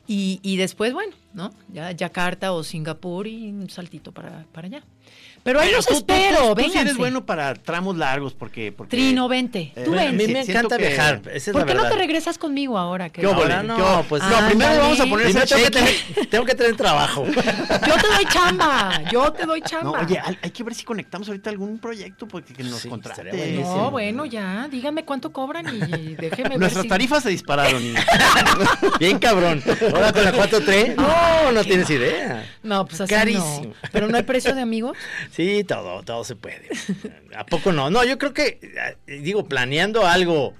Y, 0.05 0.39
y 0.41 0.57
después, 0.57 0.93
bueno, 0.93 1.13
¿no? 1.33 1.51
Ya 1.73 1.91
Yakarta 1.91 2.53
o 2.53 2.63
Singapur 2.63 3.27
y 3.27 3.49
un 3.49 3.69
saltito 3.69 4.11
para, 4.11 4.45
para 4.53 4.67
allá. 4.67 4.83
Pero 5.43 5.61
ahí 5.61 5.67
Pero 5.67 5.77
los 5.77 5.85
tú- 5.85 5.93
tú- 5.93 6.01
tú- 6.03 6.13
espero, 6.13 6.55
tú 6.55 6.69
sí 6.69 6.77
eres 6.77 6.97
bueno 6.97 7.25
para 7.25 7.53
tramos 7.53 7.95
largos 7.95 8.33
porque... 8.33 8.73
porque 8.73 8.97
Trino, 8.97 9.29
vente. 9.29 9.71
Eh, 9.77 9.83
Tú 9.85 9.91
Bueno, 9.91 10.09
a 10.09 10.11
mí 10.11 10.27
me 10.27 10.41
encanta 10.41 10.75
que- 10.75 10.87
viajar, 10.89 11.21
esa 11.31 11.51
es 11.51 11.53
¿Por 11.53 11.61
la 11.61 11.67
qué 11.67 11.73
no 11.73 11.87
te 11.87 11.95
regresas 11.95 12.37
conmigo 12.37 12.77
ahora? 12.77 13.09
Que 13.09 13.21
¿Qué? 13.21 13.27
Ahora 13.27 13.63
no, 13.63 13.77
¿Qué 13.77 13.81
óvole? 13.81 14.05
pues- 14.09 14.23
no, 14.23 14.45
primero 14.47 14.77
vamos 14.77 14.99
a 14.99 15.05
poner 15.05 15.27
ese 15.27 15.39
Primero 15.39 15.47
tengo 15.47 15.63
que, 15.63 15.71
tener, 15.71 16.27
tengo 16.29 16.43
que 16.45 16.55
tener 16.55 16.75
trabajo. 16.75 17.25
Yo 17.25 17.33
te 17.95 18.07
doy 18.07 18.25
chamba, 18.29 19.01
yo 19.09 19.31
te 19.31 19.45
doy 19.45 19.61
No, 19.61 19.65
chamba. 19.65 20.01
oye, 20.01 20.19
hay, 20.41 20.51
que 20.51 20.63
ver 20.63 20.75
si 20.75 20.83
conectamos 20.83 21.29
ahorita 21.29 21.49
algún 21.49 21.79
proyecto 21.79 22.27
porque 22.27 22.53
que 22.53 22.63
nos 22.63 22.81
Sí, 22.81 22.89
contrate. 22.89 23.31
No, 23.61 23.89
bueno, 23.89 24.25
ya, 24.25 24.67
díganme 24.69 25.05
cuánto 25.05 25.31
cobran 25.31 25.65
y, 25.73 26.15
déjeme 26.15 26.49
ver 26.49 26.59
Nuestras 26.59 26.83
si- 26.83 26.89
tarifas 26.89 27.23
se 27.23 27.29
dispararon. 27.29 27.81
y- 27.81 27.93
Bien 28.99 29.17
cabrón. 29.17 29.63
Ahora 29.93 30.11
con 30.11 30.25
la 30.25 30.33
4-3, 30.33 30.95
no, 30.95 31.51
no 31.53 31.63
tienes 31.63 31.89
idea. 31.89 32.45
No, 32.63 32.85
pues 32.85 32.99
así 32.99 33.13
Carísimo. 33.13 33.61
no. 33.67 33.73
Pero 33.93 34.09
no 34.09 34.17
hay 34.17 34.23
precio 34.23 34.53
de 34.53 34.59
amigos. 34.61 34.96
Sí, 35.31 35.63
todo, 35.63 36.03
todo 36.03 36.23
se 36.23 36.35
puede. 36.35 36.67
¿A 37.35 37.45
poco 37.45 37.71
no? 37.71 37.89
No, 37.89 38.03
yo 38.03 38.17
creo 38.17 38.33
que, 38.33 38.59
eh, 39.07 39.19
digo, 39.19 39.45
planeando 39.47 40.05
algo, 40.07 40.53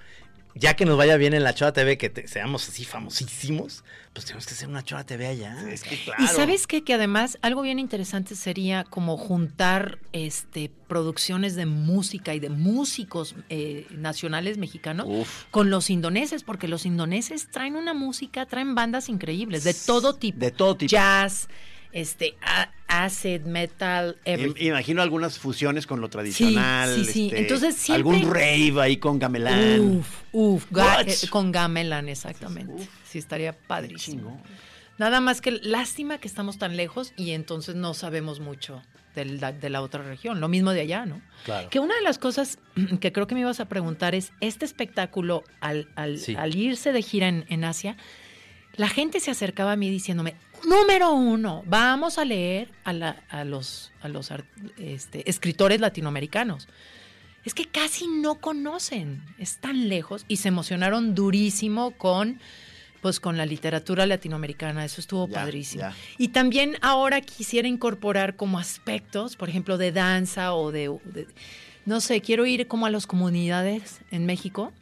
ya 0.56 0.76
que 0.76 0.86
nos 0.86 0.98
vaya 0.98 1.18
bien 1.18 1.34
en 1.34 1.44
la 1.44 1.54
Choa 1.54 1.72
TV, 1.74 1.98
que 1.98 2.10
te- 2.10 2.28
seamos 2.28 2.68
así 2.68 2.84
famosísimos, 2.86 3.84
pues 4.14 4.26
tenemos 4.26 4.48
que 4.48 4.54
hacer 4.56 4.68
una 4.68 4.84
Choa 4.84 5.04
TV 5.04 5.28
allá. 5.28 5.56
Es 5.70 5.84
que 5.84 5.96
claro. 6.04 6.24
Y 6.24 6.28
sabes 6.28 6.66
qué? 6.66 6.84
que 6.84 6.96
además 6.96 7.38
algo 7.44 7.62
bien 7.62 7.78
interesante 7.78 8.36
sería 8.36 8.84
como 8.84 9.18
juntar 9.18 10.00
este 10.14 10.72
producciones 10.88 11.56
de 11.56 11.68
música 11.68 12.34
y 12.34 12.40
de 12.40 12.50
músicos 12.50 13.36
eh, 13.50 13.86
nacionales 13.92 14.58
mexicanos 14.58 15.06
Uf. 15.08 15.44
con 15.52 15.70
los 15.70 15.90
indoneses, 15.92 16.44
porque 16.44 16.68
los 16.68 16.86
indoneses 16.88 17.52
traen 17.52 17.76
una 17.76 17.94
música, 17.94 18.46
traen 18.48 18.74
bandas 18.74 19.10
increíbles 19.10 19.64
de 19.64 19.76
todo 19.76 20.16
tipo. 20.16 20.40
De 20.40 20.50
todo 20.50 20.76
tipo. 20.76 20.90
Jazz, 20.90 21.48
este, 21.92 22.36
acid, 22.88 23.42
metal, 23.42 24.18
everything. 24.26 24.68
Imagino 24.68 25.02
algunas 25.02 25.40
fusiones 25.40 25.88
con 25.88 26.02
lo 26.02 26.10
tradicional. 26.10 26.96
sí, 26.96 27.06
sí. 27.06 27.26
este, 27.28 27.40
Entonces, 27.40 27.76
siempre- 27.76 28.16
Algún 28.18 28.34
rave 28.34 28.74
ahí 28.82 28.98
con 28.98 29.20
gamelán. 29.20 29.80
Uf, 29.80 30.08
uf, 30.32 30.72
ga- 30.72 31.04
eh, 31.08 31.28
con 31.30 31.52
gamelan, 31.52 32.10
exactamente. 32.10 32.74
Uf, 32.74 32.88
sí, 33.10 33.18
estaría 33.20 33.54
padrísimo. 33.54 34.42
Nada 34.98 35.22
más 35.22 35.42
que 35.42 35.52
lástima 35.52 36.18
que 36.18 36.28
estamos 36.28 36.58
tan 36.58 36.76
lejos 36.76 37.14
y 37.18 37.32
entonces 37.32 37.76
no 37.76 37.94
sabemos 37.94 38.40
mucho 38.40 38.82
de 39.16 39.70
la 39.70 39.82
otra 39.82 40.04
región. 40.04 40.40
Lo 40.40 40.48
mismo 40.48 40.72
de 40.72 40.82
allá, 40.82 41.06
¿no? 41.08 41.22
Claro. 41.44 41.70
Que 41.72 41.80
una 41.80 41.96
de 41.96 42.02
las 42.04 42.20
cosas 42.20 42.60
que 43.02 43.12
creo 43.12 43.26
que 43.28 43.34
me 43.36 43.42
ibas 43.42 43.60
a 43.60 43.66
preguntar 43.68 44.14
es, 44.16 44.32
este 44.42 44.64
espectáculo, 44.66 45.44
al, 45.60 45.88
al- 45.96 46.20
Sí. 46.20 46.36
al 46.36 46.56
irse 46.56 46.92
de 46.92 47.02
gira 47.02 47.28
en, 47.28 47.46
en 47.50 47.64
Asia, 47.64 47.98
la 48.76 48.88
gente 48.90 49.20
se 49.20 49.32
acercaba 49.32 49.72
a 49.72 49.76
mí 49.76 49.90
diciéndome, 49.90 50.36
número 50.66 51.14
uno, 51.14 51.64
vamos 51.66 52.18
a 52.18 52.26
leer 52.26 52.70
a, 52.84 52.94
la- 52.94 53.24
a 53.30 53.44
los, 53.44 53.92
a 54.02 54.08
los 54.10 54.32
este, 54.78 55.30
escritores 55.30 55.80
latinoamericanos. 55.82 56.68
Es 57.46 57.54
que 57.54 57.66
casi 57.66 58.08
no 58.08 58.36
conocen, 58.42 59.24
es 59.38 59.58
tan 59.58 59.88
lejos 59.88 60.26
y 60.28 60.38
se 60.38 60.50
emocionaron 60.50 61.16
durísimo 61.16 61.92
con 61.92 62.40
pues 63.02 63.20
con 63.20 63.38
la 63.38 63.46
literatura 63.46 64.08
latinoamericana, 64.08 64.84
eso 64.84 65.00
estuvo 65.00 65.28
padrísimo. 65.30 65.84
Y 66.18 66.30
también 66.30 66.78
ahora 66.82 67.22
quisiera 67.22 67.68
incorporar 67.68 68.36
como 68.36 68.58
aspectos, 68.58 69.36
por 69.36 69.50
ejemplo, 69.50 69.78
de 69.78 69.92
danza 69.92 70.54
o 70.56 70.72
de, 70.72 70.90
de- 71.06 71.28
no 71.86 72.02
sé, 72.02 72.22
quiero 72.22 72.48
ir 72.48 72.68
como 72.68 72.88
a 72.88 72.90
las 72.90 73.06
comunidades 73.06 74.00
en 74.12 74.26
México 74.26 74.74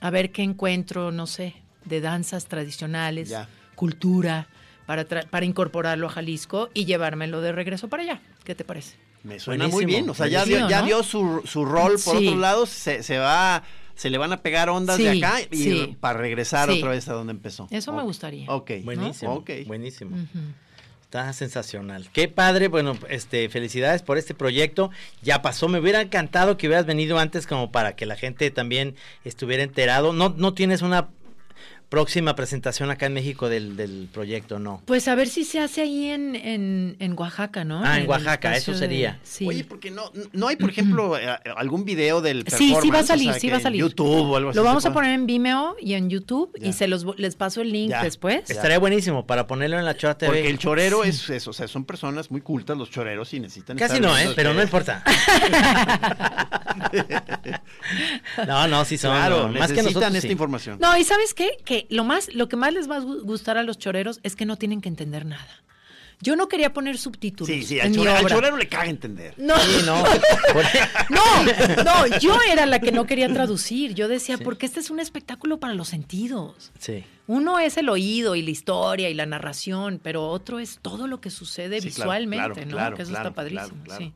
a 0.00 0.10
ver 0.10 0.30
qué 0.30 0.42
encuentro, 0.44 1.10
no 1.10 1.26
sé, 1.26 1.54
de 1.84 2.00
danzas 2.00 2.46
tradicionales, 2.46 3.30
Ya. 3.30 3.48
cultura, 3.74 4.46
para, 4.86 5.04
para 5.04 5.44
incorporarlo 5.44 6.06
a 6.06 6.10
Jalisco 6.10 6.70
y 6.74 6.84
llevármelo 6.84 7.40
de 7.40 7.52
regreso 7.52 7.88
para 7.88 8.02
allá. 8.04 8.20
¿Qué 8.44 8.54
te 8.54 8.64
parece? 8.64 8.96
Me 9.24 9.40
suena 9.40 9.66
muy 9.68 9.84
bien. 9.84 10.08
O 10.08 10.14
sea, 10.14 10.28
ya, 10.28 10.44
dio, 10.44 10.68
ya 10.68 10.80
¿no? 10.80 10.86
dio 10.86 11.02
su, 11.02 11.42
su 11.44 11.64
rol 11.64 11.92
por 12.04 12.18
Sí. 12.18 12.28
otro 12.28 12.38
lado. 12.40 12.66
Se, 12.66 13.02
se 13.02 13.18
va, 13.18 13.64
se 13.96 14.08
le 14.08 14.18
van 14.18 14.32
a 14.32 14.36
pegar 14.42 14.68
ondas 14.70 14.96
Sí, 14.98 15.02
de 15.04 15.10
acá 15.24 15.40
y 15.50 15.56
sí. 15.56 15.96
para 15.98 16.18
regresar 16.18 16.70
Sí. 16.70 16.78
otra 16.78 16.90
vez 16.90 17.08
a 17.08 17.12
donde 17.14 17.32
empezó. 17.32 17.66
Eso 17.70 17.92
me 17.92 18.02
gustaría. 18.04 18.48
Ok. 18.50 18.70
Buenísimo. 18.84 19.34
Ok. 19.34 19.50
Buenísimo. 19.66 20.16
Está 21.02 21.32
sensacional. 21.32 22.08
Qué 22.12 22.26
padre, 22.28 22.68
bueno, 22.68 22.96
este, 23.08 23.48
felicidades 23.48 24.02
por 24.02 24.18
este 24.18 24.34
proyecto. 24.34 24.90
Ya 25.22 25.40
pasó, 25.40 25.68
me 25.68 25.78
hubiera 25.78 26.00
encantado 26.02 26.56
que 26.56 26.66
hubieras 26.66 26.84
venido 26.84 27.18
antes 27.18 27.46
como 27.46 27.70
para 27.70 27.94
que 27.96 28.06
la 28.06 28.16
gente 28.16 28.50
también 28.50 28.96
estuviera 29.24 29.62
enterado. 29.62 30.12
No, 30.12 30.34
no 30.36 30.52
tienes 30.54 30.82
una 30.82 31.08
próxima 31.88 32.34
presentación 32.34 32.90
acá 32.90 33.06
en 33.06 33.14
México 33.14 33.48
del, 33.48 33.76
del 33.76 34.08
proyecto, 34.12 34.58
no. 34.58 34.82
Pues 34.86 35.06
a 35.08 35.14
ver 35.14 35.28
si 35.28 35.44
se 35.44 35.60
hace 35.60 35.82
ahí 35.82 36.06
en, 36.08 36.34
en, 36.34 36.96
en 36.98 37.12
Oaxaca, 37.18 37.64
¿no? 37.64 37.82
Ah, 37.84 37.96
en 37.96 38.02
el 38.02 38.08
Oaxaca, 38.08 38.56
eso 38.56 38.72
de- 38.72 38.78
sería. 38.78 39.20
sí. 39.22 39.46
Oye, 39.46 39.62
porque 39.64 39.90
no, 39.92 40.10
no 40.32 40.48
hay, 40.48 40.56
por 40.56 40.68
ejemplo, 40.70 41.16
eh, 41.18 41.26
algún 41.56 41.84
video 41.84 42.20
del 42.20 42.44
Sí, 42.48 42.56
sí 42.56 42.72
va 42.72 42.78
a 42.78 42.80
performance? 42.80 43.04
O 43.04 43.06
salir, 43.06 43.30
sea, 43.32 43.40
sí 43.40 43.48
va 43.48 43.54
a 43.54 43.56
en 43.58 43.62
salir. 43.62 43.80
YouTube 43.80 44.30
o 44.30 44.36
algo 44.36 44.50
así. 44.50 44.56
Lo 44.56 44.64
vamos 44.64 44.84
a 44.84 44.92
poner 44.92 45.12
en 45.12 45.26
Vimeo 45.26 45.76
y 45.80 45.94
en 45.94 46.10
YouTube 46.10 46.50
Ya. 46.58 46.68
y 46.68 46.72
se 46.72 46.88
los 46.88 47.06
les 47.18 47.36
paso 47.36 47.60
el 47.62 47.70
link 47.72 47.90
Ya. 47.90 48.02
después. 48.02 48.50
Estaría 48.50 48.78
buenísimo 48.78 49.26
para 49.26 49.46
ponerlo 49.46 49.78
en 49.78 49.84
la 49.84 49.96
Choa 49.96 50.18
TV. 50.18 50.26
Porque 50.32 50.50
el 50.50 50.58
chorero 50.58 51.04
es, 51.04 51.30
es, 51.30 51.46
o 51.46 51.52
sea, 51.52 51.68
son 51.68 51.84
personas 51.84 52.30
muy 52.30 52.40
cultas 52.40 52.76
los 52.76 52.90
choreros 52.90 53.32
y 53.32 53.40
necesitan 53.40 53.76
Casi 53.76 53.94
estar 53.96 54.10
no, 54.10 54.18
¿eh? 54.18 54.32
Pero 54.34 54.50
que- 54.50 54.56
no 54.56 54.62
importa. 54.62 55.04
no, 58.46 58.68
no, 58.68 58.84
sí 58.84 58.98
son. 58.98 59.12
Claro, 59.12 59.48
no, 59.48 59.58
más 59.58 59.68
que 59.70 59.76
necesitan 59.76 59.84
nosotros. 59.84 60.14
esta 60.16 60.28
sí. 60.28 60.32
información. 60.32 60.78
No, 60.80 60.96
y 60.96 61.04
¿sabes 61.04 61.34
qué? 61.34 61.56
Que 61.64 61.86
lo 61.90 62.04
más, 62.04 62.32
lo 62.34 62.48
que 62.48 62.56
más 62.56 62.72
les 62.72 62.90
va 62.90 62.96
a 62.96 63.00
gu- 63.00 63.22
gustar 63.22 63.58
a 63.58 63.62
los 63.62 63.78
choreros 63.78 64.20
es 64.22 64.36
que 64.36 64.46
no 64.46 64.56
tienen 64.56 64.80
que 64.80 64.88
entender 64.88 65.24
nada. 65.26 65.62
Yo 66.18 66.34
no 66.34 66.48
quería 66.48 66.72
poner 66.72 66.96
subtítulos 66.96 67.54
Sí, 67.54 67.62
sí, 67.62 67.78
en 67.78 67.94
al, 68.08 68.26
chorero 68.26 68.56
le 68.56 68.68
caga 68.68 68.86
entender. 68.86 69.34
No, 69.36 69.54
Sí, 69.58 69.82
no. 69.84 70.02
Por- 70.54 70.64
no, 71.10 71.84
no, 71.84 72.18
yo 72.20 72.38
era 72.50 72.64
la 72.64 72.78
que 72.78 72.90
no 72.90 73.04
quería 73.04 73.30
traducir. 73.30 73.92
Yo 73.92 74.08
decía, 74.08 74.38
porque 74.38 74.64
este 74.64 74.80
es 74.80 74.88
un 74.88 74.98
espectáculo 74.98 75.60
para 75.60 75.74
los 75.74 75.88
sentidos. 75.88 76.72
Sí. 76.78 77.04
Uno 77.26 77.58
es 77.58 77.76
el 77.76 77.90
oído 77.90 78.34
y 78.34 78.40
la 78.40 78.48
historia 78.50 79.10
y 79.10 79.14
la 79.14 79.26
narración, 79.26 80.00
pero 80.02 80.26
otro 80.28 80.58
es 80.58 80.78
todo 80.80 81.06
lo 81.06 81.20
que 81.20 81.28
sucede 81.28 81.82
Sí, 81.82 81.90
claro, 81.90 82.10
visualmente, 82.12 82.44
claro, 82.62 82.64
¿no? 82.70 82.76
claro, 82.76 82.96
que 82.96 83.02
eso 83.02 83.10
claro, 83.10 83.28
está 83.28 83.34
padrísimo, 83.36 83.68
claro, 83.68 83.84
claro. 83.84 84.04
sí. 84.06 84.12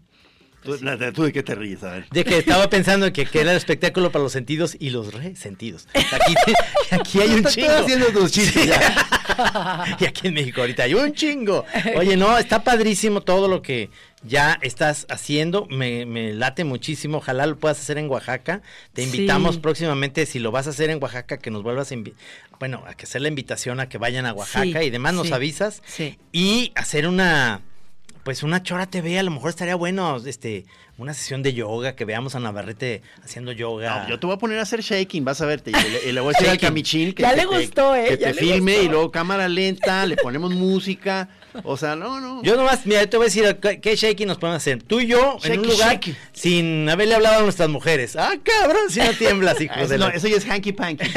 ¿Tú, 0.63 0.77
la- 0.83 1.13
¿Tú 1.13 1.23
de 1.25 1.33
qué 1.33 1.43
te 1.43 1.55
ríes? 1.55 1.83
A 1.83 1.93
ver. 1.93 2.07
De 2.11 2.25
que 2.25 2.39
estaba 2.39 2.69
pensando 2.69 3.11
que, 3.13 3.25
que 3.27 3.41
era 3.41 3.51
el 3.53 3.57
espectáculo 3.57 4.13
para 4.13 4.23
los 4.23 4.33
sentidos 4.33 4.77
y 4.79 4.91
los 4.91 5.15
resentidos. 5.15 5.89
Aquí, 5.95 6.35
aquí 6.91 7.21
hay 7.21 7.31
un 7.31 7.39
Estás 7.39 7.55
chingo. 7.55 7.71
haciendo 7.73 8.07
tus 8.09 8.31
chistes 8.33 8.67
ya. 8.67 9.97
y 10.01 10.05
aquí 10.05 10.29
en 10.29 10.35
México 10.35 10.61
ahorita 10.61 10.83
hay 10.83 10.95
un 10.95 11.13
chingo. 11.15 11.65
Oye, 11.97 12.17
no, 12.17 12.37
está 12.37 12.63
padrísimo 12.63 13.23
todo 13.23 13.49
lo 13.49 13.63
que 13.63 13.89
ya 14.23 14.59
estás 14.61 15.07
haciendo. 15.09 15.67
Me, 15.71 16.05
me 16.05 16.35
late 16.35 16.65
muchísimo. 16.65 17.19
Ojalá 17.19 17.47
lo 17.47 17.57
puedas 17.57 17.79
hacer 17.81 17.97
en 17.97 18.09
Oaxaca. 18.11 18.61
Te 18.93 19.03
invitamos 19.03 19.55
Sí. 19.55 19.61
próximamente, 19.63 20.27
si 20.27 20.39
lo 20.41 20.51
vas 20.51 20.67
a 20.67 20.71
hacer 20.71 20.91
en 20.91 21.03
Oaxaca, 21.03 21.39
que 21.39 21.51
nos 21.51 21.63
vuelvas 21.63 21.91
a 21.91 21.97
bueno, 22.59 22.85
a 22.87 22.93
que 22.95 23.05
hacer 23.05 23.23
la 23.23 23.29
invitación 23.29 23.81
a 23.81 23.89
que 23.89 23.97
vayan 23.97 24.27
a 24.27 24.35
Oaxaca 24.35 24.81
Sí, 24.81 24.87
y 24.87 24.91
demás, 24.91 25.15
nos 25.15 25.29
sí, 25.29 25.33
avisas. 25.33 25.83
sí. 25.87 26.19
Y 26.33 26.73
hacer 26.75 27.07
una, 27.09 27.63
pues 28.25 28.43
una 28.43 28.63
chora 28.63 28.87
TV, 28.87 29.19
a 29.19 29.23
lo 29.23 29.31
mejor 29.31 29.51
estaría 29.51 29.75
bueno, 29.75 30.17
este, 30.27 30.67
una 30.99 31.15
sesión 31.15 31.43
de 31.43 31.53
yoga, 31.55 31.97
que 31.97 32.05
veamos 32.05 32.35
a 32.35 32.41
Navarrete 32.41 33.03
haciendo 33.25 33.53
yoga. 33.53 34.03
No, 34.05 34.09
yo 34.11 34.21
te 34.21 34.27
voy 34.27 34.37
a 34.37 34.39
poner 34.39 34.59
a 34.59 34.63
hacer 34.63 34.83
shaking, 34.83 35.25
vas 35.25 35.41
a 35.41 35.47
verte. 35.47 35.71
Y 35.71 35.73
le, 35.73 36.09
y 36.09 36.13
le 36.13 36.21
voy 36.21 36.31
a 36.31 36.33
decir 36.39 36.51
al 36.51 36.59
camichín 36.59 37.13
que 37.15 37.23
Ya 37.23 37.31
te- 37.31 37.37
le 37.37 37.43
te- 37.47 37.47
gustó, 37.65 37.97
¿eh? 37.97 38.05
Que 38.11 38.19
Ya 38.19 38.29
te 38.29 38.35
le 38.35 38.41
filme 38.41 38.73
gustó. 38.73 38.85
y 38.87 38.89
luego 38.89 39.11
cámara 39.11 39.49
lenta, 39.49 40.05
le 40.07 40.17
ponemos 40.17 40.53
música. 40.55 41.29
O 41.65 41.77
sea, 41.77 41.97
no, 41.97 42.21
no. 42.21 42.43
Yo 42.43 42.57
nomás, 42.57 42.87
mira, 42.87 43.01
yo 43.03 43.09
te 43.09 43.17
voy 43.17 43.25
a 43.25 43.29
decir 43.29 43.57
qué, 43.81 43.97
shaking 43.97 44.29
nos 44.29 44.39
podemos 44.39 44.59
hacer. 44.59 44.83
Tú 44.83 45.01
y 45.01 45.07
yo 45.09 45.39
en 45.43 45.53
un 45.61 45.67
Shaky, 45.67 45.71
lugar 45.73 45.93
shaky. 45.95 46.17
sin 46.33 46.89
haberle 46.89 47.15
hablado 47.15 47.41
a 47.41 47.43
nuestras 47.43 47.69
mujeres. 47.69 48.17
Ah, 48.17 48.33
cabrón, 48.43 48.83
si 48.91 49.01
no 49.01 49.13
tiemblas, 49.13 49.61
hijo 49.61 49.75
Eso, 49.75 49.89
de 49.89 49.99
no, 49.99 50.09
la- 50.09 50.15
eso 50.15 50.29
ya 50.29 50.37
es 50.37 50.45
hanky 50.47 50.73
panky. 50.73 51.05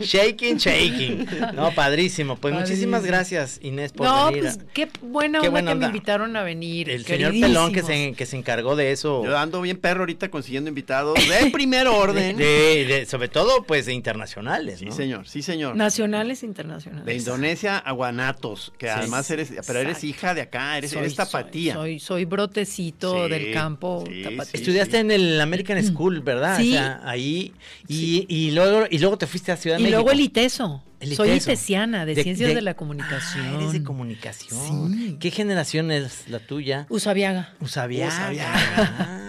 Shaking, 0.00 0.56
shaking. 0.58 1.26
No, 1.54 1.72
padrísimo. 1.74 2.36
Pues 2.36 2.54
muchísimas 2.54 3.04
gracias, 3.04 3.58
Inés, 3.62 3.92
por 3.92 4.06
No, 4.06 4.26
venir. 4.26 4.42
pues 4.42 4.58
qué 4.72 4.88
buena 5.02 5.40
Qué 5.40 5.48
onda 5.48 5.60
que 5.62 5.68
onda. 5.72 5.74
me 5.74 5.86
invitaron 5.86 6.36
a 6.36 6.42
venir. 6.42 6.88
El 6.90 7.04
señor 7.04 7.32
Pelón 7.32 7.72
que 7.72 7.80
se, 7.82 7.86
queridísimos. 7.88 8.16
que 8.16 8.26
se 8.26 8.36
encargó 8.36 8.76
de 8.76 8.92
eso. 8.92 9.24
Yo 9.24 9.36
ando 9.36 9.60
bien 9.60 9.76
perro 9.78 10.00
ahorita 10.00 10.28
consiguiendo 10.30 10.68
invitados 10.68 11.14
de 11.28 11.50
primer 11.52 11.86
orden. 11.88 12.36
De- 12.36 12.84
de- 12.86 13.06
sobre 13.06 13.28
todo, 13.28 13.64
pues, 13.64 13.86
de 13.86 13.92
internacionales, 13.94 14.78
Sí, 14.80 14.86
¿no? 14.86 14.92
señor, 14.92 15.28
sí, 15.28 15.42
señor. 15.42 15.76
Nacionales 15.76 16.42
e 16.42 16.46
internacionales. 16.46 17.04
De 17.04 17.14
Indonesia 17.40 17.78
a 17.78 17.92
Guanatos, 17.92 18.72
que 18.78 18.86
Sí. 18.86 18.92
además 18.96 19.30
eres, 19.30 19.52
pero 19.66 19.78
eres 19.80 19.90
Exacto. 19.98 20.06
hija 20.06 20.34
de 20.34 20.40
acá, 20.42 20.78
eres, 20.78 20.90
Soy- 20.90 21.00
eres 21.00 21.14
tapatía. 21.16 21.74
Soy, 21.74 21.98
soy, 21.98 22.00
soy 22.00 22.24
brotecito 22.26 23.24
Sí, 23.26 23.30
del 23.30 23.52
campo 23.52 24.04
sí, 24.06 24.22
sí. 24.24 24.38
Estudiaste 24.52 24.98
en 24.98 25.10
el 25.10 25.40
American 25.40 25.82
School, 25.84 26.20
¿verdad? 26.20 26.58
Sí. 26.58 26.70
O 26.70 26.72
sea, 26.72 27.00
ahí. 27.04 27.52
Y, 27.88 28.26
y 28.28 28.50
luego, 28.52 28.84
y 28.90 28.98
luego 28.98 29.18
te 29.18 29.26
fuiste 29.26 29.52
a 29.52 29.56
Ciudad 29.56 29.76
de 29.76 29.80
Y 29.82 29.84
México. 29.84 29.98
luego 30.02 30.12
el 30.12 30.20
ITESO. 30.20 30.84
El 31.00 31.16
Soy 31.16 31.30
itesiana, 31.30 32.04
de, 32.04 32.14
Ciencias 32.22 32.54
de, 32.54 32.60
la 32.60 32.74
Comunicación. 32.74 33.46
Ah, 33.46 33.56
eres 33.56 33.72
de 33.72 33.82
comunicación. 33.82 35.16
¿Qué 35.18 35.30
generación 35.30 35.90
es 35.90 36.28
la 36.28 36.40
tuya? 36.40 36.84
Usabiaga. 36.90 37.54
Usabiaga. 37.58 38.30
Usabiaga. 38.30 39.26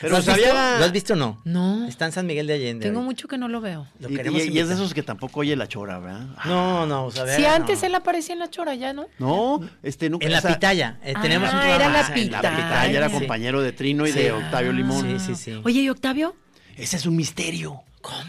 Ah. 0.00 0.02
Pero 0.02 0.12
¿Lo 0.12 0.16
has 0.18 0.26
visto? 0.26 0.40
Usabiaga- 0.40 0.78
¿Lo 0.78 0.84
has 0.86 0.92
visto 0.92 1.12
o 1.12 1.16
no? 1.16 1.40
No. 1.44 1.86
Está 1.86 2.06
en 2.06 2.12
San 2.12 2.26
Miguel 2.26 2.46
de 2.46 2.54
Allende. 2.54 2.86
Tengo 2.86 3.02
mucho 3.02 3.28
que 3.28 3.36
no 3.36 3.48
lo 3.48 3.60
veo. 3.60 3.86
Lo 3.98 4.08
Y, 4.10 4.16
queremos 4.16 4.42
y- 4.46 4.48
y 4.50 4.58
es 4.58 4.68
de 4.68 4.74
esos 4.74 4.94
que 4.94 5.02
tampoco 5.02 5.40
oye 5.40 5.54
la 5.56 5.68
chora, 5.68 5.98
¿verdad? 5.98 6.26
No, 6.46 6.86
no, 6.86 7.06
Usabiaga. 7.06 7.36
Si 7.38 7.44
antes 7.44 7.80
no. 7.82 7.86
él 7.88 7.94
aparecía 7.96 8.32
en 8.32 8.38
la 8.38 8.48
chora, 8.48 8.74
ya 8.74 8.92
no. 8.94 9.06
No, 9.18 9.60
este 9.82 10.08
nunca. 10.08 10.24
En 10.26 10.32
la 10.32 10.40
pitaya. 10.40 10.98
eh, 11.04 11.12
Ah, 11.14 11.20
tenemos 11.20 11.52
un 11.52 11.58
era 11.60 11.88
la 11.90 12.00
Ah, 12.00 12.12
en 12.14 12.30
La 12.30 12.40
pitaya. 12.40 12.56
pitaya 12.56 12.98
era 12.98 13.08
Sí. 13.08 13.14
compañero 13.14 13.60
de 13.60 13.72
Trino 13.72 14.06
y 14.06 14.12
Sí. 14.12 14.18
de 14.20 14.32
Octavio 14.32 14.72
Limón. 14.72 15.02
Sí, 15.20 15.26
sí, 15.26 15.34
sí. 15.34 15.60
Oye, 15.64 15.80
¿y 15.82 15.88
Octavio? 15.90 16.34
Ese 16.76 16.96
es 16.96 17.04
un 17.04 17.14
misterio. 17.16 17.82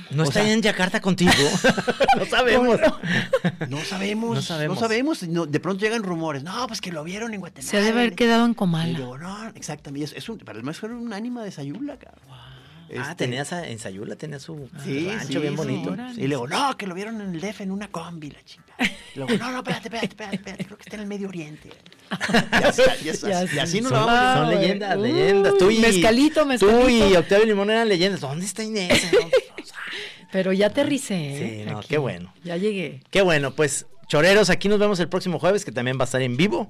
¿No 0.10 0.24
o 0.24 0.26
está 0.26 0.42
sea- 0.44 0.52
en 0.52 0.62
Yakarta 0.62 1.00
contigo? 1.02 1.32
no 2.20 2.26
sabemos. 2.26 2.80
No 3.70 3.78
sabemos, 3.86 4.30
No 4.30 4.36
no 4.36 4.76
sabemos. 4.76 5.24
no, 5.24 5.46
de 5.46 5.60
pronto 5.60 5.84
llegan 5.84 6.04
rumores. 6.04 6.44
No, 6.44 6.68
pues 6.68 6.82
que 6.82 6.92
lo 6.92 7.04
vieron 7.04 7.34
en 7.34 7.40
Guatemala. 7.40 7.70
Se 7.70 7.78
ha 7.78 7.82
de 7.82 7.90
haber 7.90 8.14
quedado 8.16 8.46
en 8.46 8.52
Y 8.52 8.56
Comala. 8.56 8.98
luego, 8.98 9.18
no, 9.18 9.48
exactamente. 9.56 10.06
Es, 10.06 10.14
es 10.24 10.30
un, 10.30 10.38
para 10.40 10.58
el 10.58 10.64
maestro 10.66 10.90
era 10.90 10.98
un 10.98 11.14
ánima 11.14 11.44
de 11.44 11.52
Sayula, 11.52 11.98
cabrón. 11.98 12.22
Ah, 12.30 13.12
Este, 13.12 13.16
tenía 13.16 13.44
esa- 13.44 13.66
en 13.66 13.80
Sayula, 13.80 14.18
tenía 14.18 14.38
su 14.40 14.70
Sí, 14.84 15.08
rancho 15.08 15.28
sí, 15.28 15.38
bien 15.38 15.54
sí. 15.54 15.58
bonito. 15.58 15.96
Y 16.18 16.28
luego, 16.28 16.48
no, 16.50 16.76
que 16.78 16.86
lo 16.88 16.94
vieron 16.94 17.22
en 17.22 17.34
el 17.36 17.40
DF 17.40 17.62
en 17.62 17.72
una 17.72 17.88
combi, 17.90 18.32
la 18.32 18.44
chingada. 18.44 18.72
Y 19.16 19.20
luego, 19.20 19.34
no, 19.38 19.52
no, 19.52 19.58
espérate, 19.60 19.88
espérate, 19.88 20.08
espérate, 20.08 20.36
espérate, 20.36 20.66
creo 20.66 20.78
que 20.78 20.84
está 20.84 20.96
en 20.98 21.02
el 21.04 21.08
Medio 21.08 21.30
Oriente. 21.30 21.70
Y 22.12 22.64
así, 22.66 22.82
y 23.06 23.10
así- 23.10 23.28
Ya 23.28 23.44
y 23.46 23.60
así 23.60 23.78
sé. 23.78 23.82
nos 23.82 23.92
Son, 23.94 24.00
la 24.06 24.06
vamos 24.06 24.20
a- 24.20 24.36
son 24.36 24.50
leyendas, 24.62 24.98
uy, 24.98 25.04
leyendas. 25.14 25.54
Tú 25.58 25.72
y, 25.72 25.80
mezcalito, 25.80 26.42
Tú 26.42 26.48
mezcalito. 26.48 27.10
y 27.10 27.16
Octavio 27.16 27.46
Limón 27.46 27.70
eran 27.70 27.88
leyendas. 27.88 28.20
¿Dónde 28.20 28.46
está 28.46 28.62
Inés? 28.64 29.02
Pero 30.32 30.54
ya 30.54 30.68
aterricé. 30.68 31.16
¿eh? 31.16 31.64
Sí, 31.66 31.72
no, 31.72 31.80
Aquí. 31.80 31.88
qué 31.90 31.98
bueno. 31.98 32.34
Ya 32.44 32.58
llegué. 32.58 33.02
Qué 33.10 33.22
bueno, 33.22 33.52
pues, 33.52 33.86
choreros, 34.08 34.50
aquí 34.50 34.70
nos 34.70 34.80
vemos 34.80 35.00
el 35.00 35.10
próximo 35.10 35.40
jueves, 35.40 35.66
que 35.66 35.72
también 35.72 35.98
va 35.98 36.04
a 36.04 36.06
estar 36.06 36.22
en 36.22 36.38
vivo. 36.38 36.70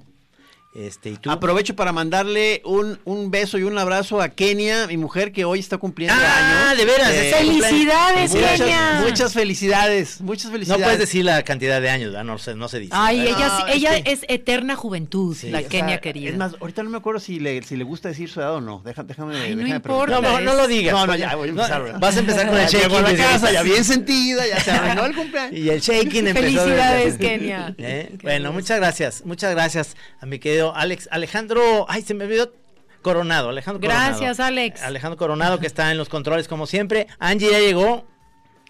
Este, 0.73 1.09
y 1.09 1.17
tú. 1.17 1.29
Aprovecho 1.29 1.75
para 1.75 1.91
mandarle 1.91 2.61
un, 2.63 2.97
un 3.03 3.29
beso 3.29 3.57
y 3.57 3.63
un 3.63 3.77
abrazo 3.77 4.21
a 4.21 4.29
Kenia, 4.29 4.87
mi 4.87 4.95
mujer 4.95 5.33
que 5.33 5.43
hoy 5.43 5.59
está 5.59 5.77
cumpliendo 5.77 6.15
Ah, 6.17 6.69
años. 6.69 6.77
de 6.77 6.85
veras, 6.85 7.09
Eh, 7.11 7.33
¡Felicidades, 7.37 8.31
muchas, 8.33 8.51
Kenia! 8.61 9.01
Muchas 9.05 9.33
felicidades, 9.33 10.21
muchas 10.21 10.45
no 10.45 10.51
felicidades. 10.53 10.83
puedes 10.85 10.99
decir 10.99 11.25
la 11.25 11.43
cantidad 11.43 11.81
de 11.81 11.89
años, 11.89 12.13
no, 12.23 12.37
se, 12.37 12.55
no 12.55 12.69
se 12.69 12.79
dice. 12.79 12.93
Ay, 12.95 13.17
No, 13.17 13.23
ella, 13.25 13.49
sí- 13.57 13.63
es 13.67 13.75
ella 13.75 14.01
que- 14.03 14.11
es 14.13 14.19
eterna 14.29 14.77
juventud, 14.77 15.35
Sí, 15.35 15.49
la 15.49 15.57
O 15.57 15.61
sea, 15.61 15.69
Kenia 15.69 15.99
querida. 15.99 16.29
Es 16.29 16.37
más, 16.37 16.55
ahorita 16.61 16.83
no 16.83 16.89
me 16.89 16.97
acuerdo 16.99 17.19
si 17.19 17.41
le, 17.41 17.61
si 17.63 17.75
le 17.75 17.83
gusta 17.83 18.07
decir 18.07 18.29
su 18.29 18.39
edad 18.39 18.55
o 18.55 18.61
no. 18.61 18.81
Deja- 18.85 19.03
déjame, 19.03 19.35
Ay, 19.35 19.51
no 19.51 19.57
déjame 19.57 19.75
importa. 19.75 20.21
no, 20.21 20.21
no, 20.21 20.39
no 20.39 20.53
lo 20.55 20.67
digas. 20.69 20.93
No, 20.93 21.05
no, 21.05 21.15
ya 21.17 21.35
voy 21.35 21.49
a 21.49 21.51
no, 21.51 21.63
empezar. 21.63 21.99
vas 21.99 22.15
a 22.15 22.19
empezar 22.21 22.47
con 22.47 22.57
el 22.57 22.67
Llegó 22.69 22.97
a 22.97 23.01
la 23.01 23.09
shaking. 23.09 23.25
casa 23.25 23.51
ya 23.51 23.63
bien 23.63 23.83
sentida, 23.83 24.47
ya 24.47 24.59
se 24.61 24.71
arruinó 24.71 25.05
el 25.05 25.15
cumpleaños. 25.15 25.59
Y 25.59 25.67
el 25.69 25.81
shaking 25.81 26.27
empezó. 26.27 26.45
Felicidades, 26.63 27.17
Kenia. 27.17 27.75
¿Eh? 27.77 28.15
Bueno, 28.23 28.53
muchas 28.53 28.77
gracias. 28.77 29.25
Muchas 29.25 29.51
gracias 29.51 29.97
a 30.21 30.25
mi 30.25 30.39
querido 30.39 30.60
Alex. 30.75 31.07
Alejandro, 31.11 31.85
ay, 31.89 32.01
se 32.01 32.13
me 32.13 32.25
olvidó. 32.25 32.53
Coronado, 33.01 33.49
Alejandro 33.49 33.81
Coronado. 33.81 34.09
Gracias, 34.09 34.39
Alex. 34.39 34.83
Alejandro 34.83 35.17
Coronado, 35.17 35.59
que 35.59 35.65
está 35.65 35.91
en 35.91 35.97
los 35.97 36.07
controles 36.07 36.47
como 36.47 36.67
siempre. 36.67 37.07
Angie 37.17 37.49
ya 37.49 37.59
llegó. 37.59 38.05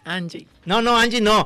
Angie. 0.06 0.48
No, 0.66 0.82
no, 0.82 0.98
Angie 0.98 1.22
no. 1.22 1.46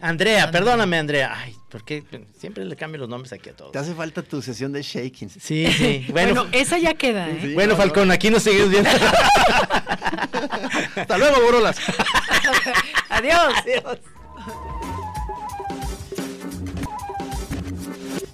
Andrea, 0.00 0.50
perdóname, 0.50 0.98
Andrea. 0.98 1.34
Ay, 1.36 1.54
porque 1.70 2.04
siempre 2.38 2.64
le 2.64 2.76
cambio 2.76 3.00
los 3.00 3.08
nombres 3.08 3.32
aquí 3.32 3.48
a 3.48 3.56
todos. 3.56 3.72
Te 3.72 3.78
hace 3.78 3.94
falta 3.94 4.22
tu 4.22 4.42
sesión 4.42 4.72
de 4.72 4.82
shaking. 4.82 5.30
Sí, 5.30 5.66
sí. 5.72 6.06
Bueno, 6.12 6.34
Bueno, 6.44 6.48
esa 6.52 6.78
ya 6.78 6.94
queda, 6.94 7.28
¿eh? 7.30 7.38
Sí. 7.40 7.54
bueno, 7.54 7.72
no, 7.72 7.76
Falcón, 7.78 8.10
aquí 8.10 8.30
nos 8.30 8.42
seguimos 8.42 8.70
viendo. 8.70 8.90
Hasta 10.96 11.18
luego, 11.18 11.40
Borolas. 11.42 11.78
Adiós. 13.08 13.54